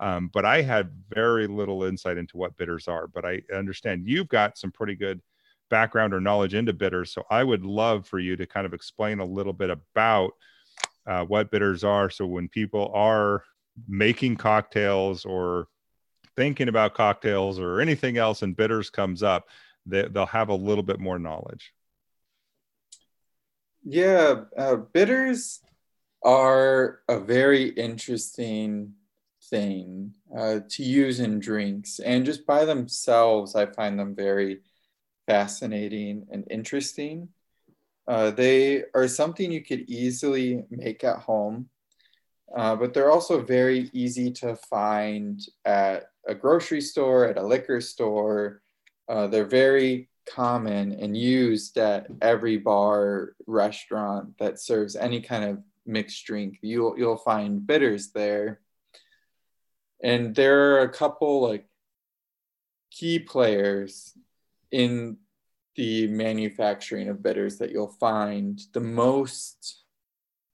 Um, 0.00 0.30
but 0.32 0.44
I 0.44 0.62
had 0.62 0.92
very 1.12 1.48
little 1.48 1.82
insight 1.82 2.18
into 2.18 2.36
what 2.36 2.56
bitters 2.56 2.86
are. 2.86 3.08
But 3.08 3.24
I 3.24 3.42
understand 3.52 4.06
you've 4.06 4.28
got 4.28 4.56
some 4.56 4.70
pretty 4.70 4.94
good 4.94 5.20
background 5.68 6.14
or 6.14 6.20
knowledge 6.20 6.54
into 6.54 6.72
bitters. 6.72 7.12
So 7.12 7.24
I 7.30 7.44
would 7.44 7.64
love 7.64 8.06
for 8.06 8.18
you 8.18 8.36
to 8.36 8.46
kind 8.46 8.66
of 8.66 8.74
explain 8.74 9.20
a 9.20 9.24
little 9.24 9.52
bit 9.52 9.70
about 9.70 10.32
uh, 11.06 11.24
what 11.24 11.50
bitters 11.50 11.84
are. 11.84 12.10
So 12.10 12.26
when 12.26 12.48
people 12.48 12.90
are 12.94 13.44
making 13.86 14.36
cocktails 14.36 15.24
or 15.24 15.68
thinking 16.36 16.68
about 16.68 16.94
cocktails 16.94 17.58
or 17.58 17.80
anything 17.80 18.16
else 18.16 18.42
and 18.42 18.56
bitters 18.56 18.90
comes 18.90 19.22
up, 19.22 19.48
they, 19.86 20.06
they'll 20.08 20.26
have 20.26 20.50
a 20.50 20.54
little 20.54 20.84
bit 20.84 21.00
more 21.00 21.18
knowledge. 21.18 21.72
Yeah, 23.84 24.42
uh, 24.56 24.76
bitters 24.76 25.60
are 26.22 27.00
a 27.08 27.18
very 27.20 27.68
interesting 27.68 28.94
thing 29.50 30.12
uh, 30.36 30.60
to 30.68 30.82
use 30.82 31.20
in 31.20 31.38
drinks, 31.38 32.00
and 32.00 32.24
just 32.26 32.44
by 32.44 32.64
themselves, 32.64 33.54
I 33.54 33.66
find 33.66 33.98
them 33.98 34.14
very 34.14 34.60
fascinating 35.28 36.26
and 36.32 36.46
interesting. 36.50 37.28
Uh, 38.08 38.30
they 38.30 38.82
are 38.94 39.06
something 39.06 39.52
you 39.52 39.62
could 39.62 39.82
easily 39.82 40.64
make 40.70 41.04
at 41.04 41.18
home, 41.18 41.68
uh, 42.56 42.74
but 42.74 42.94
they're 42.94 43.10
also 43.10 43.42
very 43.42 43.90
easy 43.92 44.30
to 44.32 44.56
find 44.56 45.46
at 45.66 46.04
a 46.26 46.34
grocery 46.34 46.80
store, 46.80 47.26
at 47.26 47.36
a 47.36 47.46
liquor 47.46 47.82
store. 47.82 48.62
Uh, 49.06 49.26
they're 49.26 49.44
very 49.44 50.08
common 50.26 50.92
and 50.92 51.14
used 51.14 51.76
at 51.76 52.06
every 52.22 52.56
bar, 52.56 53.34
restaurant 53.46 54.32
that 54.38 54.58
serves 54.58 54.96
any 54.96 55.20
kind 55.20 55.44
of 55.44 55.58
mixed 55.84 56.24
drink. 56.24 56.58
You'll 56.62 56.98
you'll 56.98 57.18
find 57.18 57.66
bitters 57.66 58.12
there, 58.12 58.60
and 60.02 60.34
there 60.34 60.76
are 60.76 60.80
a 60.80 60.88
couple 60.88 61.42
like 61.42 61.66
key 62.90 63.18
players 63.18 64.14
in 64.70 65.16
the 65.76 66.08
manufacturing 66.08 67.08
of 67.08 67.22
bitters 67.22 67.58
that 67.58 67.70
you'll 67.70 67.96
find, 68.00 68.60
the 68.72 68.80
most 68.80 69.84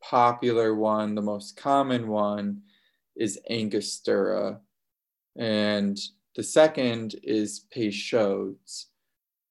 popular 0.03 0.75
one, 0.75 1.15
the 1.15 1.23
most 1.23 1.57
common 1.57 2.09
one 2.09 2.63
is 3.17 3.41
Angostura. 3.49 4.61
And 5.37 5.99
the 6.37 6.43
second 6.43 7.17
is 7.23 7.67
Peychaud's. 7.73 8.89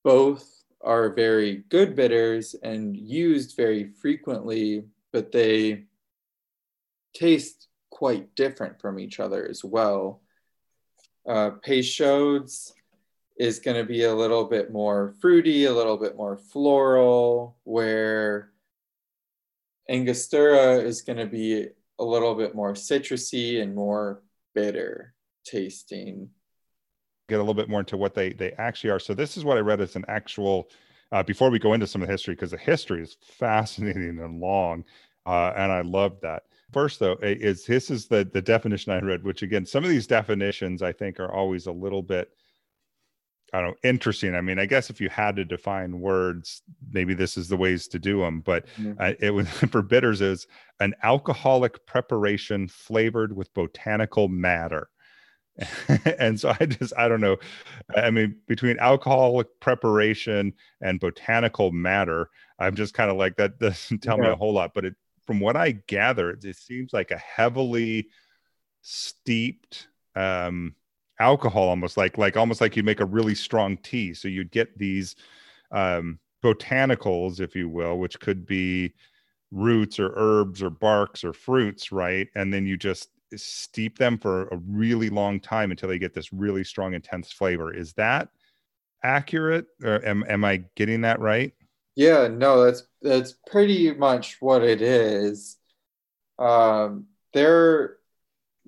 Both 0.04 0.63
are 0.82 1.13
very 1.13 1.63
good 1.69 1.95
bitters 1.95 2.56
and 2.62 2.95
used 2.95 3.56
very 3.56 3.89
frequently, 4.02 4.86
but 5.12 5.32
they 5.32 5.86
taste 7.15 7.67
quite 7.89 8.36
different 8.36 8.82
from 8.82 8.99
each 8.99 9.19
other 9.19 9.47
as 9.47 9.63
well. 9.63 10.21
Uh, 11.28 11.52
Peychaud's 11.63 12.73
is 13.37 13.59
going 13.59 13.77
to 13.77 13.83
be 13.83 14.03
a 14.03 14.13
little 14.13 14.45
bit 14.45 14.71
more 14.71 15.13
fruity, 15.19 15.65
a 15.65 15.73
little 15.73 15.97
bit 15.97 16.15
more 16.15 16.37
floral, 16.37 17.57
where 17.63 18.51
Angostura 19.89 20.77
is 20.77 21.01
going 21.01 21.17
to 21.17 21.25
be 21.25 21.67
a 21.99 22.03
little 22.03 22.36
bit 22.36 22.55
more 22.55 22.73
citrusy 22.73 23.61
and 23.61 23.75
more 23.75 24.21
bitter 24.53 25.13
tasting. 25.45 26.29
Get 27.29 27.36
a 27.36 27.39
little 27.39 27.53
bit 27.53 27.69
more 27.69 27.79
into 27.79 27.97
what 27.97 28.13
they 28.13 28.34
they 28.34 28.51
actually 28.53 28.91
are. 28.91 28.99
So 28.99 29.13
this 29.13 29.38
is 29.38 29.45
what 29.45 29.57
I 29.57 29.61
read 29.61 29.81
as 29.81 29.95
an 29.95 30.05
actual. 30.07 30.69
Uh, 31.11 31.21
before 31.21 31.51
we 31.51 31.59
go 31.59 31.73
into 31.73 31.86
some 31.86 32.01
of 32.01 32.07
the 32.07 32.11
history, 32.11 32.34
because 32.34 32.51
the 32.51 32.57
history 32.57 33.03
is 33.03 33.17
fascinating 33.21 34.19
and 34.19 34.39
long, 34.39 34.84
uh, 35.27 35.53
and 35.55 35.71
I 35.71 35.81
love 35.81 36.19
that. 36.21 36.45
First, 36.71 36.99
though, 36.99 37.17
is 37.21 37.65
this 37.65 37.91
is 37.91 38.07
the 38.07 38.27
the 38.34 38.41
definition 38.41 38.91
I 38.91 38.99
read, 38.99 39.23
which 39.23 39.43
again, 39.43 39.65
some 39.65 39.84
of 39.84 39.91
these 39.91 40.07
definitions 40.07 40.81
I 40.81 40.91
think 40.91 41.19
are 41.19 41.31
always 41.31 41.67
a 41.67 41.71
little 41.71 42.01
bit 42.01 42.31
I 43.54 43.62
don't 43.62 43.70
know, 43.70 43.89
interesting. 43.89 44.34
I 44.34 44.41
mean, 44.41 44.58
I 44.58 44.66
guess 44.66 44.89
if 44.89 44.99
you 44.99 45.10
had 45.10 45.36
to 45.36 45.45
define 45.45 45.99
words, 45.99 46.64
maybe 46.91 47.14
this 47.14 47.38
is 47.38 47.47
the 47.47 47.58
ways 47.58 47.88
to 47.89 47.99
do 47.99 48.20
them. 48.20 48.41
But 48.41 48.66
mm-hmm. 48.78 48.93
uh, 48.99 49.14
it 49.20 49.30
was 49.30 49.47
for 49.72 49.84
bitters 49.84 50.22
is 50.22 50.47
an 50.80 50.95
alcoholic 51.04 51.86
preparation 51.86 52.68
flavored 52.68 53.36
with 53.36 53.54
botanical 53.54 54.28
matter. 54.28 54.89
and 56.18 56.39
so 56.39 56.51
I 56.60 56.66
just 56.66 56.93
I 56.97 57.08
don't 57.08 57.22
know. 57.22 57.38
I 57.95 58.10
mean, 58.10 58.38
between 58.47 58.80
alcoholic 58.80 59.47
preparation 59.60 60.54
and 60.82 60.99
botanical 60.99 61.72
matter, 61.72 62.32
I'm 62.58 62.74
just 62.74 62.95
kind 62.95 63.12
of 63.12 63.18
like 63.18 63.38
that 63.38 63.60
doesn't 63.60 64.01
tell 64.01 64.18
yeah. 64.18 64.24
me 64.24 64.30
a 64.30 64.36
whole 64.36 64.54
lot. 64.54 64.74
But 64.74 64.86
it 64.86 64.95
from 65.28 65.39
what 65.39 65.56
I 65.56 65.72
gather, 65.72 66.32
it 66.32 66.56
seems 66.56 66.91
like 66.91 67.12
a 67.12 67.18
heavily 67.18 68.10
steeped 68.82 69.88
um, 70.16 70.76
alcohol, 71.20 71.70
almost 71.70 71.97
like 71.97 72.18
like 72.18 72.38
almost 72.38 72.61
like 72.61 72.76
you 72.76 72.84
make 72.84 72.99
a 72.99 73.05
really 73.05 73.36
strong 73.36 73.78
tea. 73.78 74.14
So 74.14 74.28
you'd 74.28 74.51
get 74.51 74.78
these 74.78 75.16
um, 75.72 76.20
botanicals, 76.43 77.39
if 77.39 77.55
you 77.55 77.70
will, 77.70 77.97
which 77.97 78.20
could 78.20 78.45
be 78.45 78.93
roots 79.51 79.99
or 79.99 80.14
herbs 80.16 80.61
or 80.61 80.70
barks 80.70 81.24
or 81.24 81.34
fruits, 81.34 81.91
right? 81.91 82.28
And 82.36 82.53
then 82.53 82.66
you 82.66 82.78
just 82.78 83.09
steep 83.36 83.97
them 83.97 84.18
for 84.18 84.47
a 84.49 84.57
really 84.68 85.09
long 85.09 85.39
time 85.39 85.72
until 85.72 85.89
they 85.89 85.99
get 85.99 86.14
this 86.14 86.34
really 86.34 86.64
strong, 86.64 86.93
intense 86.93 87.32
flavor. 87.32 87.74
Is 87.74 87.93
that 87.93 88.30
accurate? 89.03 89.66
Or 89.84 90.05
am, 90.05 90.24
am 90.28 90.43
I 90.43 90.64
getting 90.76 91.01
that 91.01 91.20
right? 91.20 91.53
Yeah, 91.95 92.28
no, 92.28 92.66
that's 92.66 92.84
that's 93.01 93.34
pretty 93.47 93.93
much 93.93 94.41
what 94.41 94.64
it 94.64 94.82
is. 94.82 95.57
Um, 96.39 97.07
there, 97.34 97.97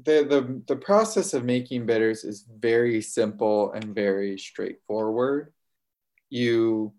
the 0.04 0.26
the 0.28 0.62
the 0.68 0.76
process 0.76 1.34
of 1.34 1.46
making 1.46 1.86
bitters 1.86 2.24
is 2.24 2.46
very 2.60 3.02
simple 3.02 3.72
and 3.72 3.96
very 3.96 4.38
straightforward. 4.38 5.54
You 6.30 6.94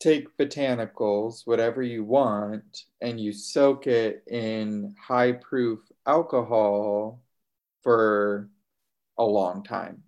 take 0.00 0.36
botanicals, 0.36 1.46
whatever 1.46 1.82
you 1.82 2.04
want, 2.04 2.84
and 3.00 3.20
you 3.20 3.32
soak 3.32 3.86
it 3.86 4.24
in 4.26 4.94
high 5.00 5.32
proof 5.32 5.80
alcohol 6.06 7.22
for 7.82 8.50
a 9.18 9.24
long 9.24 9.62
time, 9.62 10.02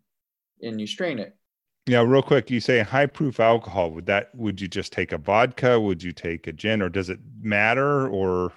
and 0.62 0.80
you 0.80 0.86
strain 0.86 1.18
it. 1.18 1.34
Yeah, 1.86 2.02
real 2.02 2.22
quick, 2.22 2.50
you 2.50 2.60
say 2.60 2.80
high 2.80 3.06
proof 3.06 3.40
alcohol. 3.40 3.92
Would 3.92 4.06
that 4.06 4.34
would 4.34 4.60
you 4.60 4.68
just 4.68 4.92
take 4.92 5.12
a 5.12 5.18
vodka? 5.18 5.80
Would 5.80 6.02
you 6.02 6.12
take 6.12 6.46
a 6.46 6.52
gin 6.52 6.82
or 6.82 6.88
does 6.88 7.08
it 7.08 7.20
matter 7.40 8.08
or 8.08 8.52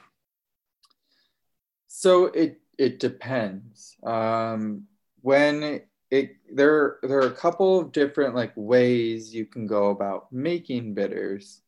so 1.88 2.26
it 2.26 2.61
it 2.86 2.99
depends. 2.99 3.95
Um 4.03 4.88
when 5.21 5.82
it 6.09 6.27
there 6.53 6.97
there 7.03 7.19
are 7.19 7.34
a 7.34 7.41
couple 7.45 7.79
of 7.79 7.91
different 7.91 8.36
like 8.36 8.53
ways 8.55 9.34
you 9.34 9.45
can 9.45 9.67
go 9.67 9.89
about 9.91 10.32
making 10.32 10.93
bitters. 10.93 11.61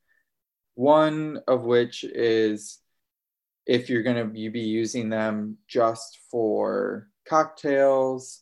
One 0.76 1.40
of 1.48 1.64
which 1.64 2.04
is 2.04 2.80
if 3.66 3.90
you're 3.90 4.04
going 4.04 4.32
to 4.32 4.40
you 4.40 4.52
be 4.52 4.62
using 4.62 5.10
them 5.10 5.58
just 5.68 6.20
for 6.30 7.08
cocktails. 7.28 8.42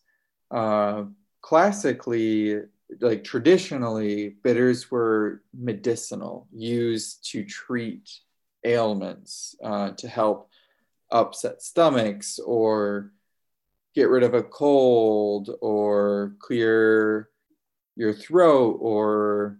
Uh, 0.49 1.05
classically, 1.41 2.57
like 2.99 3.23
traditionally, 3.23 4.35
bitters 4.43 4.91
were 4.91 5.41
medicinal, 5.53 6.47
used 6.51 7.29
to 7.31 7.43
treat 7.45 8.09
ailments, 8.63 9.55
uh, 9.63 9.91
to 9.91 10.07
help 10.07 10.50
upset 11.11 11.61
stomachs 11.61 12.39
or 12.39 13.11
get 13.93 14.09
rid 14.09 14.23
of 14.23 14.33
a 14.33 14.43
cold 14.43 15.49
or 15.61 16.35
clear 16.39 17.29
your 17.95 18.13
throat 18.13 18.77
or 18.79 19.57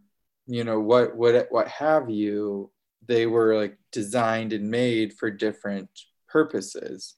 you 0.48 0.64
know 0.64 0.80
what 0.80 1.16
what 1.16 1.48
what 1.50 1.68
have 1.68 2.10
you 2.10 2.72
they 3.08 3.26
were 3.26 3.56
like 3.56 3.78
designed 3.92 4.54
and 4.54 4.70
made 4.70 5.14
for 5.14 5.30
different 5.30 5.90
purposes 6.30 7.16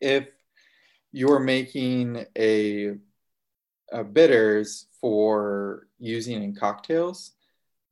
if 0.00 0.28
you're 1.12 1.40
making 1.40 2.24
a 2.36 2.94
uh, 3.92 4.02
bitters 4.02 4.86
for 5.00 5.88
using 5.98 6.42
in 6.42 6.54
cocktails, 6.54 7.32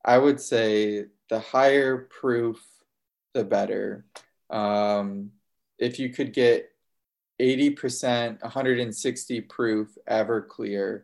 I 0.04 0.18
would 0.18 0.40
say 0.40 1.06
the 1.30 1.40
higher 1.40 2.08
proof, 2.20 2.64
the 3.34 3.44
better. 3.44 4.04
Um, 4.50 5.32
if 5.78 5.98
you 5.98 6.10
could 6.10 6.32
get 6.32 6.70
80%, 7.40 8.42
160 8.42 9.40
proof 9.42 9.96
Everclear, 10.08 11.02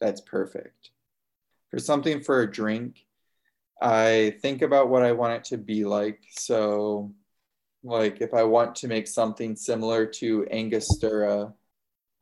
that's 0.00 0.20
perfect. 0.20 0.90
For 1.70 1.78
something 1.78 2.20
for 2.20 2.42
a 2.42 2.50
drink, 2.50 3.06
I 3.80 4.36
think 4.42 4.62
about 4.62 4.90
what 4.90 5.02
I 5.02 5.12
want 5.12 5.34
it 5.34 5.44
to 5.44 5.58
be 5.58 5.84
like. 5.84 6.20
So, 6.32 7.14
like 7.82 8.20
if 8.20 8.34
I 8.34 8.42
want 8.42 8.76
to 8.76 8.88
make 8.88 9.06
something 9.06 9.56
similar 9.56 10.04
to 10.04 10.46
Angostura, 10.50 11.54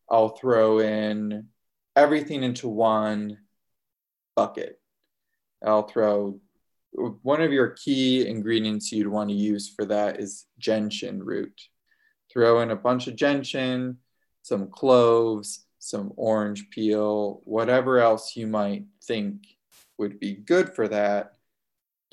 I'll 0.08 0.30
throw 0.30 0.78
in 0.78 1.48
everything 1.96 2.44
into 2.44 2.68
one 2.68 3.38
bucket. 4.36 4.80
I'll 5.64 5.88
throw 5.88 6.40
one 6.92 7.40
of 7.40 7.52
your 7.52 7.68
key 7.70 8.26
ingredients 8.26 8.90
you'd 8.92 9.08
want 9.08 9.30
to 9.30 9.36
use 9.36 9.68
for 9.68 9.84
that 9.86 10.20
is 10.20 10.46
gentian 10.58 11.22
root. 11.22 11.60
Throw 12.32 12.60
in 12.60 12.70
a 12.70 12.76
bunch 12.76 13.06
of 13.06 13.16
gentian, 13.16 13.98
some 14.42 14.68
cloves, 14.70 15.66
some 15.78 16.12
orange 16.16 16.70
peel, 16.70 17.40
whatever 17.44 17.98
else 17.98 18.36
you 18.36 18.46
might 18.46 18.84
think 19.04 19.46
would 19.98 20.18
be 20.18 20.34
good 20.34 20.74
for 20.74 20.88
that. 20.88 21.34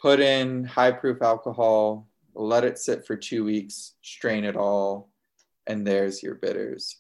Put 0.02 0.20
in 0.20 0.64
high 0.64 0.92
proof 0.92 1.22
alcohol, 1.22 2.08
let 2.34 2.64
it 2.64 2.78
sit 2.78 3.06
for 3.06 3.16
two 3.16 3.44
weeks, 3.44 3.94
strain 4.02 4.44
it 4.44 4.56
all, 4.56 5.10
and 5.68 5.86
there's 5.86 6.22
your 6.22 6.36
bitters. 6.36 6.98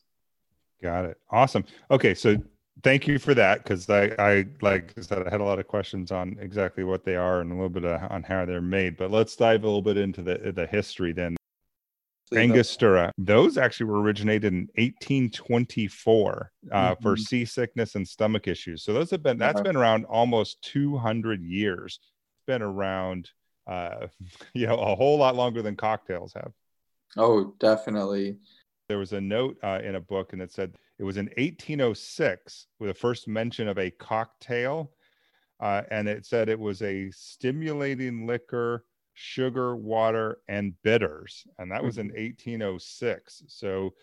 Got 0.81 1.05
it. 1.05 1.17
Awesome. 1.29 1.65
Okay, 1.91 2.13
so 2.13 2.37
thank 2.85 3.07
you 3.07 3.17
for 3.17 3.33
that 3.33 3.63
because 3.63 3.89
I, 3.89 4.15
I 4.19 4.45
like 4.61 4.93
I 4.95 5.01
said 5.01 5.27
I 5.27 5.31
had 5.31 5.41
a 5.41 5.43
lot 5.43 5.57
of 5.57 5.67
questions 5.67 6.11
on 6.11 6.37
exactly 6.39 6.83
what 6.83 7.03
they 7.03 7.15
are 7.15 7.41
and 7.41 7.51
a 7.51 7.55
little 7.55 7.69
bit 7.69 7.83
of, 7.83 8.11
on 8.11 8.21
how 8.21 8.45
they're 8.45 8.61
made. 8.61 8.95
But 8.95 9.09
let's 9.11 9.35
dive 9.35 9.63
a 9.63 9.65
little 9.65 9.81
bit 9.81 9.97
into 9.97 10.21
the 10.21 10.53
the 10.55 10.67
history 10.67 11.11
then. 11.11 11.35
Angostura, 12.33 13.11
those 13.17 13.57
actually 13.57 13.85
were 13.85 14.01
originated 14.01 14.51
in 14.51 14.67
1824 14.75 16.51
uh, 16.71 16.75
mm-hmm. 16.75 17.03
for 17.03 17.15
seasickness 17.15 17.95
and 17.95 18.07
stomach 18.07 18.47
issues. 18.47 18.83
So 18.83 18.93
those 18.93 19.11
have 19.11 19.21
been 19.23 19.37
that's 19.37 19.55
uh-huh. 19.55 19.63
been 19.63 19.75
around 19.75 20.05
almost 20.05 20.61
200 20.63 21.43
years. 21.43 21.99
It's 22.01 22.45
been 22.47 22.61
around, 22.61 23.29
uh, 23.67 24.07
you 24.53 24.67
know, 24.67 24.77
a 24.77 24.95
whole 24.95 25.17
lot 25.17 25.35
longer 25.35 25.61
than 25.61 25.75
cocktails 25.75 26.33
have. 26.33 26.51
Oh, 27.17 27.53
definitely. 27.59 28.37
There 28.87 28.97
was 28.97 29.13
a 29.13 29.21
note 29.21 29.57
uh, 29.63 29.79
in 29.83 29.95
a 29.95 29.99
book, 29.99 30.33
and 30.33 30.41
it 30.41 30.51
said 30.51 30.75
it 30.99 31.03
was 31.03 31.17
in 31.17 31.25
1806 31.37 32.67
with 32.79 32.89
the 32.89 32.93
first 32.93 33.27
mention 33.27 33.67
of 33.67 33.77
a 33.77 33.91
cocktail. 33.91 34.91
Uh, 35.59 35.83
and 35.89 36.07
it 36.07 36.25
said 36.25 36.49
it 36.49 36.59
was 36.59 36.81
a 36.81 37.09
stimulating 37.11 38.27
liquor, 38.27 38.85
sugar, 39.13 39.75
water, 39.75 40.39
and 40.47 40.73
bitters. 40.83 41.47
And 41.57 41.71
that 41.71 41.83
was 41.83 41.97
in 41.97 42.07
1806. 42.07 43.35
Mm-hmm. 43.35 43.45
So 43.47 43.93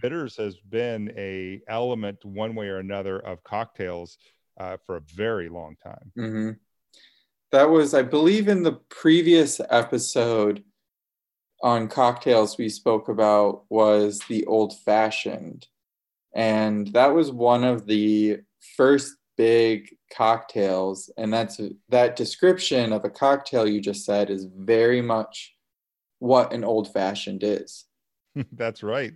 bitters 0.00 0.36
has 0.36 0.56
been 0.56 1.12
a 1.16 1.60
element 1.68 2.24
one 2.24 2.54
way 2.54 2.68
or 2.68 2.78
another 2.78 3.18
of 3.18 3.42
cocktails 3.42 4.18
uh, 4.58 4.76
for 4.86 4.96
a 4.96 5.02
very 5.14 5.48
long 5.48 5.76
time. 5.82 6.12
Mm-hmm. 6.16 6.50
That 7.52 7.68
was, 7.68 7.94
I 7.94 8.02
believe, 8.02 8.46
in 8.46 8.62
the 8.62 8.78
previous 8.88 9.60
episode 9.70 10.62
on 11.62 11.88
cocktails 11.88 12.56
we 12.56 12.68
spoke 12.68 13.08
about 13.08 13.64
was 13.68 14.20
the 14.28 14.44
old 14.46 14.78
fashioned 14.78 15.66
and 16.34 16.88
that 16.88 17.08
was 17.08 17.30
one 17.30 17.64
of 17.64 17.86
the 17.86 18.40
first 18.76 19.16
big 19.36 19.96
cocktails. 20.12 21.10
And 21.16 21.32
that's 21.32 21.60
that 21.88 22.16
description 22.16 22.92
of 22.92 23.04
a 23.04 23.10
cocktail 23.10 23.66
you 23.66 23.80
just 23.80 24.04
said 24.04 24.30
is 24.30 24.44
very 24.44 25.00
much 25.00 25.54
what 26.18 26.52
an 26.52 26.64
old 26.64 26.92
fashioned 26.92 27.42
is. 27.42 27.86
That's 28.52 28.82
right. 28.82 29.14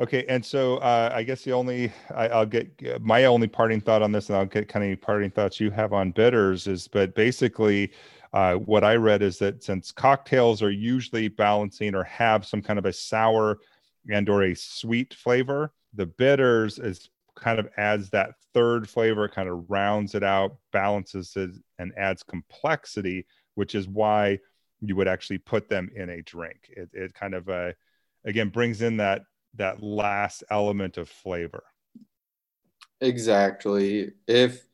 Okay 0.00 0.24
and 0.30 0.42
so 0.42 0.78
uh, 0.78 1.10
i 1.12 1.22
guess 1.22 1.42
the 1.42 1.52
only 1.52 1.92
I, 2.14 2.28
will 2.38 2.46
get 2.46 3.02
my 3.02 3.26
only 3.26 3.48
parting 3.48 3.82
thought 3.82 4.00
on 4.00 4.12
this 4.12 4.30
and 4.30 4.38
i'll 4.38 4.46
get 4.46 4.66
kind 4.66 4.90
of 4.90 4.98
parting 5.02 5.30
thoughts 5.30 5.60
you 5.60 5.70
have 5.72 5.92
on 5.92 6.12
bitters 6.12 6.66
is 6.66 6.88
but 6.88 7.14
basically 7.14 7.92
uh, 8.32 8.54
what 8.54 8.84
i 8.84 8.94
read 8.94 9.22
is 9.22 9.38
that 9.38 9.62
since 9.62 9.92
cocktails 9.92 10.62
are 10.62 10.70
usually 10.70 11.28
balancing 11.28 11.94
or 11.94 12.04
have 12.04 12.46
some 12.46 12.62
kind 12.62 12.78
of 12.78 12.86
a 12.86 12.92
sour 12.92 13.58
and 14.10 14.28
or 14.28 14.44
a 14.44 14.54
sweet 14.54 15.14
flavor 15.14 15.72
the 15.94 16.06
bitters 16.06 16.78
is 16.78 17.10
kind 17.40 17.58
of 17.58 17.68
adds 17.76 18.10
that 18.10 18.34
third 18.54 18.88
flavor, 18.88 19.28
kind 19.28 19.48
of 19.48 19.68
rounds 19.70 20.14
it 20.14 20.22
out, 20.22 20.56
balances 20.72 21.32
it, 21.36 21.50
and 21.78 21.92
adds 21.96 22.22
complexity, 22.22 23.26
which 23.54 23.74
is 23.74 23.88
why 23.88 24.38
you 24.80 24.96
would 24.96 25.08
actually 25.08 25.38
put 25.38 25.68
them 25.68 25.90
in 25.94 26.10
a 26.10 26.22
drink. 26.22 26.70
It, 26.70 26.90
it 26.92 27.14
kind 27.14 27.34
of 27.34 27.48
uh, 27.48 27.72
again 28.24 28.48
brings 28.48 28.82
in 28.82 28.98
that 28.98 29.22
that 29.54 29.82
last 29.82 30.44
element 30.50 30.96
of 30.96 31.08
flavor. 31.08 31.64
Exactly. 33.00 34.12
If 34.28 34.64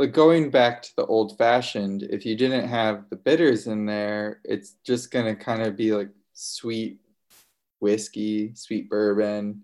like 0.00 0.12
going 0.12 0.50
back 0.50 0.82
to 0.82 0.96
the 0.96 1.06
old 1.06 1.36
fashioned, 1.38 2.02
if 2.02 2.24
you 2.26 2.34
didn't 2.34 2.68
have 2.68 3.08
the 3.10 3.16
bitters 3.16 3.66
in 3.66 3.86
there, 3.86 4.40
it's 4.44 4.76
just 4.84 5.10
gonna 5.10 5.36
kind 5.36 5.62
of 5.62 5.76
be 5.76 5.92
like 5.92 6.10
sweet 6.32 7.00
whiskey, 7.80 8.54
sweet 8.54 8.90
bourbon 8.90 9.62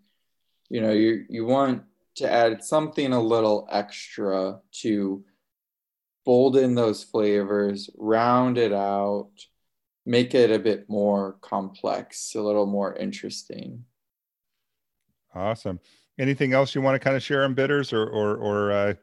you 0.68 0.80
know 0.80 0.92
you 0.92 1.24
you 1.28 1.44
want 1.44 1.82
to 2.16 2.30
add 2.30 2.62
something 2.62 3.12
a 3.12 3.20
little 3.20 3.68
extra 3.70 4.58
to 4.72 5.24
bolden 6.24 6.74
those 6.74 7.04
flavors 7.04 7.90
round 7.96 8.58
it 8.58 8.72
out 8.72 9.30
make 10.08 10.34
it 10.36 10.52
a 10.52 10.58
bit 10.58 10.88
more 10.88 11.32
complex, 11.40 12.36
a 12.36 12.40
little 12.40 12.64
more 12.64 12.94
interesting. 12.94 13.84
Awesome. 15.34 15.80
Anything 16.16 16.52
else 16.52 16.76
you 16.76 16.80
want 16.80 16.94
to 16.94 17.00
kind 17.00 17.16
of 17.16 17.24
share 17.24 17.42
on 17.42 17.54
bitters 17.54 17.92
or 17.92 18.06
or 18.06 18.36
or 18.36 18.72
uh, 18.72 18.94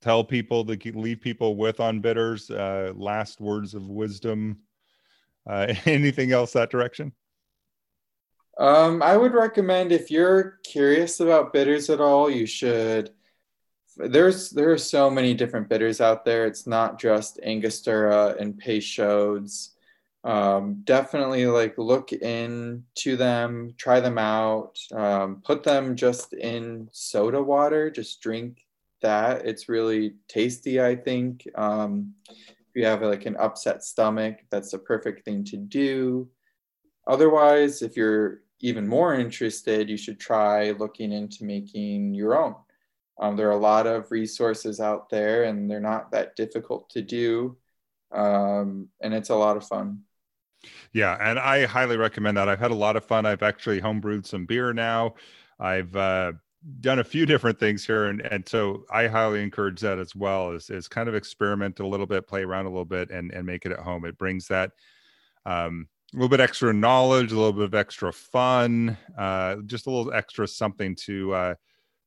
tell 0.00 0.24
people 0.24 0.64
to 0.64 0.98
leave 0.98 1.20
people 1.20 1.56
with 1.56 1.80
on 1.80 2.00
bitters? 2.00 2.50
Uh, 2.50 2.92
last 2.94 3.40
words 3.40 3.74
of 3.74 3.88
wisdom. 3.88 4.58
Uh, 5.48 5.74
anything 5.84 6.32
else 6.32 6.52
that 6.52 6.70
direction? 6.70 7.12
Um, 8.58 9.02
I 9.02 9.16
would 9.16 9.32
recommend 9.32 9.90
if 9.90 10.10
you're 10.10 10.58
curious 10.64 11.20
about 11.20 11.52
bitters 11.52 11.88
at 11.88 12.00
all, 12.00 12.28
you 12.28 12.46
should. 12.46 13.10
There's 13.96 14.50
there 14.50 14.70
are 14.70 14.78
so 14.78 15.10
many 15.10 15.34
different 15.34 15.68
bitters 15.68 16.00
out 16.00 16.24
there. 16.24 16.46
It's 16.46 16.66
not 16.66 16.98
just 16.98 17.40
Angostura 17.42 18.36
and 18.38 18.58
Peychaud's 18.58 19.74
um, 20.24 20.82
definitely 20.84 21.46
like 21.46 21.78
look 21.78 22.12
into 22.12 23.16
them, 23.16 23.74
try 23.78 24.00
them 24.00 24.18
out, 24.18 24.78
um, 24.92 25.42
put 25.44 25.62
them 25.62 25.96
just 25.96 26.34
in 26.34 26.88
soda 26.92 27.42
water, 27.42 27.90
just 27.90 28.20
drink 28.20 28.58
that. 29.02 29.46
It's 29.46 29.68
really 29.68 30.14
tasty, 30.28 30.80
I 30.80 30.96
think. 30.96 31.46
Um, 31.54 32.14
if 32.28 32.76
you 32.76 32.84
have 32.84 33.02
like 33.02 33.26
an 33.26 33.36
upset 33.36 33.82
stomach, 33.82 34.38
that's 34.50 34.70
the 34.70 34.78
perfect 34.78 35.24
thing 35.24 35.44
to 35.44 35.56
do. 35.56 36.28
Otherwise, 37.06 37.82
if 37.82 37.96
you're 37.96 38.42
even 38.60 38.86
more 38.86 39.14
interested, 39.14 39.88
you 39.88 39.96
should 39.96 40.20
try 40.20 40.70
looking 40.72 41.12
into 41.12 41.44
making 41.44 42.14
your 42.14 42.38
own. 42.38 42.54
Um, 43.20 43.36
there 43.36 43.48
are 43.48 43.52
a 43.52 43.56
lot 43.56 43.86
of 43.86 44.10
resources 44.10 44.80
out 44.80 45.10
there 45.10 45.44
and 45.44 45.70
they're 45.70 45.80
not 45.80 46.10
that 46.12 46.36
difficult 46.36 46.88
to 46.90 47.02
do. 47.02 47.56
Um, 48.12 48.88
and 49.00 49.12
it's 49.12 49.30
a 49.30 49.34
lot 49.34 49.56
of 49.56 49.66
fun. 49.66 50.00
Yeah, 50.92 51.16
and 51.20 51.38
I 51.38 51.64
highly 51.66 51.96
recommend 51.96 52.36
that. 52.36 52.48
I've 52.48 52.58
had 52.58 52.70
a 52.70 52.74
lot 52.74 52.96
of 52.96 53.04
fun. 53.04 53.26
I've 53.26 53.42
actually 53.42 53.80
homebrewed 53.80 54.26
some 54.26 54.46
beer 54.46 54.72
now. 54.72 55.14
I've 55.58 55.94
uh, 55.96 56.32
done 56.80 56.98
a 56.98 57.04
few 57.04 57.26
different 57.26 57.58
things 57.58 57.86
here, 57.86 58.06
and 58.06 58.20
and 58.20 58.48
so 58.48 58.84
I 58.90 59.06
highly 59.06 59.42
encourage 59.42 59.80
that 59.80 59.98
as 59.98 60.14
well. 60.14 60.52
Is 60.52 60.70
is 60.70 60.88
kind 60.88 61.08
of 61.08 61.14
experiment 61.14 61.80
a 61.80 61.86
little 61.86 62.06
bit, 62.06 62.26
play 62.26 62.42
around 62.42 62.66
a 62.66 62.70
little 62.70 62.84
bit, 62.84 63.10
and 63.10 63.32
and 63.32 63.46
make 63.46 63.66
it 63.66 63.72
at 63.72 63.78
home. 63.78 64.04
It 64.04 64.18
brings 64.18 64.46
that 64.48 64.72
um, 65.46 65.88
a 66.12 66.16
little 66.16 66.28
bit 66.28 66.40
extra 66.40 66.72
knowledge, 66.72 67.32
a 67.32 67.36
little 67.36 67.52
bit 67.52 67.64
of 67.64 67.74
extra 67.74 68.12
fun, 68.12 68.96
uh, 69.16 69.56
just 69.66 69.86
a 69.86 69.90
little 69.90 70.12
extra 70.12 70.46
something 70.46 70.94
to 70.96 71.32
uh, 71.32 71.54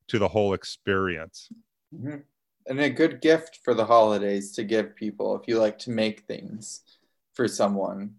to 0.08 0.18
the 0.18 0.28
whole 0.28 0.54
experience. 0.54 1.48
Mm-hmm. 1.94 2.18
And 2.66 2.80
a 2.80 2.88
good 2.90 3.20
gift 3.20 3.60
for 3.62 3.74
the 3.74 3.84
holidays 3.84 4.52
to 4.52 4.64
give 4.64 4.96
people 4.96 5.36
if 5.36 5.46
you 5.46 5.58
like 5.58 5.78
to 5.80 5.90
make 5.90 6.20
things 6.20 6.80
for 7.34 7.46
someone 7.46 8.14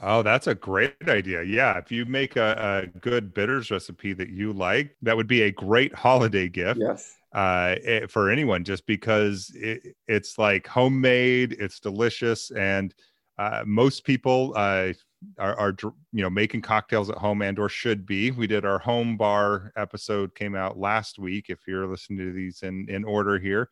Oh, 0.00 0.22
that's 0.22 0.46
a 0.46 0.54
great 0.54 0.94
idea. 1.08 1.42
Yeah. 1.42 1.76
If 1.78 1.90
you 1.90 2.04
make 2.04 2.36
a, 2.36 2.84
a, 2.84 2.98
good 3.00 3.34
bitters 3.34 3.70
recipe 3.70 4.12
that 4.12 4.28
you 4.28 4.52
like, 4.52 4.96
that 5.02 5.16
would 5.16 5.26
be 5.26 5.42
a 5.42 5.50
great 5.50 5.94
holiday 5.94 6.48
gift. 6.48 6.80
Yes. 6.80 7.16
Uh, 7.32 7.74
it, 7.82 8.02
eh, 8.04 8.06
for 8.06 8.30
anyone, 8.30 8.64
just 8.64 8.86
because 8.86 9.50
it, 9.54 9.96
it's 10.06 10.38
like 10.38 10.66
homemade, 10.66 11.56
it's 11.58 11.78
delicious, 11.78 12.50
and 12.52 12.94
uh, 13.38 13.62
most 13.66 14.04
people 14.04 14.54
uh, 14.56 14.92
are, 15.38 15.58
are, 15.58 15.76
you 16.12 16.22
know, 16.22 16.30
making 16.30 16.62
cocktails 16.62 17.10
at 17.10 17.18
home 17.18 17.42
and 17.42 17.58
or 17.58 17.68
should 17.68 18.06
be. 18.06 18.30
We 18.30 18.46
did 18.46 18.64
our 18.64 18.78
home 18.78 19.16
bar 19.16 19.72
episode 19.76 20.34
came 20.34 20.54
out 20.54 20.78
last 20.78 21.18
week. 21.18 21.46
If 21.50 21.60
you're 21.66 21.86
listening 21.86 22.18
to 22.18 22.32
these 22.32 22.62
in 22.62 22.86
in 22.88 23.04
order 23.04 23.38
here, 23.38 23.68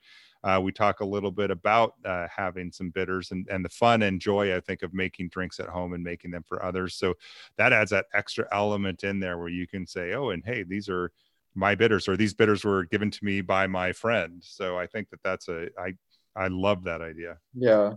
uh, 0.47 0.61
we 0.61 0.71
talk 0.71 1.01
a 1.01 1.05
little 1.05 1.33
bit 1.33 1.51
about 1.51 1.95
uh, 2.05 2.29
having 2.35 2.71
some 2.71 2.91
bitters 2.91 3.33
and, 3.33 3.49
and 3.49 3.65
the 3.65 3.69
fun 3.69 4.03
and 4.03 4.21
joy, 4.21 4.55
I 4.55 4.61
think, 4.61 4.83
of 4.83 4.95
making 4.95 5.31
drinks 5.31 5.59
at 5.59 5.69
home 5.69 5.93
and 5.93 6.05
making 6.05 6.31
them 6.31 6.45
for 6.47 6.65
others. 6.65 6.95
So 6.95 7.15
that 7.59 7.73
adds 7.73 7.91
that 7.91 8.07
extra 8.15 8.47
element 8.53 9.03
in 9.03 9.19
there 9.19 9.39
where 9.39 9.49
you 9.49 9.67
can 9.67 9.89
say, 9.89 10.15
oh, 10.15 10.31
and 10.31 10.45
hey, 10.45 10.63
these 10.63 10.89
are 10.89 11.11
my 11.57 11.75
bitters 11.75 12.07
or 12.07 12.17
these 12.17 12.33
bitters 12.33 12.65
were 12.65 12.85
given 12.85 13.11
to 13.11 13.25
me 13.25 13.41
by 13.41 13.67
my 13.67 13.93
friend. 13.93 14.41
So 14.41 14.79
I 14.79 14.87
think 14.87 15.11
that 15.11 15.21
that's 15.25 15.49
a, 15.49 15.67
I, 15.77 15.95
I 16.37 16.47
love 16.47 16.85
that 16.85 17.01
idea. 17.01 17.39
Yeah. 17.53 17.95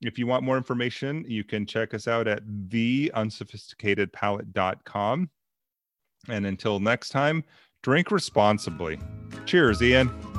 If 0.00 0.18
you 0.18 0.26
want 0.26 0.42
more 0.42 0.56
information, 0.56 1.24
you 1.28 1.44
can 1.44 1.66
check 1.66 1.94
us 1.94 2.08
out 2.08 2.26
at 2.26 2.44
theunsophisticatedpalate.com. 2.44 5.30
And 6.28 6.46
until 6.46 6.80
next 6.80 7.10
time, 7.10 7.44
drink 7.82 8.10
responsibly. 8.10 8.98
Cheers, 9.46 9.80
Ian. 9.80 10.33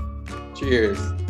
Cheers. 0.55 1.24